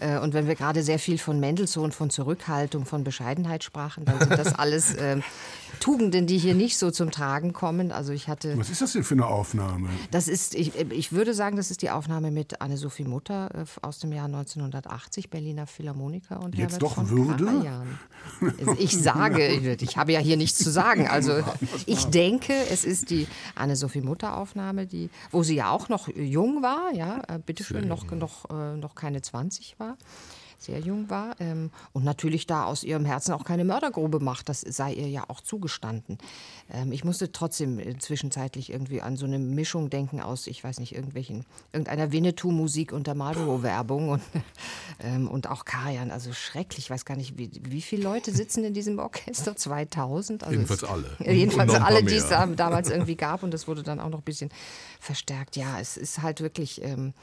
Äh, 0.00 0.18
und 0.18 0.34
wenn 0.34 0.46
wir 0.46 0.54
gerade 0.54 0.82
sehr 0.82 0.98
viel 0.98 1.16
von 1.16 1.40
Mendelssohn, 1.40 1.92
von 1.92 2.10
Zurückhaltung, 2.10 2.84
von 2.84 3.04
Bescheidenheit 3.04 3.64
sprachen, 3.64 4.04
dann 4.04 4.18
sind 4.18 4.32
das 4.32 4.54
alles 4.54 4.94
äh, 4.94 5.16
Tugenden, 5.80 6.26
die 6.26 6.36
hier 6.36 6.54
nicht 6.54 6.76
so 6.76 6.90
zum 6.90 7.10
Tragen 7.10 7.54
kommen. 7.54 7.90
Also 7.90 8.12
ich 8.12 8.28
hatte. 8.28 8.58
Was 8.58 8.68
ist 8.68 8.82
das 8.82 8.92
denn 8.92 9.02
für 9.02 9.14
eine 9.14 9.26
Aufnahme? 9.26 9.88
Das 10.10 10.28
ist, 10.28 10.54
ich, 10.54 10.76
ich 10.76 11.12
würde 11.12 11.32
sagen, 11.32 11.56
das 11.56 11.70
ist 11.70 11.80
die 11.82 11.90
Aufnahme 11.90 12.30
mit 12.30 12.60
Anne-Sophie 12.60 13.04
Mutter 13.04 13.50
äh, 13.54 13.64
aus 13.80 13.98
dem 13.98 14.12
Jahr 14.12 14.26
1980, 14.26 15.30
Berliner 15.30 15.66
Philharmoniker 15.66 16.42
und 16.42 16.54
Jetzt 16.54 16.72
Herbert 16.72 16.82
doch 16.82 16.94
von 16.96 17.10
Würde? 17.10 17.44
Karajan. 17.46 17.98
Ich 18.78 18.96
sage, 19.02 19.76
ich, 19.80 19.96
habe 19.96 20.12
ja 20.12 20.20
hier 20.20 20.36
nichts 20.36 20.58
zu 20.58 20.70
sagen. 20.70 21.08
Also 21.08 21.32
ich 21.86 22.06
denke, 22.06 22.52
es 22.70 22.84
ist 22.84 23.10
die 23.10 23.26
Anne-Sophie 23.54 24.00
Mutter 24.00 24.36
Aufnahme, 24.36 24.86
die, 24.86 25.10
wo 25.30 25.42
sie 25.42 25.56
ja 25.56 25.70
auch 25.70 25.88
noch 25.88 26.08
jung 26.08 26.62
war, 26.62 26.92
ja, 26.92 27.22
äh, 27.28 27.38
bitteschön, 27.38 27.88
noch, 27.88 28.06
noch, 28.16 28.50
äh, 28.50 28.76
noch 28.76 28.94
keine 28.94 29.22
20 29.22 29.78
war 29.78 29.96
sehr 30.58 30.80
jung 30.80 31.08
war 31.08 31.36
ähm, 31.40 31.70
und 31.92 32.04
natürlich 32.04 32.46
da 32.46 32.64
aus 32.64 32.82
ihrem 32.82 33.04
Herzen 33.04 33.32
auch 33.32 33.44
keine 33.44 33.64
Mördergrube 33.64 34.18
macht. 34.18 34.48
Das 34.48 34.60
sei 34.60 34.92
ihr 34.92 35.08
ja 35.08 35.24
auch 35.28 35.40
zugestanden. 35.40 36.18
Ähm, 36.70 36.90
ich 36.90 37.04
musste 37.04 37.30
trotzdem 37.30 38.00
zwischenzeitlich 38.00 38.70
irgendwie 38.70 39.00
an 39.00 39.16
so 39.16 39.24
eine 39.24 39.38
Mischung 39.38 39.88
denken 39.88 40.20
aus, 40.20 40.48
ich 40.48 40.62
weiß 40.62 40.80
nicht, 40.80 40.94
irgendwelchen, 40.94 41.44
irgendeiner 41.72 42.10
Winnetou-Musik 42.10 42.92
und 42.92 43.06
der 43.06 43.14
Marlboro-Werbung 43.14 44.08
und, 44.08 44.22
ähm, 45.00 45.28
und 45.28 45.48
auch 45.48 45.64
Karajan. 45.64 46.10
Also 46.10 46.32
schrecklich, 46.32 46.86
ich 46.86 46.90
weiß 46.90 47.04
gar 47.04 47.16
nicht, 47.16 47.38
wie, 47.38 47.50
wie 47.62 47.82
viele 47.82 48.02
Leute 48.02 48.32
sitzen 48.32 48.64
in 48.64 48.74
diesem 48.74 48.98
Orchester? 48.98 49.56
2000? 49.56 50.42
Also 50.42 50.54
jedenfalls 50.54 50.82
es, 50.82 50.88
alle. 50.88 51.16
Jedenfalls 51.32 51.74
alle, 51.74 52.02
die 52.02 52.16
es 52.16 52.28
damals 52.28 52.90
irgendwie 52.90 53.16
gab 53.16 53.44
und 53.44 53.54
das 53.54 53.68
wurde 53.68 53.84
dann 53.84 54.00
auch 54.00 54.08
noch 54.08 54.18
ein 54.18 54.24
bisschen 54.24 54.50
verstärkt. 54.98 55.56
Ja, 55.56 55.78
es 55.78 55.96
ist 55.96 56.20
halt 56.20 56.40
wirklich 56.40 56.82
ähm, 56.82 57.14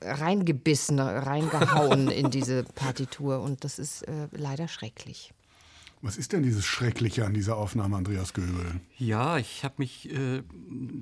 reingebissen, 0.00 0.98
reingehauen 0.98 2.08
in 2.10 2.30
diese 2.30 2.64
Partitur 2.64 3.40
und 3.40 3.64
das 3.64 3.78
ist 3.78 4.02
äh, 4.02 4.28
leider 4.32 4.68
schrecklich. 4.68 5.32
Was 6.04 6.18
ist 6.18 6.34
denn 6.34 6.42
dieses 6.42 6.66
Schreckliche 6.66 7.24
an 7.24 7.32
dieser 7.32 7.56
Aufnahme, 7.56 7.96
Andreas 7.96 8.34
Göbel? 8.34 8.78
Ja, 8.98 9.38
ich 9.38 9.64
habe 9.64 9.76
mich 9.78 10.10
äh, 10.12 10.42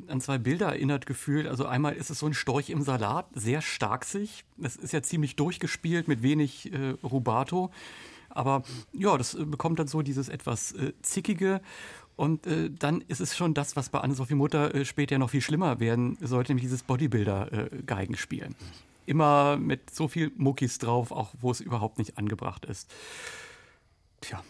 an 0.06 0.20
zwei 0.20 0.38
Bilder 0.38 0.66
erinnert 0.68 1.06
gefühlt. 1.06 1.48
Also 1.48 1.66
einmal 1.66 1.94
ist 1.94 2.10
es 2.10 2.20
so 2.20 2.26
ein 2.26 2.34
Storch 2.34 2.70
im 2.70 2.82
Salat, 2.82 3.26
sehr 3.34 3.62
starksig. 3.62 4.44
Das 4.56 4.76
ist 4.76 4.92
ja 4.92 5.02
ziemlich 5.02 5.34
durchgespielt 5.34 6.06
mit 6.06 6.22
wenig 6.22 6.72
äh, 6.72 6.94
Rubato. 7.02 7.72
Aber 8.28 8.62
ja, 8.92 9.18
das 9.18 9.34
äh, 9.34 9.44
bekommt 9.44 9.80
dann 9.80 9.88
so 9.88 10.02
dieses 10.02 10.28
etwas 10.28 10.70
äh, 10.72 10.92
zickige. 11.02 11.60
Und 12.16 12.46
äh, 12.46 12.70
dann 12.70 13.02
ist 13.08 13.20
es 13.20 13.36
schon 13.36 13.54
das, 13.54 13.76
was 13.76 13.88
bei 13.88 14.00
Anne-Sophie 14.00 14.34
Mutter 14.34 14.74
äh, 14.74 14.84
später 14.84 15.18
noch 15.18 15.30
viel 15.30 15.40
schlimmer 15.40 15.80
werden 15.80 16.18
sollte, 16.20 16.52
nämlich 16.52 16.64
dieses 16.64 16.82
Bodybuilder-Geigenspielen. 16.82 18.54
Immer 19.06 19.56
mit 19.56 19.90
so 19.90 20.08
viel 20.08 20.30
Muckis 20.36 20.78
drauf, 20.78 21.10
auch 21.10 21.34
wo 21.40 21.50
es 21.50 21.60
überhaupt 21.60 21.98
nicht 21.98 22.18
angebracht 22.18 22.64
ist. 22.64 22.90
Tja. 24.20 24.42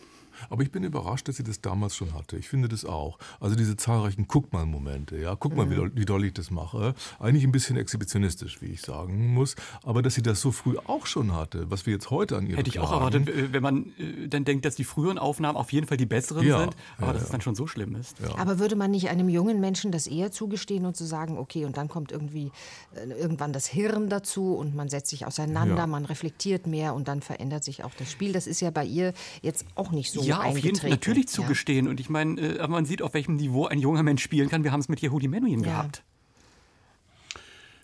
Aber 0.51 0.63
ich 0.63 0.71
bin 0.71 0.85
überrascht, 0.85 1.29
dass 1.29 1.37
sie 1.37 1.43
das 1.45 1.61
damals 1.61 1.97
schon 1.97 2.15
hatte. 2.15 2.37
Ich 2.37 2.49
finde 2.49 2.69
das 2.69 2.85
auch. 2.85 3.19
Also 3.41 3.57
diese 3.57 3.77
zahlreichen 3.77 4.27
Guck-mal-Momente. 4.29 5.17
Ja, 5.19 5.35
guck 5.37 5.57
mal, 5.57 5.71
wie, 5.71 5.75
doll, 5.77 5.91
wie 5.95 6.05
doll 6.05 6.25
ich 6.25 6.35
das 6.35 6.51
mache. 6.51 6.95
Eigentlich 7.19 7.45
ein 7.45 7.53
bisschen 7.53 7.77
exhibitionistisch, 7.77 8.61
wie 8.63 8.67
ich 8.67 8.83
sagen 8.83 9.33
muss. 9.35 9.55
Aber 9.83 10.03
dass 10.03 10.15
sie 10.15 10.23
das 10.23 10.41
so 10.41 10.53
früh 10.53 10.77
auch 10.87 11.07
schon 11.07 11.35
hatte, 11.35 11.71
was 11.71 11.87
wir 11.87 11.93
jetzt 11.95 12.11
heute 12.11 12.37
an 12.37 12.47
ihr 12.47 12.57
Hätte 12.57 12.69
ich 12.71 12.79
auch 12.81 12.93
erwartet, 12.93 13.29
wenn 13.53 13.63
man 13.63 13.87
äh, 13.99 14.29
dann 14.29 14.45
denkt, 14.45 14.65
dass 14.65 14.75
die 14.77 14.85
früheren 14.85 15.19
Aufnahmen 15.19 15.57
auf 15.57 15.73
jeden 15.73 15.87
Fall 15.87 15.97
die 15.97 16.07
besseren 16.07 16.47
Ja, 16.47 16.61
sind, 16.61 16.77
aber 16.99 17.09
ja, 17.09 17.13
dass 17.15 17.23
ja. 17.23 17.27
es 17.27 17.31
dann 17.33 17.41
schon 17.41 17.55
so 17.55 17.67
schlimm 17.67 17.95
ist. 17.97 18.17
Aber 18.37 18.59
würde 18.59 18.77
man 18.77 18.91
nicht 18.91 19.09
einem 19.09 19.29
jungen 19.29 19.61
Menschen 19.61 19.93
das 19.93 20.07
eher 20.07 20.31
zugestehen 20.33 20.87
und 20.87 20.97
zu 20.97 21.05
sagen, 21.05 21.39
okay, 21.39 21.65
und 21.65 21.77
dann 21.77 21.89
kommt 21.89 22.13
irgendwie 22.13 22.51
äh, 22.95 23.09
irgendwann 23.13 23.53
das 23.53 23.67
Hirn 23.67 24.09
dazu 24.09 24.55
und 24.55 24.75
man 24.75 24.89
setzt 24.89 25.11
sich 25.11 25.27
auseinander, 25.27 25.77
Ja. 25.77 25.87
man 25.87 26.05
reflektiert 26.05 26.67
mehr 26.67 26.95
und 26.95 27.09
dann 27.09 27.23
verändert 27.23 27.65
sich 27.65 27.85
auch 27.85 27.93
das 27.99 28.11
Spiel. 28.11 28.33
Das 28.33 28.47
ist 28.47 28.61
ja 28.61 28.71
bei 28.71 28.85
ihr 28.85 29.13
jetzt 29.43 29.65
auch 29.75 29.91
nicht 29.91 30.13
so 30.13 30.23
ja, 30.33 30.43
auf 30.43 30.59
jeden 30.59 30.77
Fall 30.77 30.91
natürlich 30.91 31.27
Ja. 31.27 31.33
zugestehen. 31.33 31.89
Und 31.89 32.01
ich 32.01 32.11
meine, 32.11 32.41
äh, 32.41 32.59
aber 32.59 32.73
man 32.73 32.85
sieht, 32.85 33.03
auf 33.03 33.15
welchem 33.15 33.37
Niveau 33.37 33.67
ein 33.67 33.79
junger 33.79 34.03
Mensch 34.03 34.23
spielen 34.23 34.49
kann. 34.49 34.65
Wir 34.65 34.73
haben 34.73 34.81
es 34.81 34.89
mit 34.89 35.01
Yehudi 35.03 35.29
Menuhin 35.29 35.61
Ja. 35.61 35.71
gehabt. 35.71 36.03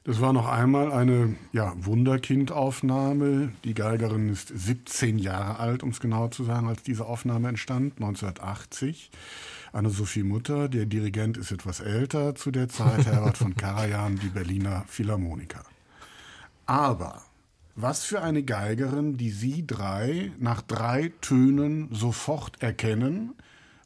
Das 0.05 0.23
war 0.23 0.33
noch 0.33 0.49
einmal 0.49 0.91
eine 0.91 1.35
ja, 1.53 1.75
Wunderkind-Aufnahme. 1.77 3.53
Die 3.65 3.75
Geigerin 3.75 4.31
ist 4.31 4.49
17 4.49 5.19
Jahre 5.19 5.59
alt, 5.59 5.83
um 5.83 5.91
es 5.91 6.01
genau 6.01 6.29
zu 6.29 6.45
sagen, 6.45 6.66
als 6.66 6.83
diese 6.83 7.05
Aufnahme 7.05 7.49
entstand, 7.49 7.97
1980. 8.01 9.11
Anne-Sophie 9.73 10.23
Mutter, 10.23 10.70
der 10.70 10.87
Dirigent 10.87 11.37
ist 11.37 11.53
etwas 11.53 11.81
älter 11.81 12.35
zu 12.35 12.51
der 12.51 12.70
Zeit, 12.70 13.05
Herbert 13.05 13.37
von 13.37 13.55
Karajan, 13.57 14.19
die 14.19 14.29
Berliner 14.31 14.85
Philharmoniker. 14.89 15.62
Aber 16.65 17.23
was 17.81 18.05
für 18.05 18.21
eine 18.23 18.43
Geigerin, 18.43 19.17
die 19.17 19.31
Sie 19.31 19.65
drei 19.67 20.33
nach 20.39 20.63
drei 20.63 21.13
Tönen 21.21 21.89
sofort 21.93 22.61
erkennen, 22.63 23.35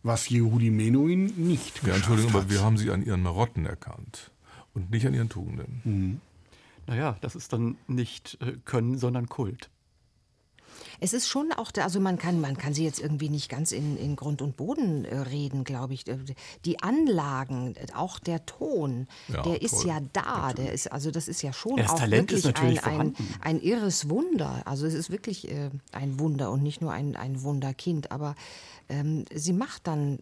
was 0.03 0.29
Yehudi 0.31 0.71
Menuhin 0.71 1.27
nicht 1.37 1.77
Ja, 1.77 1.81
geschafft 1.81 1.97
Entschuldigung, 1.97 2.33
hat. 2.33 2.41
aber 2.43 2.51
wir 2.51 2.63
haben 2.63 2.79
sie 2.79 2.91
an 2.91 3.05
ihren 3.05 3.23
Marotten 3.23 3.67
erkannt 3.67 4.31
und 4.75 4.91
nicht 4.91 5.07
an 5.07 5.15
ihren 5.15 5.29
Tugenden. 5.29 6.21
Naja, 6.87 7.17
das 7.21 7.37
ist 7.37 7.53
dann 7.53 7.77
nicht 7.87 8.39
äh, 8.41 8.55
Können, 8.65 8.99
sondern 8.99 9.29
Kult. 9.29 9.69
Es 11.03 11.13
ist 11.13 11.27
schon 11.27 11.51
auch, 11.51 11.73
da, 11.73 11.83
also 11.83 11.99
man 11.99 12.17
kann, 12.17 12.41
man 12.41 12.57
kann 12.57 12.75
sie 12.75 12.85
jetzt 12.85 13.01
irgendwie 13.01 13.29
nicht 13.29 13.49
ganz 13.49 13.73
in, 13.73 13.97
in 13.97 14.15
Grund 14.15 14.41
und 14.41 14.57
Boden 14.57 15.05
äh, 15.05 15.17
reden, 15.19 15.65
glaube 15.65 15.95
ich. 15.95 16.07
Äh, 16.07 16.17
Die 16.65 16.81
Anlagen, 16.81 17.75
auch 17.97 18.21
der 18.21 18.47
Ton, 18.47 19.09
Ja, 19.27 19.43
der 19.43 19.63
ist 19.63 19.81
toll, 19.81 19.89
ja 19.89 20.01
da. 20.13 20.53
Der 20.53 20.73
ist, 20.73 20.93
also 20.93 21.11
das 21.11 21.27
ist 21.27 21.43
ja 21.43 21.53
schon 21.53 21.77
Ja, 21.77 21.83
das 21.83 21.93
auch 21.93 21.99
Talent 21.99 22.31
ist 22.31 22.45
wirklich 22.45 22.63
natürlich 22.63 22.85
ein, 22.85 23.01
ein, 23.01 23.17
ein 23.41 23.61
irres 23.61 24.09
Wunder. 24.09 24.63
Also 24.65 24.87
es 24.87 24.95
ist 24.95 25.11
wirklich 25.11 25.51
äh, 25.51 25.71
ein 25.91 26.21
Wunder 26.21 26.53
und 26.53 26.63
nicht 26.63 26.81
nur 26.81 26.93
ein, 26.93 27.17
ein 27.17 27.43
Wunderkind. 27.43 28.13
Aber 28.13 28.37
ähm, 28.89 29.25
sie 29.35 29.53
macht 29.53 29.89
dann 29.89 30.21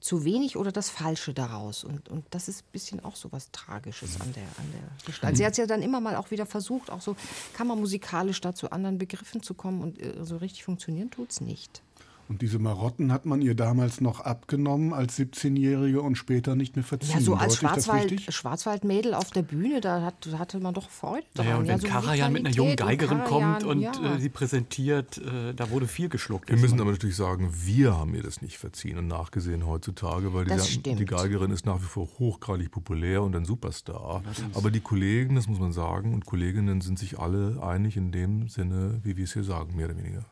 zu 0.00 0.24
wenig 0.24 0.56
oder 0.56 0.72
das 0.72 0.90
Falsche 0.90 1.34
daraus. 1.34 1.84
Und, 1.84 2.08
und 2.08 2.24
das 2.30 2.48
ist 2.48 2.62
ein 2.62 2.72
bisschen 2.72 3.04
auch 3.04 3.16
so 3.16 3.32
was 3.32 3.50
Tragisches 3.50 4.20
an 4.20 4.32
der, 4.32 4.44
an 4.44 4.72
der 4.72 5.06
Gestalt. 5.06 5.36
Sie 5.36 5.44
hat 5.44 5.52
es 5.52 5.58
ja 5.58 5.66
dann 5.66 5.82
immer 5.82 6.00
mal 6.00 6.16
auch 6.16 6.30
wieder 6.30 6.46
versucht, 6.46 6.90
auch 6.90 7.00
so 7.00 7.16
kammermusikalisch 7.54 8.40
da 8.40 8.54
zu 8.54 8.70
anderen 8.70 8.98
Begriffen 8.98 9.42
zu 9.42 9.54
kommen 9.54 9.82
und 9.82 10.00
äh, 10.00 10.24
so 10.24 10.36
richtig 10.36 10.64
funktionieren 10.64 11.10
tut 11.10 11.30
es 11.30 11.40
nicht. 11.40 11.82
Und 12.28 12.42
diese 12.42 12.58
Marotten 12.58 13.10
hat 13.10 13.24
man 13.24 13.40
ihr 13.40 13.54
damals 13.54 14.02
noch 14.02 14.20
abgenommen 14.20 14.92
als 14.92 15.18
17-Jährige 15.18 16.02
und 16.02 16.16
später 16.16 16.56
nicht 16.56 16.76
mehr 16.76 16.84
verziehen. 16.84 17.14
Ja, 17.14 17.20
so 17.20 17.34
als 17.34 17.56
Schwarzwald, 17.56 18.10
richtig? 18.10 18.34
Schwarzwaldmädel 18.34 19.14
auf 19.14 19.30
der 19.30 19.42
Bühne, 19.42 19.80
da 19.80 20.02
hat, 20.02 20.28
hatte 20.36 20.60
man 20.60 20.74
doch 20.74 20.90
Freude 20.90 21.24
daran. 21.32 21.46
Naja, 21.46 21.60
und 21.60 21.68
wenn 21.68 21.80
so 21.80 21.88
Karajan 21.88 22.32
mit 22.32 22.44
einer 22.44 22.54
jungen 22.54 22.76
Geigerin 22.76 23.24
kommt 23.24 23.60
Karajan, 23.60 23.64
und 23.64 23.80
ja. 23.80 24.14
äh, 24.14 24.20
sie 24.20 24.28
präsentiert, 24.28 25.18
äh, 25.18 25.54
da 25.54 25.70
wurde 25.70 25.86
viel 25.86 26.10
geschluckt. 26.10 26.50
Wir 26.50 26.58
müssen 26.58 26.78
aber 26.80 26.90
natürlich 26.90 27.16
sagen, 27.16 27.50
wir 27.64 27.96
haben 27.96 28.14
ihr 28.14 28.22
das 28.22 28.42
nicht 28.42 28.58
verziehen 28.58 28.98
und 28.98 29.08
nachgesehen 29.08 29.66
heutzutage, 29.66 30.34
weil 30.34 30.44
Das 30.44 30.66
die, 30.66 30.72
stimmt. 30.72 31.00
die 31.00 31.06
Geigerin 31.06 31.50
ist 31.50 31.64
nach 31.64 31.80
wie 31.80 31.86
vor 31.86 32.08
hochgradig 32.18 32.70
populär 32.70 33.22
und 33.22 33.34
ein 33.36 33.46
Superstar. 33.46 34.22
Aber 34.52 34.70
die 34.70 34.80
Kollegen, 34.80 35.34
das 35.34 35.48
muss 35.48 35.58
man 35.58 35.72
sagen, 35.72 36.12
und 36.12 36.26
Kolleginnen 36.26 36.82
sind 36.82 36.98
sich 36.98 37.18
alle 37.18 37.62
einig 37.62 37.96
in 37.96 38.12
dem 38.12 38.48
Sinne, 38.48 39.00
wie 39.02 39.16
wir 39.16 39.24
es 39.24 39.32
hier 39.32 39.44
sagen, 39.44 39.74
mehr 39.76 39.86
oder 39.86 39.96
weniger. 39.96 40.26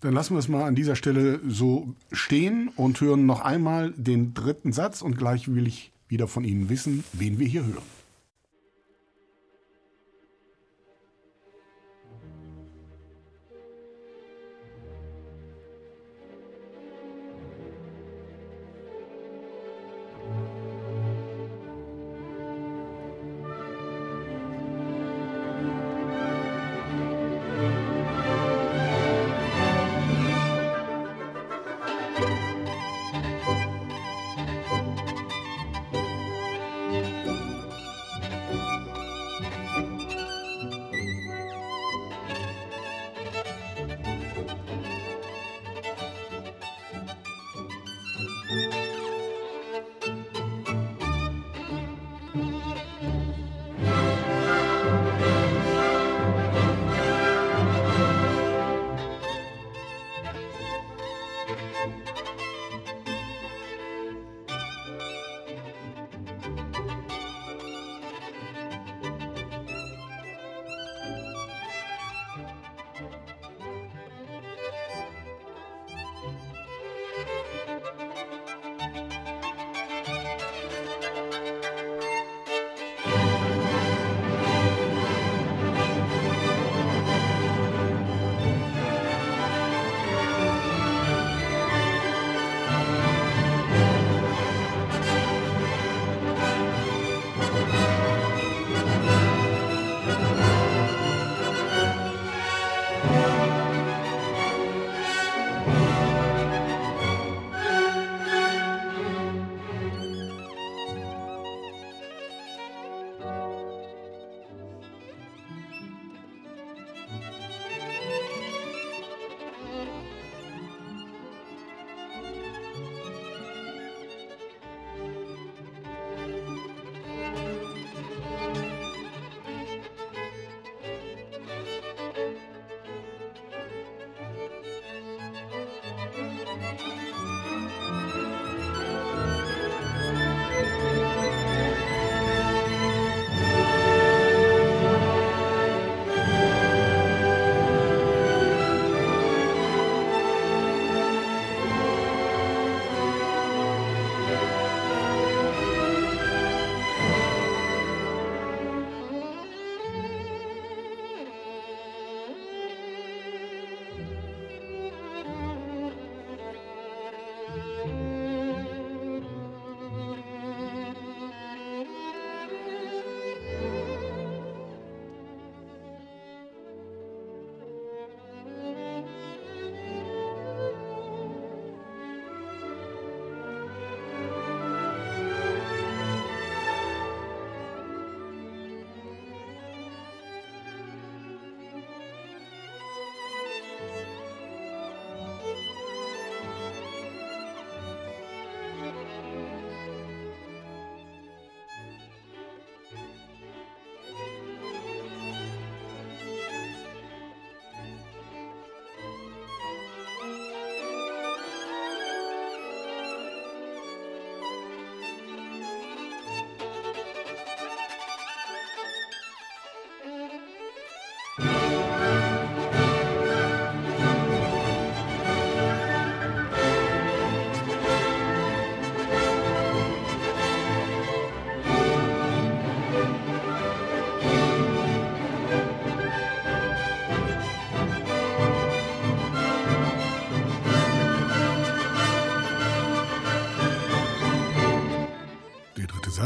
Dann 0.00 0.14
lassen 0.14 0.34
wir 0.34 0.38
es 0.38 0.48
mal 0.48 0.64
an 0.64 0.74
dieser 0.74 0.96
Stelle 0.96 1.40
so 1.46 1.94
stehen 2.12 2.70
und 2.76 3.00
hören 3.00 3.26
noch 3.26 3.40
einmal 3.40 3.92
den 3.92 4.34
dritten 4.34 4.72
Satz 4.72 5.02
und 5.02 5.16
gleich 5.16 5.52
will 5.54 5.66
ich 5.66 5.92
wieder 6.08 6.26
von 6.28 6.44
Ihnen 6.44 6.68
wissen, 6.68 7.04
wen 7.12 7.38
wir 7.38 7.46
hier 7.46 7.64
hören. 7.64 7.99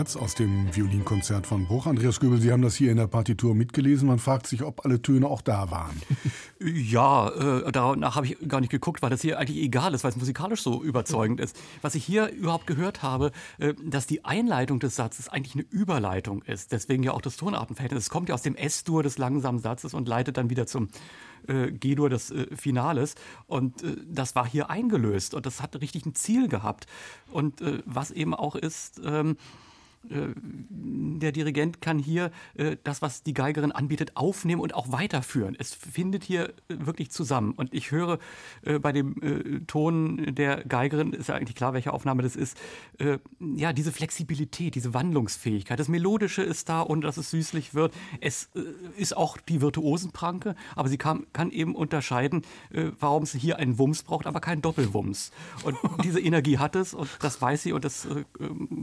Satz 0.05 0.16
aus 0.16 0.35
dem 0.35 0.74
Violinkonzert 0.76 1.47
von 1.47 1.66
Bruch. 1.66 1.86
Andreas 1.86 2.20
Göbel, 2.20 2.39
Sie 2.39 2.52
haben 2.52 2.60
das 2.60 2.74
hier 2.74 2.90
in 2.90 2.98
der 2.98 3.06
Partitur 3.06 3.55
mitgelesen. 3.55 4.06
Man 4.06 4.18
fragt 4.18 4.47
sich, 4.47 4.62
ob 4.62 4.85
alle 4.85 5.01
Töne 5.01 5.26
auch 5.26 5.40
da 5.40 5.70
waren. 5.70 6.01
Ja, 6.60 7.28
äh, 7.28 7.72
danach 7.72 8.16
habe 8.16 8.26
ich 8.26 8.39
gar 8.48 8.60
nicht 8.60 8.70
geguckt, 8.70 9.02
weil 9.02 9.10
das 9.10 9.20
hier 9.20 9.39
eigentlich 9.39 9.62
egal 9.62 9.93
ist, 9.93 10.02
weil 10.02 10.12
es 10.12 10.16
musikalisch 10.16 10.62
so 10.62 10.82
überzeugend 10.82 11.39
ist. 11.39 11.56
Was 11.82 11.94
ich 11.94 12.05
hier 12.05 12.31
überhaupt 12.31 12.66
gehört 12.66 13.02
habe, 13.02 13.32
äh, 13.59 13.74
dass 13.85 14.06
die 14.06 14.24
Einleitung 14.24 14.78
des 14.78 14.97
Satzes 14.97 15.28
eigentlich 15.28 15.55
eine 15.55 15.64
Überleitung 15.64 16.43
ist. 16.43 16.72
Deswegen 16.72 17.02
ja 17.02 17.12
auch 17.12 17.20
das 17.20 17.36
Tonartenverhältnis. 17.36 18.05
Es 18.05 18.10
kommt 18.10 18.31
ja 18.31 18.35
aus 18.35 18.43
dem 18.43 18.56
S-Dur 18.56 19.02
des 19.02 19.18
langsamen 19.18 19.60
Satzes 19.60 19.93
und 19.93 20.09
leitet 20.09 20.39
dann 20.39 20.48
wieder 20.48 20.66
zum 20.66 20.89
äh, 21.48 21.70
G-Dur 21.70 22.09
des 22.09 22.31
äh, 22.31 22.47
Finales. 22.56 23.14
Und 23.47 23.82
äh, 23.82 23.97
das 24.06 24.35
war 24.35 24.47
hier 24.47 24.70
eingelöst 24.70 25.35
und 25.35 25.44
das 25.44 25.60
hat 25.60 25.78
richtig 25.81 26.06
ein 26.06 26.14
Ziel 26.14 26.48
gehabt. 26.48 26.86
Und 27.31 27.60
äh, 27.60 27.82
was 27.85 28.10
eben 28.10 28.35
auch 28.35 28.55
ist, 28.55 29.02
ähm, 29.05 29.32
äh, 29.32 29.36
der 30.10 31.32
Dirigent 31.32 31.81
kann 31.81 31.98
hier 31.98 32.31
äh, 32.55 32.76
das, 32.85 33.02
was 33.02 33.22
die 33.22 33.35
Geigerin 33.35 33.72
anbietet, 33.72 34.16
aufnehmen 34.16 34.60
und 34.60 34.74
auch 34.74 34.93
weiterführen. 34.93 35.56
Es 35.59 35.74
findet 35.74 36.24
hier 36.24 36.52
wirklich 36.68 37.10
zusammen. 37.10 37.52
Und 37.52 37.72
ich 37.72 37.90
höre 37.90 38.18
äh, 38.62 38.78
bei 38.78 38.93
dem 38.93 39.64
Ton 39.66 40.35
der 40.35 40.64
Geigerin, 40.64 41.12
ist 41.12 41.28
ja 41.28 41.35
eigentlich 41.35 41.56
klar, 41.56 41.72
welche 41.72 41.93
Aufnahme 41.93 42.22
das 42.22 42.36
ist, 42.36 42.56
ja, 43.40 43.72
diese 43.72 43.93
Flexibilität, 43.93 44.74
diese 44.74 44.94
Wandlungsfähigkeit. 44.94 45.78
Das 45.78 45.89
Melodische 45.89 46.43
ist 46.43 46.68
da, 46.68 46.82
ohne 46.82 47.02
dass 47.02 47.16
es 47.16 47.31
süßlich 47.31 47.74
wird. 47.74 47.94
Es 48.20 48.51
ist 48.97 49.16
auch 49.16 49.36
die 49.36 49.60
Virtuosenpranke, 49.60 50.55
aber 50.76 50.89
sie 50.89 50.98
kann, 50.98 51.26
kann 51.32 51.51
eben 51.51 51.74
unterscheiden, 51.74 52.43
warum 53.01 53.24
es 53.24 53.32
hier 53.32 53.59
einen 53.59 53.78
Wumms 53.78 54.02
braucht, 54.02 54.26
aber 54.26 54.40
keinen 54.40 54.62
Doppelwumms. 54.62 55.31
Und 55.64 55.76
diese 56.02 56.20
Energie 56.20 56.59
hat 56.59 56.76
es 56.76 56.94
und 56.94 57.09
das 57.20 57.40
weiß 57.40 57.62
sie 57.62 57.72
und 57.72 57.85
das 57.85 58.06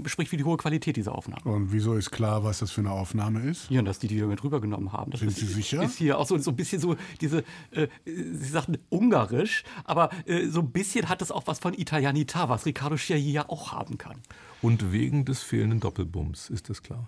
spricht 0.05 0.29
für 0.29 0.37
die 0.37 0.43
hohe 0.43 0.57
Qualität 0.57 0.95
dieser 0.95 1.10
diese 1.11 1.17
Aufnahme. 1.17 1.43
Und 1.43 1.71
wieso 1.71 1.95
ist 1.95 2.11
klar, 2.11 2.43
was 2.43 2.59
das 2.59 2.71
für 2.71 2.81
eine 2.81 2.91
Aufnahme 2.91 3.41
ist? 3.41 3.69
Ja, 3.69 3.81
dass 3.81 3.99
die 3.99 4.07
die 4.07 4.19
damit 4.19 4.43
rübergenommen 4.43 4.91
haben. 4.93 5.11
Das 5.11 5.19
Sind 5.19 5.29
ist, 5.29 5.37
Sie 5.37 5.45
sicher? 5.45 5.83
Ist 5.83 5.97
hier 5.97 6.17
auch 6.17 6.25
so, 6.25 6.37
so 6.37 6.51
ein 6.51 6.55
bisschen 6.55 6.81
so 6.81 6.95
diese, 7.19 7.43
äh, 7.71 7.87
Sie 8.05 8.49
sagten 8.49 8.77
ungarisch, 8.89 9.63
aber 9.83 10.09
äh, 10.25 10.47
so 10.47 10.61
ein 10.61 10.71
bisschen 10.71 11.09
hat 11.09 11.21
es 11.21 11.31
auch 11.31 11.47
was 11.47 11.59
von 11.59 11.73
Italianita, 11.73 12.49
was 12.49 12.65
Riccardo 12.65 12.97
Schiayi 12.97 13.31
ja 13.31 13.49
auch 13.49 13.71
haben 13.71 13.97
kann. 13.97 14.17
Und 14.61 14.91
wegen 14.91 15.25
des 15.25 15.41
fehlenden 15.41 15.79
Doppelbums, 15.79 16.49
ist 16.49 16.69
das 16.69 16.83
klar. 16.83 17.07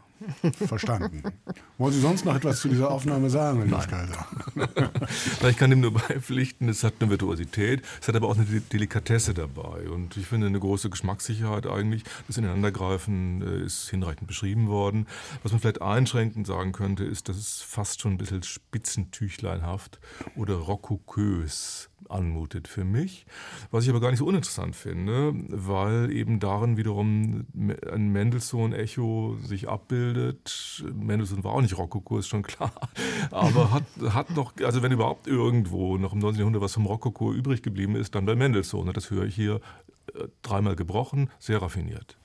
Verstanden. 0.68 1.24
Wollen 1.78 1.94
Sie 1.94 2.00
sonst 2.02 2.26
noch 2.26 2.36
etwas 2.36 2.60
zu 2.60 2.70
dieser 2.70 2.92
Aufnahme 2.92 3.30
sagen, 3.30 3.60
Herr 3.60 3.68
Jens 3.68 3.88
Kaiser? 3.88 4.28
ich 5.50 5.58
kann 5.58 5.70
dem 5.70 5.82
nur 5.82 5.94
beipflichten, 5.94 6.70
es 6.70 6.84
hat 6.84 6.96
eine 7.00 7.10
Virtuosität, 7.10 7.82
es 8.02 8.08
hat 8.08 8.16
aber 8.16 8.30
auch 8.30 8.38
eine 8.38 8.46
Delikatesse 8.46 9.34
dabei. 9.34 9.90
Und 9.90 10.18
ich 10.18 10.28
finde 10.28 10.48
eine 10.48 10.60
große 10.60 10.90
Geschmackssicherheit 10.90 11.68
eigentlich. 11.68 12.04
Das 12.28 12.38
Ineinandergreifen 12.38 13.42
äh, 13.42 13.66
ist 13.66 13.90
hinreichend 13.90 14.28
beschrieben 14.28 14.68
worden. 14.68 15.08
Was 15.44 15.52
man 15.52 15.62
vielleicht 15.62 15.82
einschränkend 15.82 16.48
sagen 16.48 16.72
könnte, 16.72 17.04
ist, 17.04 17.30
dass 17.30 17.38
es 17.38 17.62
fast 17.62 18.02
schon 18.02 18.14
ein 18.14 18.18
bisschen 18.18 18.44
spitzentüchleinhaft 18.44 20.00
oder 20.36 20.56
rokokös 20.56 21.90
anmutet 22.10 22.68
für 22.68 22.84
mich. 22.84 23.26
Was 23.72 23.84
ich 23.84 23.90
aber 23.90 24.00
gar 24.00 24.10
nicht 24.10 24.20
so 24.20 24.26
uninteressant 24.26 24.76
finde, 24.76 25.34
weil 25.50 26.12
eben 26.12 26.40
darin 26.40 26.78
wiederum 26.78 27.46
ein 27.92 28.10
Mendelssohn-Echo 28.12 29.38
sich 29.42 29.70
abbildet. 29.70 30.84
Mendelssohn 30.94 31.44
war 31.44 31.54
auch 31.54 31.62
nicht 31.62 31.78
Rokoko, 31.78 32.18
ist 32.18 32.28
schon 32.28 32.44
klar. 32.44 32.74
Aber 33.32 33.72
hat, 33.72 33.84
hat 34.14 34.30
noch, 34.32 34.54
also 34.64 34.82
wenn 34.82 34.92
überhaupt 34.92 35.28
irgendwo 35.28 35.98
noch 35.98 36.14
im 36.14 36.20
19. 36.20 36.40
Jahrhundert 36.40 36.62
was 36.62 36.74
vom 36.74 36.86
Rokoko 36.86 37.34
übrig 37.34 37.62
geblieben 37.62 37.96
ist, 37.96 38.16
dann 38.16 38.26
bei 38.26 38.36
Mendelssohn. 38.36 38.92
Das 38.94 39.10
höre 39.10 39.26
ich 39.26 39.36
hier 39.36 39.62
äh, 40.14 40.28
dreimal 40.42 40.76
gebrochen, 40.76 41.30
sehr 41.40 41.62
raffiniert. 41.62 42.18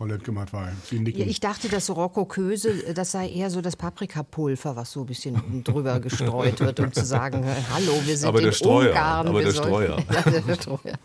Frau 0.00 0.66
Sie 0.88 0.98
nicken. 0.98 1.20
Ja, 1.20 1.26
ich 1.26 1.40
dachte, 1.40 1.68
das 1.68 1.90
Rokoköse, 1.90 2.94
das 2.94 3.12
sei 3.12 3.28
eher 3.28 3.50
so 3.50 3.60
das 3.60 3.76
Paprikapulver, 3.76 4.74
was 4.74 4.92
so 4.92 5.00
ein 5.00 5.06
bisschen 5.06 5.62
drüber 5.62 6.00
gestreut 6.00 6.58
wird, 6.60 6.80
um 6.80 6.90
zu 6.90 7.04
sagen, 7.04 7.44
hallo, 7.70 7.92
wir 8.06 8.16
sind 8.16 8.28
aber 8.28 8.40
in 8.40 8.50
Streuer, 8.50 8.88
Ungarn. 8.88 9.28
Aber 9.28 9.38
wir 9.40 9.44
der 9.44 9.52
sollten, 9.52 9.68
Streuer. 9.68 9.98
Ja, 10.10 10.40
der 10.40 10.54
Streuer. 10.54 10.98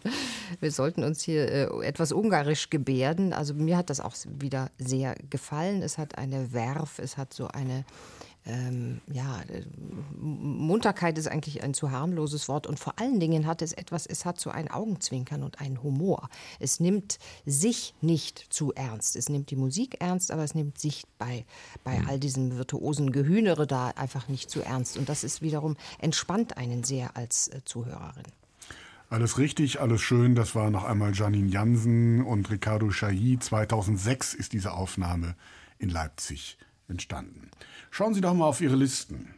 Wir 0.61 0.71
sollten 0.71 1.03
uns 1.03 1.21
hier 1.23 1.51
äh, 1.51 1.85
etwas 1.85 2.13
ungarisch 2.13 2.69
gebärden. 2.69 3.33
Also 3.33 3.53
mir 3.53 3.75
hat 3.75 3.89
das 3.89 3.99
auch 3.99 4.15
wieder 4.39 4.71
sehr 4.77 5.15
gefallen. 5.29 5.81
Es 5.81 5.97
hat 5.97 6.17
eine 6.17 6.53
Werf, 6.53 6.99
es 6.99 7.17
hat 7.17 7.33
so 7.33 7.49
eine 7.49 7.83
ähm, 8.45 9.01
ja, 9.11 9.41
äh, 9.41 9.63
Munterkeit 10.19 11.17
ist 11.17 11.27
eigentlich 11.27 11.63
ein 11.63 11.73
zu 11.73 11.91
harmloses 11.91 12.47
Wort 12.47 12.67
und 12.67 12.79
vor 12.79 12.99
allen 12.99 13.19
Dingen 13.19 13.47
hat 13.47 13.61
es 13.61 13.73
etwas, 13.73 14.05
es 14.05 14.23
hat 14.23 14.39
so 14.39 14.51
ein 14.51 14.69
Augenzwinkern 14.69 15.41
und 15.41 15.59
einen 15.61 15.81
Humor. 15.81 16.29
Es 16.59 16.79
nimmt 16.79 17.17
sich 17.45 17.95
nicht 18.01 18.45
zu 18.49 18.71
ernst. 18.73 19.15
Es 19.15 19.29
nimmt 19.29 19.49
die 19.49 19.55
Musik 19.55 19.97
ernst, 19.99 20.31
aber 20.31 20.43
es 20.43 20.53
nimmt 20.53 20.77
sich 20.77 21.05
bei, 21.17 21.45
bei 21.83 22.03
all 22.07 22.19
diesem 22.19 22.55
virtuosen 22.55 23.11
Gehühnere 23.11 23.65
da 23.65 23.89
einfach 23.89 24.27
nicht 24.27 24.51
zu 24.51 24.61
ernst. 24.61 24.97
Und 24.97 25.09
das 25.09 25.23
ist 25.23 25.41
wiederum, 25.41 25.75
entspannt 25.97 26.57
einen 26.57 26.83
sehr 26.83 27.17
als 27.17 27.47
äh, 27.47 27.61
Zuhörerin. 27.65 28.25
Alles 29.09 29.37
richtig, 29.37 29.79
alles 29.79 30.01
schön. 30.01 30.35
Das 30.35 30.55
war 30.55 30.69
noch 30.69 30.83
einmal 30.83 31.13
Janine 31.15 31.49
Jansen 31.49 32.21
und 32.23 32.49
Ricardo 32.51 32.89
Chailly. 32.89 33.39
2006 33.39 34.33
ist 34.33 34.53
diese 34.53 34.73
Aufnahme 34.73 35.35
in 35.77 35.89
Leipzig 35.89 36.57
entstanden. 36.87 37.49
Schauen 37.95 38.13
Sie 38.13 38.19
doch 38.19 38.33
mal 38.33 38.43
auf 38.47 38.59
Ihre 38.59 38.75
Listen. 38.75 39.33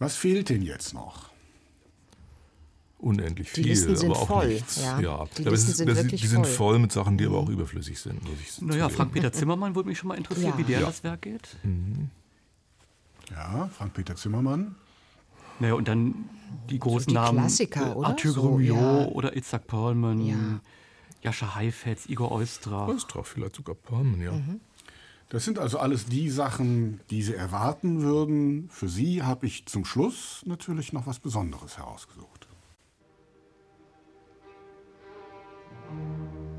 Was 0.00 0.16
fehlt 0.16 0.48
denn 0.48 0.62
jetzt 0.62 0.94
noch? 0.94 1.28
Unendlich 2.98 3.48
viel, 3.50 3.62
die 3.62 3.68
Listen 3.70 3.94
sind 3.94 4.10
aber 4.10 4.18
auch 4.20 4.26
voll, 4.26 4.48
nichts. 4.48 4.82
Ja. 4.82 4.98
ja. 4.98 5.24
Die, 5.38 5.44
Listen 5.44 5.70
ist, 5.70 5.76
sind 5.76 5.88
das, 5.88 5.98
wirklich 5.98 6.20
die 6.20 6.26
sind 6.26 6.44
voll. 6.44 6.54
voll 6.56 6.78
mit 6.80 6.90
Sachen, 6.90 7.16
die 7.16 7.24
aber 7.26 7.40
Mhm. 7.40 7.46
auch 7.46 7.50
überflüssig 7.50 8.00
sind, 8.00 8.20
muss 8.24 8.32
ich 8.42 8.60
Naja. 8.62 8.88
Frank-Peter 8.88 9.30
Zimmermann 9.32 9.76
würde 9.76 9.88
mich 9.88 9.96
schon 9.98 10.08
mal 10.08 10.16
interessieren, 10.16 10.54
Ja. 10.54 10.58
wie 10.58 10.64
der 10.64 10.80
Ja. 10.80 10.86
das 10.86 11.04
Werk 11.04 11.22
geht. 11.22 11.56
Ja, 13.30 13.70
Frank-Peter 13.76 14.16
Zimmermann. 14.16 14.74
Naja, 15.60 15.74
und 15.74 15.86
dann 15.86 16.28
die 16.70 16.80
großen 16.80 17.06
die 17.10 17.14
Namen. 17.14 17.38
Klassiker, 17.38 17.92
äh, 17.92 17.94
oder? 17.94 18.08
Arthur 18.08 18.32
So, 18.32 18.40
Grumiaux 18.42 19.02
ja. 19.02 19.06
oder 19.06 19.36
Itzhak 19.36 19.68
Perlman, 19.68 20.20
Ja. 20.20 20.60
Jascha 21.22 21.54
Heifetz, 21.54 22.06
Igor 22.06 22.32
Eustra. 22.32 22.88
Östra, 22.88 23.22
vielleicht 23.22 23.54
sogar 23.54 23.76
Perlman, 23.76 24.20
ja. 24.20 24.32
Mhm. 24.32 24.60
Das 25.28 25.44
sind 25.44 25.58
also 25.58 25.78
alles 25.78 26.06
die 26.06 26.30
Sachen, 26.30 27.00
die 27.10 27.22
Sie 27.22 27.34
erwarten 27.34 28.00
würden. 28.00 28.70
Für 28.70 28.88
Sie 28.88 29.22
habe 29.22 29.46
ich 29.46 29.66
zum 29.66 29.84
Schluss 29.84 30.42
natürlich 30.46 30.94
noch 30.94 31.06
was 31.06 31.18
Besonderes 31.18 31.76
herausgesucht. 31.76 32.48
Zum 35.88 36.57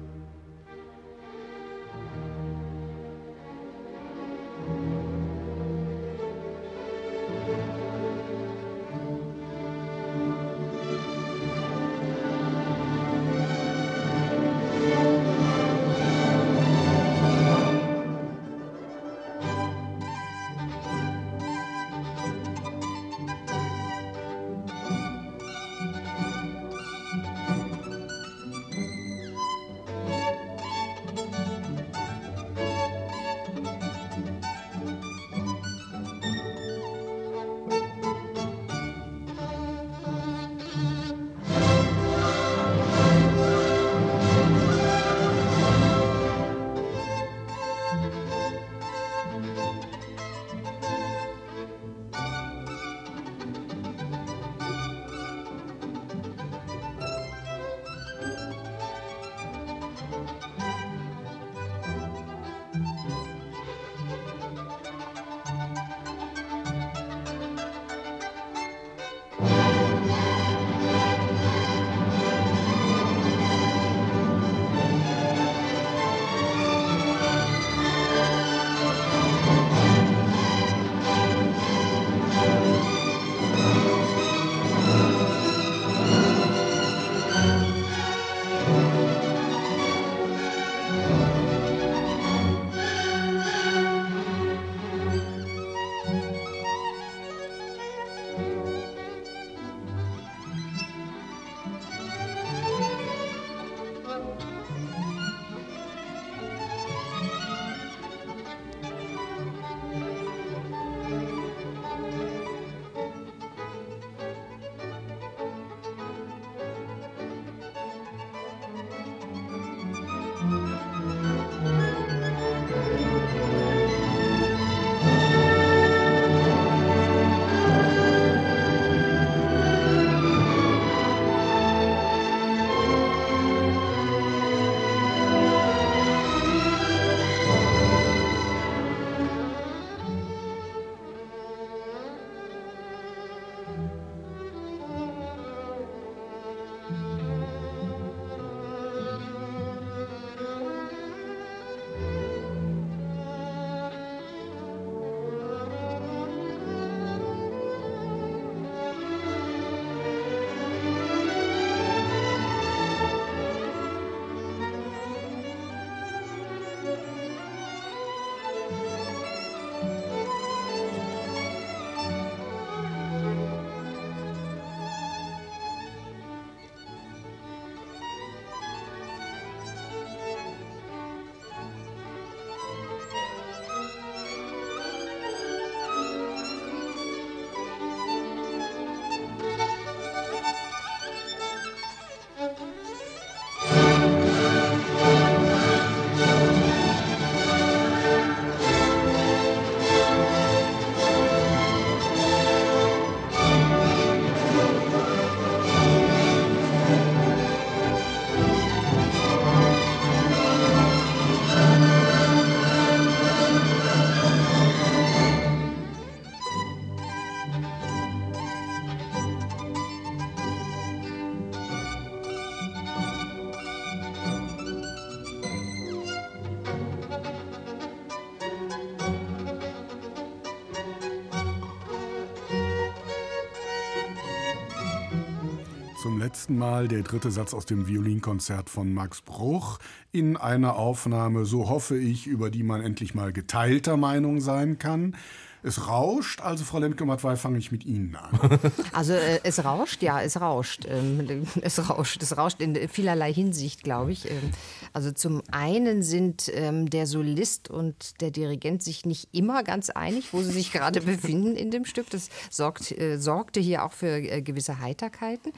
letzten 236.29 236.59
Mal 236.59 236.87
der 236.87 237.01
dritte 237.01 237.31
Satz 237.31 237.55
aus 237.55 237.65
dem 237.65 237.87
Violinkonzert 237.87 238.69
von 238.69 238.93
Max 238.93 239.19
Bruch 239.19 239.79
in 240.11 240.37
einer 240.37 240.75
Aufnahme, 240.75 241.45
so 241.45 241.69
hoffe 241.69 241.97
ich, 241.97 242.27
über 242.27 242.51
die 242.51 242.61
man 242.61 242.81
endlich 242.81 243.15
mal 243.15 243.33
geteilter 243.33 243.97
Meinung 243.97 244.39
sein 244.39 244.77
kann. 244.77 245.15
Es 245.61 245.87
rauscht, 245.87 246.41
also 246.41 246.63
Frau 246.63 246.79
Lemke-Mattwey, 246.79 247.35
fange 247.35 247.57
ich 247.57 247.71
mit 247.71 247.85
Ihnen 247.85 248.15
an. 248.15 248.29
Also 248.93 249.13
äh, 249.13 249.39
es 249.43 249.63
rauscht, 249.63 250.01
ja, 250.01 250.21
es 250.21 250.39
rauscht. 250.39 250.85
Ähm, 250.87 251.47
es 251.61 251.89
rauscht, 251.89 252.21
es 252.23 252.37
rauscht 252.37 252.61
in 252.61 252.87
vielerlei 252.87 253.33
Hinsicht, 253.33 253.83
glaube 253.83 254.11
ich. 254.11 254.29
Ähm, 254.29 254.51
also 254.93 255.11
zum 255.11 255.41
einen 255.51 256.01
sind 256.01 256.49
ähm, 256.53 256.89
der 256.89 257.07
Solist 257.07 257.69
und 257.69 258.21
der 258.21 258.31
Dirigent 258.31 258.83
sich 258.83 259.05
nicht 259.05 259.29
immer 259.31 259.63
ganz 259.63 259.89
einig, 259.89 260.33
wo 260.33 260.41
sie 260.41 260.51
sich 260.51 260.71
gerade 260.71 261.01
befinden 261.09 261.55
in 261.55 261.71
dem 261.71 261.85
Stück. 261.85 262.09
Das 262.09 262.29
sorgt, 262.49 262.91
äh, 262.91 263.17
sorgte 263.17 263.59
hier 263.59 263.83
auch 263.83 263.93
für 263.93 264.17
äh, 264.17 264.41
gewisse 264.41 264.79
Heiterkeiten. 264.79 265.51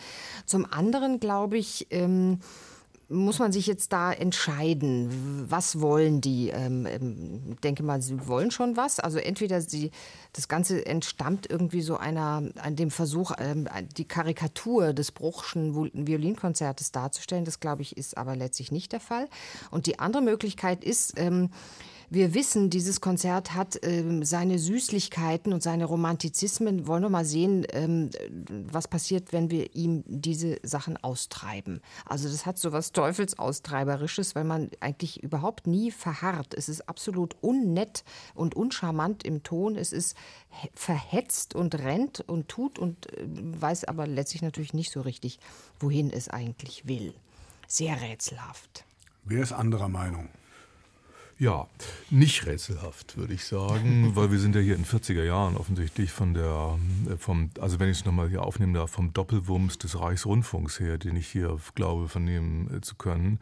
Zum 0.45 0.65
anderen, 0.65 1.19
glaube 1.19 1.57
ich, 1.57 1.87
ähm, 1.91 2.39
muss 3.11 3.39
man 3.39 3.51
sich 3.51 3.67
jetzt 3.67 3.91
da 3.93 4.11
entscheiden, 4.11 5.45
was 5.49 5.81
wollen 5.81 6.21
die? 6.21 6.49
Ähm, 6.49 6.85
ähm, 6.85 7.57
denke 7.63 7.83
mal, 7.83 8.01
sie 8.01 8.27
wollen 8.27 8.51
schon 8.51 8.77
was. 8.77 8.99
Also 8.99 9.19
entweder 9.19 9.61
sie, 9.61 9.91
das 10.33 10.47
Ganze 10.47 10.85
entstammt 10.85 11.49
irgendwie 11.49 11.81
so 11.81 11.97
einer, 11.97 12.43
an 12.55 12.75
dem 12.75 12.89
Versuch, 12.89 13.33
ähm, 13.37 13.67
die 13.97 14.05
Karikatur 14.05 14.93
des 14.93 15.11
Bruchschen 15.11 15.91
Violinkonzertes 15.93 16.91
darzustellen. 16.91 17.45
Das, 17.45 17.59
glaube 17.59 17.81
ich, 17.81 17.97
ist 17.97 18.17
aber 18.17 18.35
letztlich 18.35 18.71
nicht 18.71 18.93
der 18.93 19.01
Fall. 19.01 19.27
Und 19.69 19.85
die 19.85 19.99
andere 19.99 20.23
Möglichkeit 20.23 20.83
ist, 20.83 21.13
wir 22.13 22.33
wissen, 22.33 22.69
dieses 22.69 22.99
Konzert 22.99 23.55
hat 23.55 23.79
ähm, 23.83 24.25
seine 24.25 24.59
Süßlichkeiten 24.59 25.53
und 25.53 25.63
seine 25.63 25.85
Romantizismen. 25.85 26.85
Wollen 26.85 27.03
wir 27.03 27.09
mal 27.09 27.23
sehen, 27.23 27.65
ähm, 27.71 28.09
was 28.49 28.89
passiert, 28.89 29.31
wenn 29.31 29.49
wir 29.49 29.73
ihm 29.77 30.03
diese 30.05 30.59
Sachen 30.61 30.97
austreiben. 30.97 31.79
Also 32.05 32.27
das 32.27 32.45
hat 32.45 32.57
so 32.57 32.73
was 32.73 32.91
Teufelsaustreiberisches, 32.91 34.35
weil 34.35 34.43
man 34.43 34.69
eigentlich 34.81 35.23
überhaupt 35.23 35.67
nie 35.67 35.89
verharrt. 35.89 36.53
Es 36.53 36.67
ist 36.67 36.89
absolut 36.89 37.37
unnett 37.39 38.03
und 38.35 38.55
uncharmant 38.55 39.23
im 39.23 39.41
Ton. 39.43 39.77
Es 39.77 39.93
ist 39.93 40.17
verhetzt 40.73 41.55
und 41.55 41.75
rennt 41.75 42.19
und 42.27 42.49
tut 42.49 42.77
und 42.77 43.09
äh, 43.13 43.23
weiß 43.25 43.85
aber 43.85 44.05
letztlich 44.05 44.41
natürlich 44.41 44.73
nicht 44.73 44.91
so 44.91 44.99
richtig, 44.99 45.39
wohin 45.79 46.11
es 46.11 46.27
eigentlich 46.27 46.85
will. 46.85 47.13
Sehr 47.67 48.01
rätselhaft. 48.01 48.83
Wer 49.23 49.43
ist 49.43 49.53
anderer 49.53 49.87
Meinung? 49.87 50.27
Ja, 51.41 51.65
nicht 52.11 52.45
rätselhaft, 52.45 53.17
würde 53.17 53.33
ich 53.33 53.45
sagen, 53.45 54.11
weil 54.15 54.29
wir 54.29 54.37
sind 54.37 54.53
ja 54.53 54.61
hier 54.61 54.75
in 54.75 54.85
40er 54.85 55.23
Jahren 55.23 55.57
offensichtlich 55.57 56.11
von 56.11 56.35
der, 56.35 56.77
äh, 57.09 57.17
vom, 57.17 57.49
also 57.59 57.79
wenn 57.79 57.89
ich 57.89 58.01
es 58.01 58.05
nochmal 58.05 58.29
hier 58.29 58.43
aufnehmen 58.43 58.75
darf, 58.75 58.91
vom 58.91 59.11
Doppelwumms 59.11 59.79
des 59.79 59.99
Reichsrundfunks 59.99 60.79
her, 60.79 60.99
den 60.99 61.15
ich 61.15 61.25
hier 61.25 61.57
glaube 61.73 62.09
vernehmen 62.09 62.69
äh, 62.71 62.81
zu 62.81 62.93
können. 62.93 63.39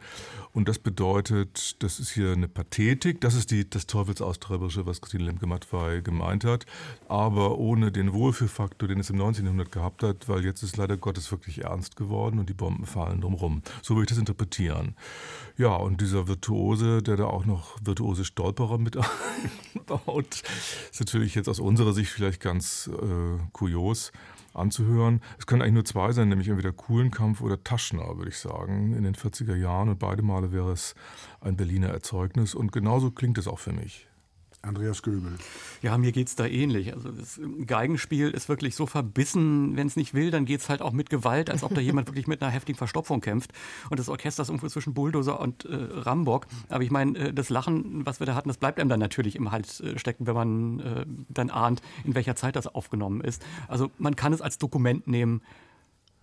Und 0.54 0.66
das 0.66 0.78
bedeutet, 0.78 1.82
das 1.82 2.00
ist 2.00 2.10
hier 2.12 2.32
eine 2.32 2.48
Pathetik, 2.48 3.20
das 3.20 3.34
ist 3.34 3.50
die, 3.50 3.68
das 3.68 3.86
Teufelsaustreiberische, 3.86 4.86
was 4.86 5.02
Christine 5.02 5.24
Lemke-Mattwey 5.24 6.00
gemeint 6.00 6.44
hat, 6.44 6.64
aber 7.06 7.58
ohne 7.58 7.92
den 7.92 8.14
Wohlfühlfaktor, 8.14 8.88
den 8.88 9.00
es 9.00 9.10
im 9.10 9.18
19. 9.18 9.44
Jahrhundert 9.44 9.72
gehabt 9.72 10.02
hat, 10.04 10.26
weil 10.26 10.42
jetzt 10.42 10.62
ist 10.62 10.78
leider 10.78 10.96
Gottes 10.96 11.30
wirklich 11.30 11.64
ernst 11.64 11.96
geworden 11.96 12.38
und 12.38 12.48
die 12.48 12.54
Bomben 12.54 12.86
fallen 12.86 13.20
drumherum. 13.20 13.60
So 13.82 13.94
würde 13.94 14.04
ich 14.04 14.08
das 14.08 14.18
interpretieren. 14.18 14.94
Ja, 15.58 15.76
und 15.76 16.00
dieser 16.00 16.28
Virtuose, 16.28 17.02
der 17.02 17.18
da 17.18 17.24
auch 17.24 17.44
noch 17.44 17.78
virtuose 17.90 18.24
Stolperer 18.24 18.78
mit 18.78 18.96
einbaut, 19.74 20.42
ist 20.90 21.00
natürlich 21.00 21.34
jetzt 21.34 21.48
aus 21.48 21.60
unserer 21.60 21.92
Sicht 21.92 22.10
vielleicht 22.10 22.40
ganz 22.40 22.88
äh, 22.92 23.38
kurios 23.52 24.12
anzuhören. 24.54 25.20
Es 25.38 25.46
können 25.46 25.62
eigentlich 25.62 25.74
nur 25.74 25.84
zwei 25.84 26.12
sein, 26.12 26.28
nämlich 26.28 26.48
entweder 26.48 26.72
Kuhlenkampf 26.72 27.40
oder 27.40 27.62
Taschner, 27.62 28.16
würde 28.16 28.30
ich 28.30 28.38
sagen, 28.38 28.94
in 28.94 29.04
den 29.04 29.14
40er 29.14 29.54
Jahren. 29.54 29.88
Und 29.88 29.98
beide 29.98 30.22
Male 30.22 30.52
wäre 30.52 30.72
es 30.72 30.94
ein 31.40 31.56
Berliner 31.56 31.88
Erzeugnis. 31.88 32.54
Und 32.54 32.72
genauso 32.72 33.10
klingt 33.10 33.38
es 33.38 33.46
auch 33.46 33.58
für 33.58 33.72
mich. 33.72 34.09
Andreas 34.62 35.02
Göbel. 35.02 35.32
Ja, 35.80 35.96
mir 35.96 36.12
geht 36.12 36.28
es 36.28 36.36
da 36.36 36.44
ähnlich. 36.44 36.92
Also 36.92 37.10
das 37.10 37.40
Geigenspiel 37.66 38.30
ist 38.30 38.48
wirklich 38.50 38.76
so 38.76 38.84
verbissen, 38.84 39.74
wenn 39.76 39.86
es 39.86 39.96
nicht 39.96 40.12
will, 40.12 40.30
dann 40.30 40.44
geht 40.44 40.60
es 40.60 40.68
halt 40.68 40.82
auch 40.82 40.92
mit 40.92 41.08
Gewalt, 41.08 41.48
als 41.48 41.62
ob 41.62 41.74
da 41.74 41.80
jemand 41.80 42.08
wirklich 42.08 42.26
mit 42.26 42.42
einer 42.42 42.50
heftigen 42.50 42.76
Verstopfung 42.76 43.22
kämpft. 43.22 43.52
Und 43.88 43.98
das 43.98 44.10
Orchester 44.10 44.42
ist 44.42 44.50
irgendwo 44.50 44.68
zwischen 44.68 44.92
Bulldozer 44.92 45.40
und 45.40 45.64
äh, 45.64 45.74
Rambock. 45.74 46.46
Aber 46.68 46.82
ich 46.82 46.90
meine, 46.90 47.18
äh, 47.18 47.32
das 47.32 47.48
Lachen, 47.48 48.04
was 48.04 48.20
wir 48.20 48.26
da 48.26 48.34
hatten, 48.34 48.48
das 48.48 48.58
bleibt 48.58 48.78
einem 48.78 48.90
dann 48.90 49.00
natürlich 49.00 49.34
im 49.34 49.50
Hals 49.50 49.80
äh, 49.80 49.98
stecken, 49.98 50.26
wenn 50.26 50.34
man 50.34 50.80
äh, 50.80 51.06
dann 51.28 51.48
ahnt, 51.48 51.80
in 52.04 52.14
welcher 52.14 52.36
Zeit 52.36 52.54
das 52.54 52.66
aufgenommen 52.66 53.22
ist. 53.22 53.42
Also 53.66 53.90
man 53.98 54.14
kann 54.14 54.34
es 54.34 54.42
als 54.42 54.58
Dokument 54.58 55.06
nehmen, 55.06 55.40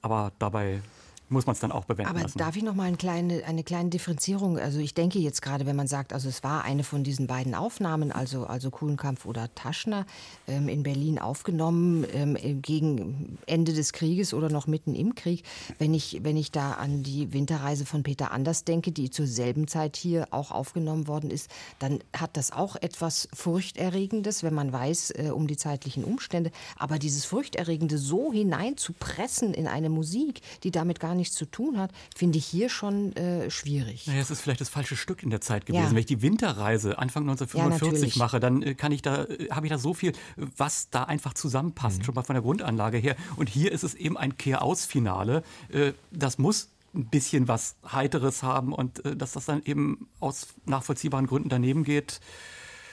aber 0.01 0.31
dabei 0.37 0.81
muss 1.29 1.45
man 1.45 1.53
es 1.53 1.59
dann 1.59 1.71
auch 1.71 1.85
bewerten 1.85 2.09
Aber 2.09 2.21
lassen. 2.21 2.37
darf 2.37 2.55
ich 2.55 2.63
noch 2.63 2.75
mal 2.75 2.85
eine 2.85 2.97
kleine, 2.97 3.43
eine 3.45 3.63
kleine 3.63 3.89
Differenzierung? 3.89 4.57
Also 4.57 4.79
ich 4.79 4.93
denke 4.93 5.19
jetzt 5.19 5.41
gerade, 5.41 5.65
wenn 5.65 5.75
man 5.75 5.87
sagt, 5.87 6.13
also 6.13 6.29
es 6.29 6.43
war 6.43 6.63
eine 6.63 6.83
von 6.83 7.03
diesen 7.03 7.27
beiden 7.27 7.53
Aufnahmen, 7.53 8.11
also, 8.11 8.45
also 8.45 8.69
Kuhlenkampf 8.69 9.25
oder 9.25 9.53
Taschner, 9.53 10.05
ähm, 10.47 10.69
in 10.69 10.83
Berlin 10.83 11.19
aufgenommen 11.19 12.05
ähm, 12.13 12.37
gegen 12.61 13.37
Ende 13.45 13.73
des 13.73 13.91
Krieges 13.91 14.33
oder 14.33 14.49
noch 14.49 14.67
mitten 14.67 14.95
im 14.95 15.15
Krieg. 15.15 15.43
Wenn 15.79 15.93
ich, 15.93 16.19
wenn 16.23 16.37
ich 16.37 16.51
da 16.51 16.73
an 16.73 17.03
die 17.03 17.33
Winterreise 17.33 17.85
von 17.85 18.03
Peter 18.03 18.31
Anders 18.31 18.63
denke, 18.63 18.93
die 18.93 19.09
zur 19.09 19.27
selben 19.27 19.67
Zeit 19.67 19.97
hier 19.97 20.27
auch 20.31 20.51
aufgenommen 20.51 21.07
worden 21.07 21.29
ist, 21.29 21.51
dann 21.79 21.99
hat 22.15 22.37
das 22.37 22.51
auch 22.51 22.77
etwas 22.77 23.27
Furchterregendes, 23.33 24.43
wenn 24.43 24.53
man 24.53 24.71
weiß 24.71 25.11
äh, 25.11 25.31
um 25.33 25.47
die 25.47 25.57
zeitlichen 25.57 26.05
Umstände. 26.05 26.51
Aber 26.77 26.99
dieses 26.99 27.25
Furchterregende 27.25 27.97
so 27.97 28.31
hineinzupressen 28.31 29.53
in 29.53 29.67
eine 29.67 29.89
Musik, 29.89 30.41
die 30.63 30.71
damit 30.71 31.01
gar 31.01 31.16
nichts 31.17 31.35
zu 31.35 31.45
tun 31.45 31.77
hat, 31.77 31.91
finde 32.15 32.37
ich 32.37 32.45
hier 32.45 32.69
schon 32.69 33.15
äh, 33.15 33.49
schwierig. 33.49 34.07
Naja, 34.07 34.21
es 34.21 34.31
ist 34.31 34.41
vielleicht 34.41 34.61
das 34.61 34.69
falsche 34.69 34.95
Stück 34.95 35.23
in 35.23 35.29
der 35.29 35.41
Zeit 35.41 35.65
gewesen. 35.65 35.83
Ja. 35.83 35.91
Wenn 35.91 35.97
ich 35.97 36.05
die 36.05 36.21
Winterreise 36.21 36.97
Anfang 36.97 37.23
1945 37.23 38.15
ja, 38.15 38.19
mache, 38.19 38.39
dann 38.39 38.61
äh, 38.61 38.75
kann 38.75 38.91
ich 38.91 39.01
da, 39.01 39.25
äh, 39.25 39.49
habe 39.51 39.65
ich 39.65 39.71
da 39.71 39.77
so 39.77 39.93
viel, 39.93 40.13
was 40.35 40.89
da 40.89 41.03
einfach 41.03 41.33
zusammenpasst, 41.33 41.99
mhm. 41.99 42.03
schon 42.03 42.15
mal 42.15 42.23
von 42.23 42.35
der 42.35 42.43
Grundanlage 42.43 42.97
her. 42.97 43.15
Und 43.35 43.49
hier 43.49 43.71
ist 43.71 43.83
es 43.83 43.93
eben 43.93 44.17
ein 44.17 44.37
Kehr-aus-Finale. 44.37 45.43
Äh, 45.69 45.93
das 46.11 46.37
muss 46.37 46.69
ein 46.93 47.05
bisschen 47.07 47.47
was 47.47 47.75
Heiteres 47.91 48.41
haben 48.41 48.73
und 48.73 49.03
dass 49.03 49.33
das 49.33 49.45
dann 49.45 49.61
eben 49.63 50.07
aus 50.19 50.47
nachvollziehbaren 50.65 51.27
Gründen 51.27 51.49
daneben 51.49 51.83
geht, 51.83 52.21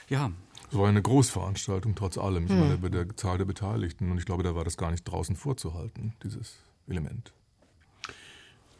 ja. 0.09 0.31
Es 0.71 0.77
war 0.77 0.89
eine 0.89 1.01
Großveranstaltung 1.01 1.95
trotz 1.95 2.17
allem, 2.17 2.45
ich 2.45 2.51
hm. 2.51 2.59
meine, 2.59 2.77
bei 2.77 2.89
der 2.89 3.15
Zahl 3.15 3.37
der 3.37 3.45
Beteiligten. 3.45 4.11
Und 4.11 4.17
ich 4.17 4.25
glaube, 4.25 4.43
da 4.43 4.55
war 4.55 4.63
das 4.63 4.77
gar 4.77 4.91
nicht 4.91 5.03
draußen 5.03 5.35
vorzuhalten, 5.35 6.13
dieses 6.23 6.57
Element. 6.87 7.33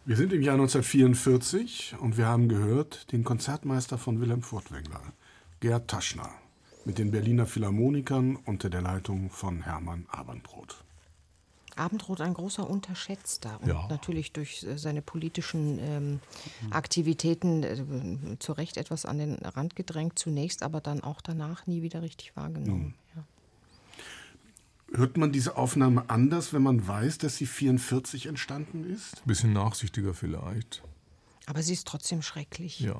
Wir 0.07 0.17
sind 0.17 0.33
im 0.33 0.43
Jahr 0.43 0.53
1944 0.53 1.95
und 1.99 2.15
wir 2.15 2.27
haben 2.27 2.47
gehört 2.47 3.11
den 3.11 3.23
Konzertmeister 3.23 3.97
von 3.97 4.21
Wilhelm 4.21 4.43
Furtwängler, 4.43 5.01
Gerd 5.61 5.89
Taschner, 5.89 6.29
mit 6.85 6.99
den 6.99 7.09
Berliner 7.09 7.47
Philharmonikern 7.47 8.35
unter 8.35 8.69
der 8.69 8.83
Leitung 8.83 9.31
von 9.31 9.63
Hermann 9.63 10.05
Abendroth. 10.11 10.83
Abendroth 11.75 12.21
ein 12.21 12.35
großer 12.35 12.69
Unterschätzter 12.69 13.59
und 13.63 13.69
ja. 13.69 13.87
natürlich 13.89 14.31
durch 14.31 14.63
äh, 14.63 14.77
seine 14.77 15.01
politischen 15.01 15.79
ähm, 15.79 16.19
Aktivitäten 16.69 17.63
äh, 17.63 18.37
zu 18.37 18.51
Recht 18.51 18.77
etwas 18.77 19.07
an 19.07 19.17
den 19.17 19.33
Rand 19.37 19.75
gedrängt 19.75 20.19
zunächst, 20.19 20.61
aber 20.61 20.81
dann 20.81 21.01
auch 21.01 21.19
danach 21.19 21.65
nie 21.65 21.81
wieder 21.81 22.03
richtig 22.03 22.35
wahrgenommen. 22.35 22.83
Mhm. 22.83 22.93
Ja. 23.15 23.23
Hört 24.95 25.17
man 25.17 25.31
diese 25.31 25.57
Aufnahme 25.57 26.05
anders, 26.09 26.53
wenn 26.53 26.61
man 26.61 26.87
weiß, 26.87 27.17
dass 27.17 27.35
sie 27.35 27.45
44 27.45 28.27
entstanden 28.27 28.89
ist? 28.89 29.17
Ein 29.17 29.27
bisschen 29.27 29.53
nachsichtiger 29.53 30.13
vielleicht. 30.13 30.83
Aber 31.47 31.61
sie 31.61 31.73
ist 31.73 31.85
trotzdem 31.85 32.21
schrecklich. 32.21 32.79
Ja. 32.79 32.95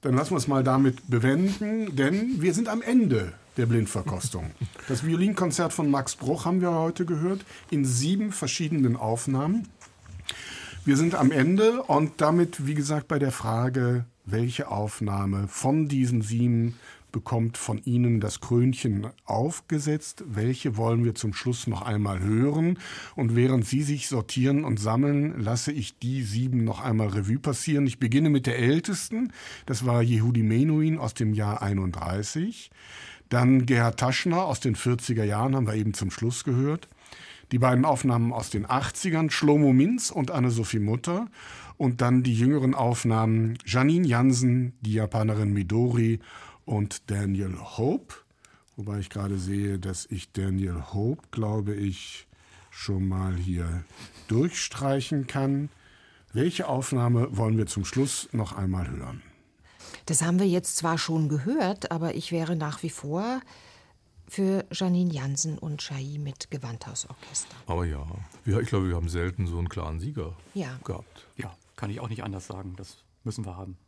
Dann 0.00 0.14
lassen 0.14 0.30
wir 0.30 0.36
es 0.36 0.46
mal 0.46 0.62
damit 0.62 1.10
bewenden, 1.10 1.96
denn 1.96 2.40
wir 2.40 2.54
sind 2.54 2.68
am 2.68 2.82
Ende 2.82 3.32
der 3.56 3.66
Blindverkostung. 3.66 4.52
Das 4.88 5.04
Violinkonzert 5.04 5.72
von 5.72 5.90
Max 5.90 6.16
Bruch 6.16 6.46
haben 6.46 6.62
wir 6.62 6.72
heute 6.72 7.04
gehört, 7.04 7.44
in 7.70 7.84
sieben 7.84 8.32
verschiedenen 8.32 8.96
Aufnahmen. 8.96 9.68
Wir 10.84 10.96
sind 10.96 11.14
am 11.14 11.30
Ende 11.30 11.82
und 11.82 12.22
damit, 12.22 12.66
wie 12.66 12.74
gesagt, 12.74 13.08
bei 13.08 13.18
der 13.18 13.32
Frage, 13.32 14.06
welche 14.24 14.70
Aufnahme 14.70 15.48
von 15.48 15.88
diesen 15.88 16.22
sieben 16.22 16.78
bekommt 17.12 17.56
von 17.56 17.78
Ihnen 17.84 18.20
das 18.20 18.40
Krönchen 18.40 19.08
aufgesetzt. 19.24 20.24
Welche 20.26 20.76
wollen 20.76 21.04
wir 21.04 21.14
zum 21.14 21.32
Schluss 21.32 21.66
noch 21.66 21.82
einmal 21.82 22.20
hören? 22.20 22.78
Und 23.16 23.36
während 23.36 23.66
Sie 23.66 23.82
sich 23.82 24.08
sortieren 24.08 24.64
und 24.64 24.78
sammeln, 24.78 25.40
lasse 25.40 25.72
ich 25.72 25.98
die 25.98 26.22
sieben 26.22 26.64
noch 26.64 26.80
einmal 26.80 27.08
Revue 27.08 27.38
passieren. 27.38 27.86
Ich 27.86 27.98
beginne 27.98 28.30
mit 28.30 28.46
der 28.46 28.58
ältesten. 28.58 29.32
Das 29.66 29.86
war 29.86 30.02
Yehudi 30.02 30.42
Menuhin 30.42 30.98
aus 30.98 31.14
dem 31.14 31.34
Jahr 31.34 31.62
31. 31.62 32.70
Dann 33.28 33.66
Gerhard 33.66 34.00
Taschner 34.00 34.44
aus 34.44 34.60
den 34.60 34.74
40er 34.74 35.24
Jahren, 35.24 35.54
haben 35.54 35.66
wir 35.66 35.74
eben 35.74 35.94
zum 35.94 36.10
Schluss 36.10 36.44
gehört. 36.44 36.88
Die 37.52 37.58
beiden 37.58 37.84
Aufnahmen 37.84 38.32
aus 38.32 38.50
den 38.50 38.66
80ern, 38.66 39.30
Schlomo 39.30 39.72
Minz 39.72 40.10
und 40.10 40.30
Anne-Sophie 40.30 40.80
Mutter. 40.80 41.28
Und 41.78 42.00
dann 42.00 42.22
die 42.22 42.34
jüngeren 42.34 42.74
Aufnahmen 42.74 43.56
Janine 43.64 44.06
Jansen, 44.06 44.74
die 44.80 44.94
Japanerin 44.94 45.52
Midori 45.52 46.18
und 46.68 47.10
Daniel 47.10 47.56
Hope. 47.58 48.14
Wobei 48.76 48.98
ich 49.00 49.10
gerade 49.10 49.38
sehe, 49.38 49.78
dass 49.78 50.06
ich 50.06 50.30
Daniel 50.32 50.82
Hope, 50.92 51.22
glaube 51.30 51.74
ich, 51.74 52.26
schon 52.70 53.08
mal 53.08 53.34
hier 53.34 53.82
durchstreichen 54.28 55.26
kann. 55.26 55.70
Welche 56.32 56.68
Aufnahme 56.68 57.36
wollen 57.36 57.56
wir 57.56 57.66
zum 57.66 57.84
Schluss 57.84 58.28
noch 58.32 58.52
einmal 58.52 58.88
hören? 58.88 59.22
Das 60.06 60.22
haben 60.22 60.38
wir 60.38 60.46
jetzt 60.46 60.76
zwar 60.76 60.98
schon 60.98 61.28
gehört, 61.28 61.90
aber 61.90 62.14
ich 62.14 62.30
wäre 62.30 62.54
nach 62.54 62.82
wie 62.82 62.90
vor 62.90 63.40
für 64.28 64.66
Janine 64.70 65.12
Jansen 65.12 65.58
und 65.58 65.80
Chai 65.80 66.18
mit 66.20 66.50
Gewandhausorchester. 66.50 67.56
Aber 67.66 67.86
ja, 67.86 68.06
ich 68.44 68.68
glaube, 68.68 68.88
wir 68.88 68.96
haben 68.96 69.08
selten 69.08 69.46
so 69.46 69.56
einen 69.58 69.70
klaren 69.70 69.98
Sieger 70.00 70.36
Ja. 70.52 70.78
gehabt. 70.84 71.26
Ja, 71.36 71.56
kann 71.76 71.88
ich 71.90 72.00
auch 72.00 72.10
nicht 72.10 72.22
anders 72.22 72.46
sagen. 72.46 72.74
Das 72.76 72.98
müssen 73.24 73.46
wir 73.46 73.56
haben. 73.56 73.78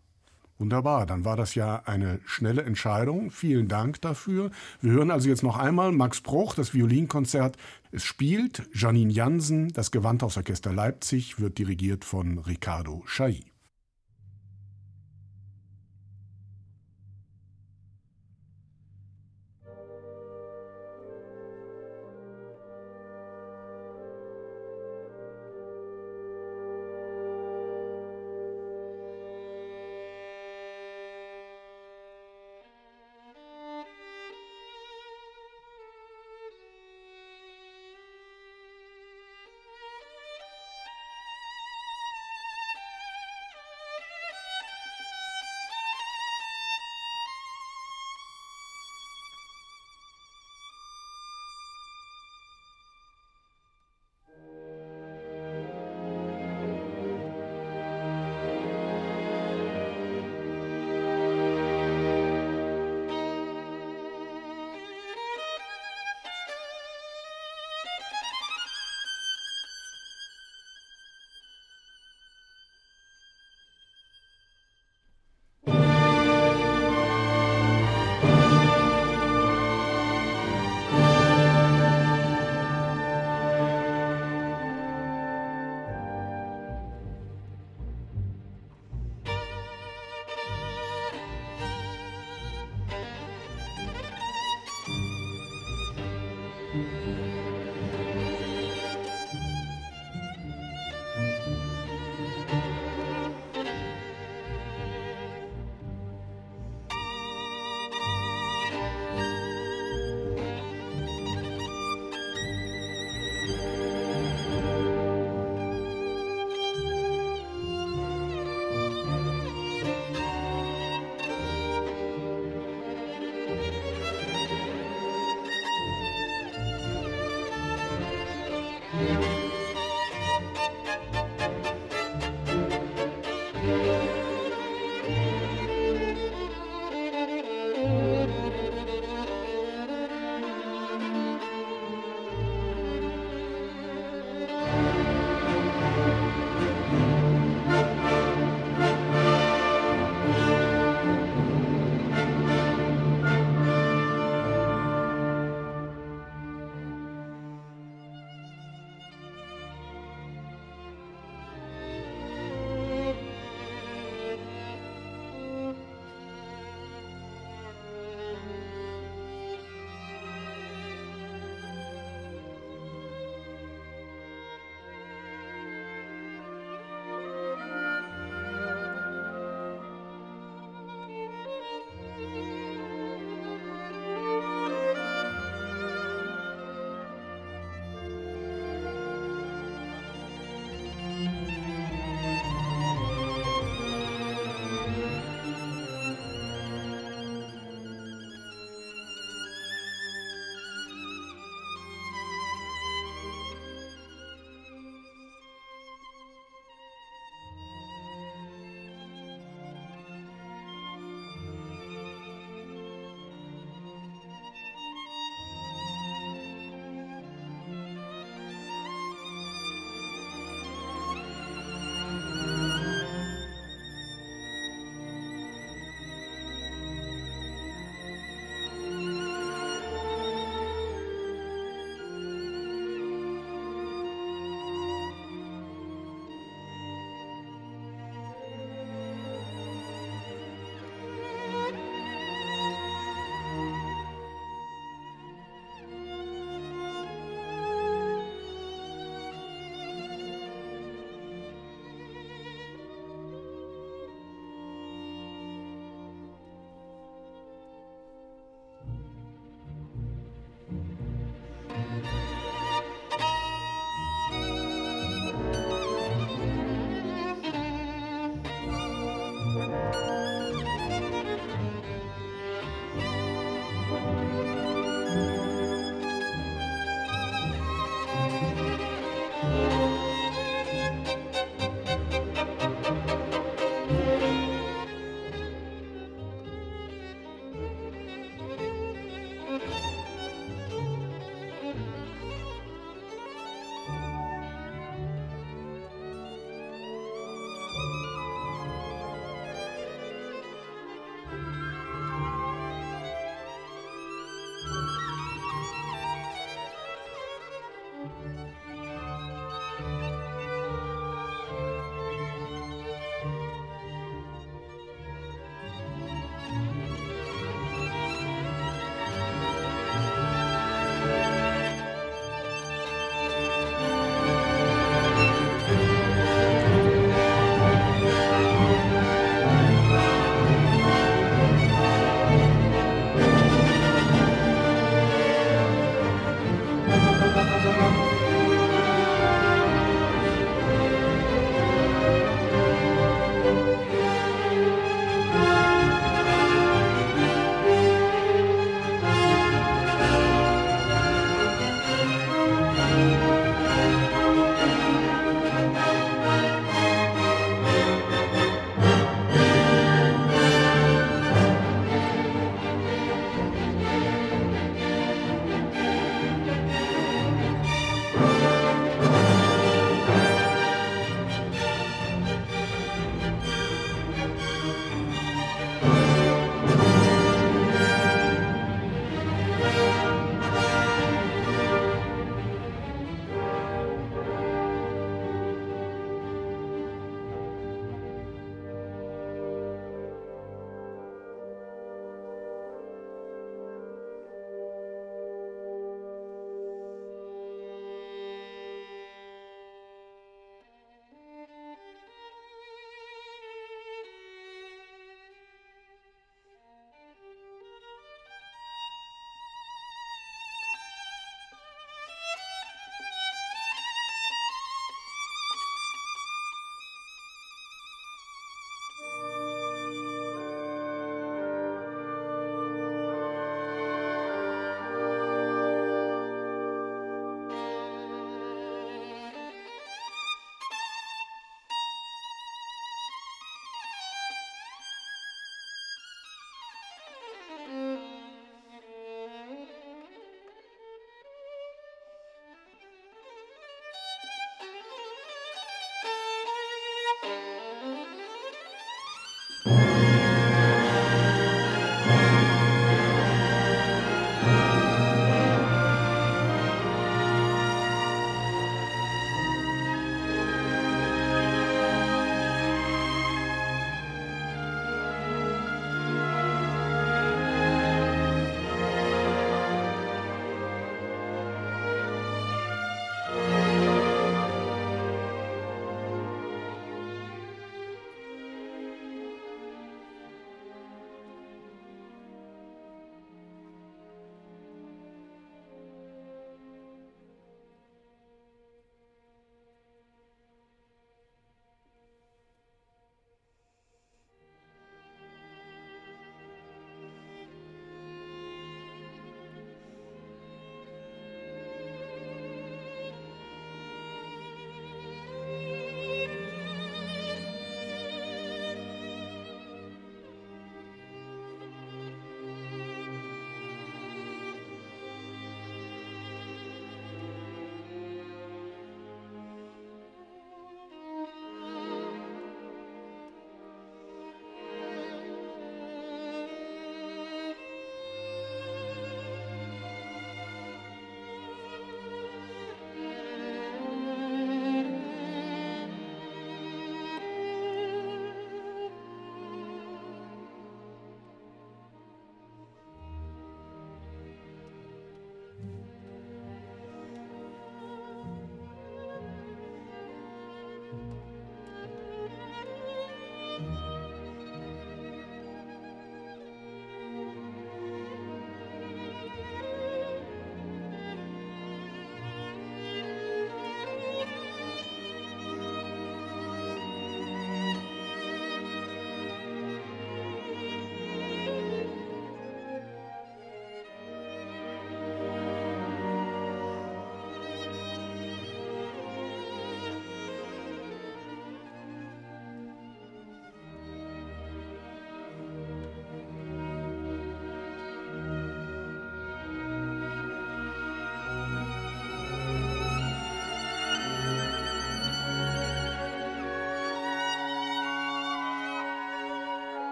Wunderbar, 0.61 1.07
dann 1.07 1.25
war 1.25 1.37
das 1.37 1.55
ja 1.55 1.83
eine 1.87 2.21
schnelle 2.27 2.63
Entscheidung. 2.63 3.31
Vielen 3.31 3.67
Dank 3.67 4.03
dafür. 4.03 4.51
Wir 4.83 4.93
hören 4.93 5.11
also 5.11 5.27
jetzt 5.27 5.43
noch 5.43 5.57
einmal 5.57 5.91
Max 5.91 6.21
Bruch, 6.21 6.55
das 6.55 6.75
Violinkonzert. 6.75 7.57
Es 7.93 8.05
spielt 8.05 8.69
Janine 8.75 9.11
Jansen, 9.11 9.73
das 9.73 9.91
Gewandhausorchester 9.91 10.75
Leipzig 10.75 11.41
wird 11.41 11.57
dirigiert 11.57 12.05
von 12.05 12.37
Ricardo 12.37 13.03
Chailly. 13.07 13.50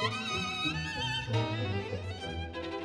Thank 0.00 0.14
you. 2.66 2.77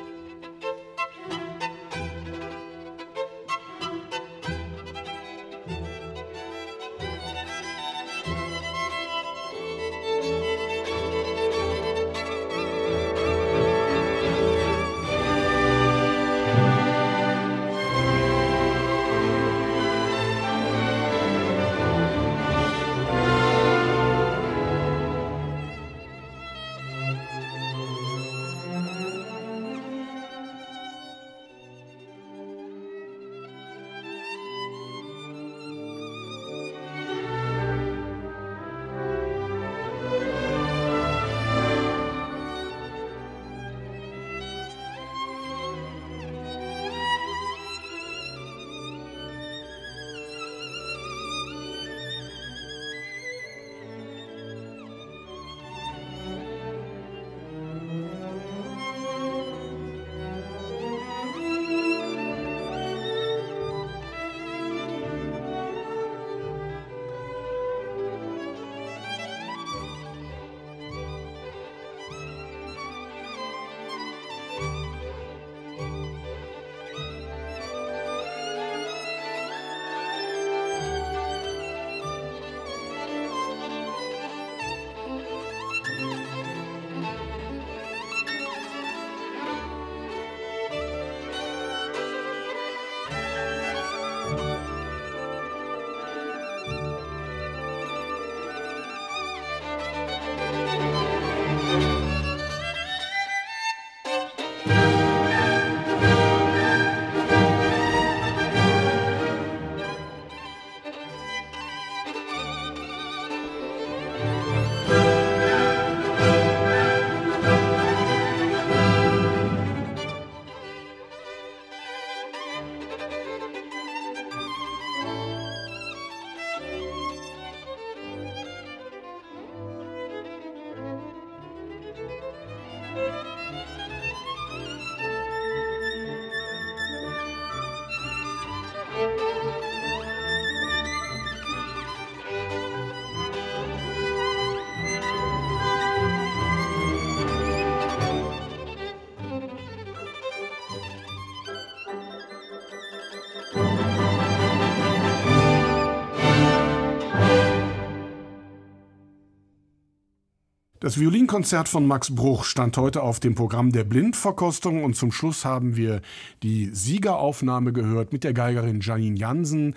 Das 160.84 161.00
Violinkonzert 161.00 161.66
von 161.66 161.86
Max 161.86 162.14
Bruch 162.14 162.44
stand 162.44 162.76
heute 162.76 163.02
auf 163.02 163.18
dem 163.18 163.34
Programm 163.34 163.72
der 163.72 163.84
Blindverkostung 163.84 164.84
und 164.84 164.94
zum 164.94 165.12
Schluss 165.12 165.46
haben 165.46 165.76
wir 165.76 166.02
die 166.42 166.66
Siegeraufnahme 166.66 167.72
gehört 167.72 168.12
mit 168.12 168.22
der 168.22 168.34
Geigerin 168.34 168.82
Janine 168.82 169.16
Jansen. 169.16 169.76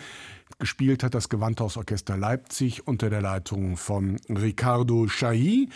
Gespielt 0.60 1.04
hat 1.04 1.14
das 1.14 1.30
Gewandhausorchester 1.30 2.18
Leipzig 2.18 2.88
unter 2.90 3.10
der 3.10 3.22
Leitung 3.22 3.78
von 3.78 4.18
Ricardo 4.28 5.06
Chailly. 5.06 5.70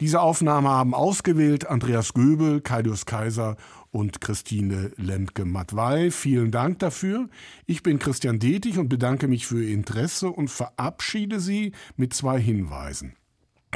Diese 0.00 0.22
Aufnahme 0.22 0.70
haben 0.70 0.94
ausgewählt 0.94 1.66
Andreas 1.66 2.14
Göbel, 2.14 2.62
Kaidius 2.62 3.04
Kaiser 3.04 3.58
und 3.90 4.22
Christine 4.22 4.92
Lemke-Matwei. 4.96 6.10
Vielen 6.10 6.50
Dank 6.50 6.78
dafür. 6.78 7.28
Ich 7.66 7.82
bin 7.82 7.98
Christian 7.98 8.38
Detig 8.38 8.78
und 8.78 8.88
bedanke 8.88 9.28
mich 9.28 9.46
für 9.46 9.62
Ihr 9.62 9.74
Interesse 9.74 10.30
und 10.30 10.48
verabschiede 10.48 11.40
Sie 11.40 11.72
mit 11.98 12.14
zwei 12.14 12.40
Hinweisen. 12.40 13.18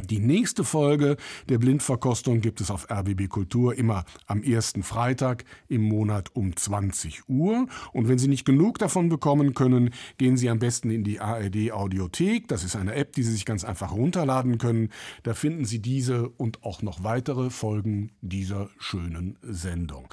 Die 0.01 0.21
nächste 0.21 0.65
Folge 0.65 1.17
der 1.51 1.59
Blindverkostung 1.59 2.41
gibt 2.41 2.63
es 2.63 2.71
auf 2.71 2.91
RBB 2.91 3.29
Kultur 3.29 3.77
immer 3.77 4.05
am 4.27 4.43
ersten 4.43 4.83
Freitag 4.83 5.45
im 5.69 5.83
Monat 5.83 6.35
um 6.35 6.57
20 6.57 7.29
Uhr. 7.29 7.67
Und 7.93 8.09
wenn 8.09 8.19
Sie 8.19 8.29
nicht 8.29 8.47
genug 8.47 8.79
davon 8.79 9.11
bekommen 9.11 9.53
können, 9.53 9.91
gehen 10.17 10.39
Sie 10.39 10.49
am 10.49 10.59
besten 10.59 10.91
in 10.91 11.05
die 11.05 11.21
ARD 11.21 11.73
Audiothek. 11.73 12.49
Das 12.49 12.65
ist 12.65 12.75
eine 12.75 12.95
App, 12.95 13.13
die 13.13 13.23
Sie 13.23 13.33
sich 13.33 13.45
ganz 13.45 13.65
einfach 13.65 13.93
runterladen 13.93 14.57
können. 14.57 14.89
Da 15.25 15.35
finden 15.35 15.67
Sie 15.67 15.81
diese 15.81 16.29
und 16.31 16.65
auch 16.65 16.81
noch 16.81 17.05
weitere 17.05 17.51
Folgen 17.51 18.13
dieser 18.23 18.71
schönen 18.79 19.37
Sendung. 19.43 20.09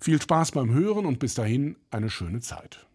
Viel 0.00 0.20
Spaß 0.20 0.50
beim 0.52 0.72
Hören 0.72 1.06
und 1.06 1.20
bis 1.20 1.34
dahin 1.34 1.76
eine 1.90 2.10
schöne 2.10 2.40
Zeit. 2.40 2.89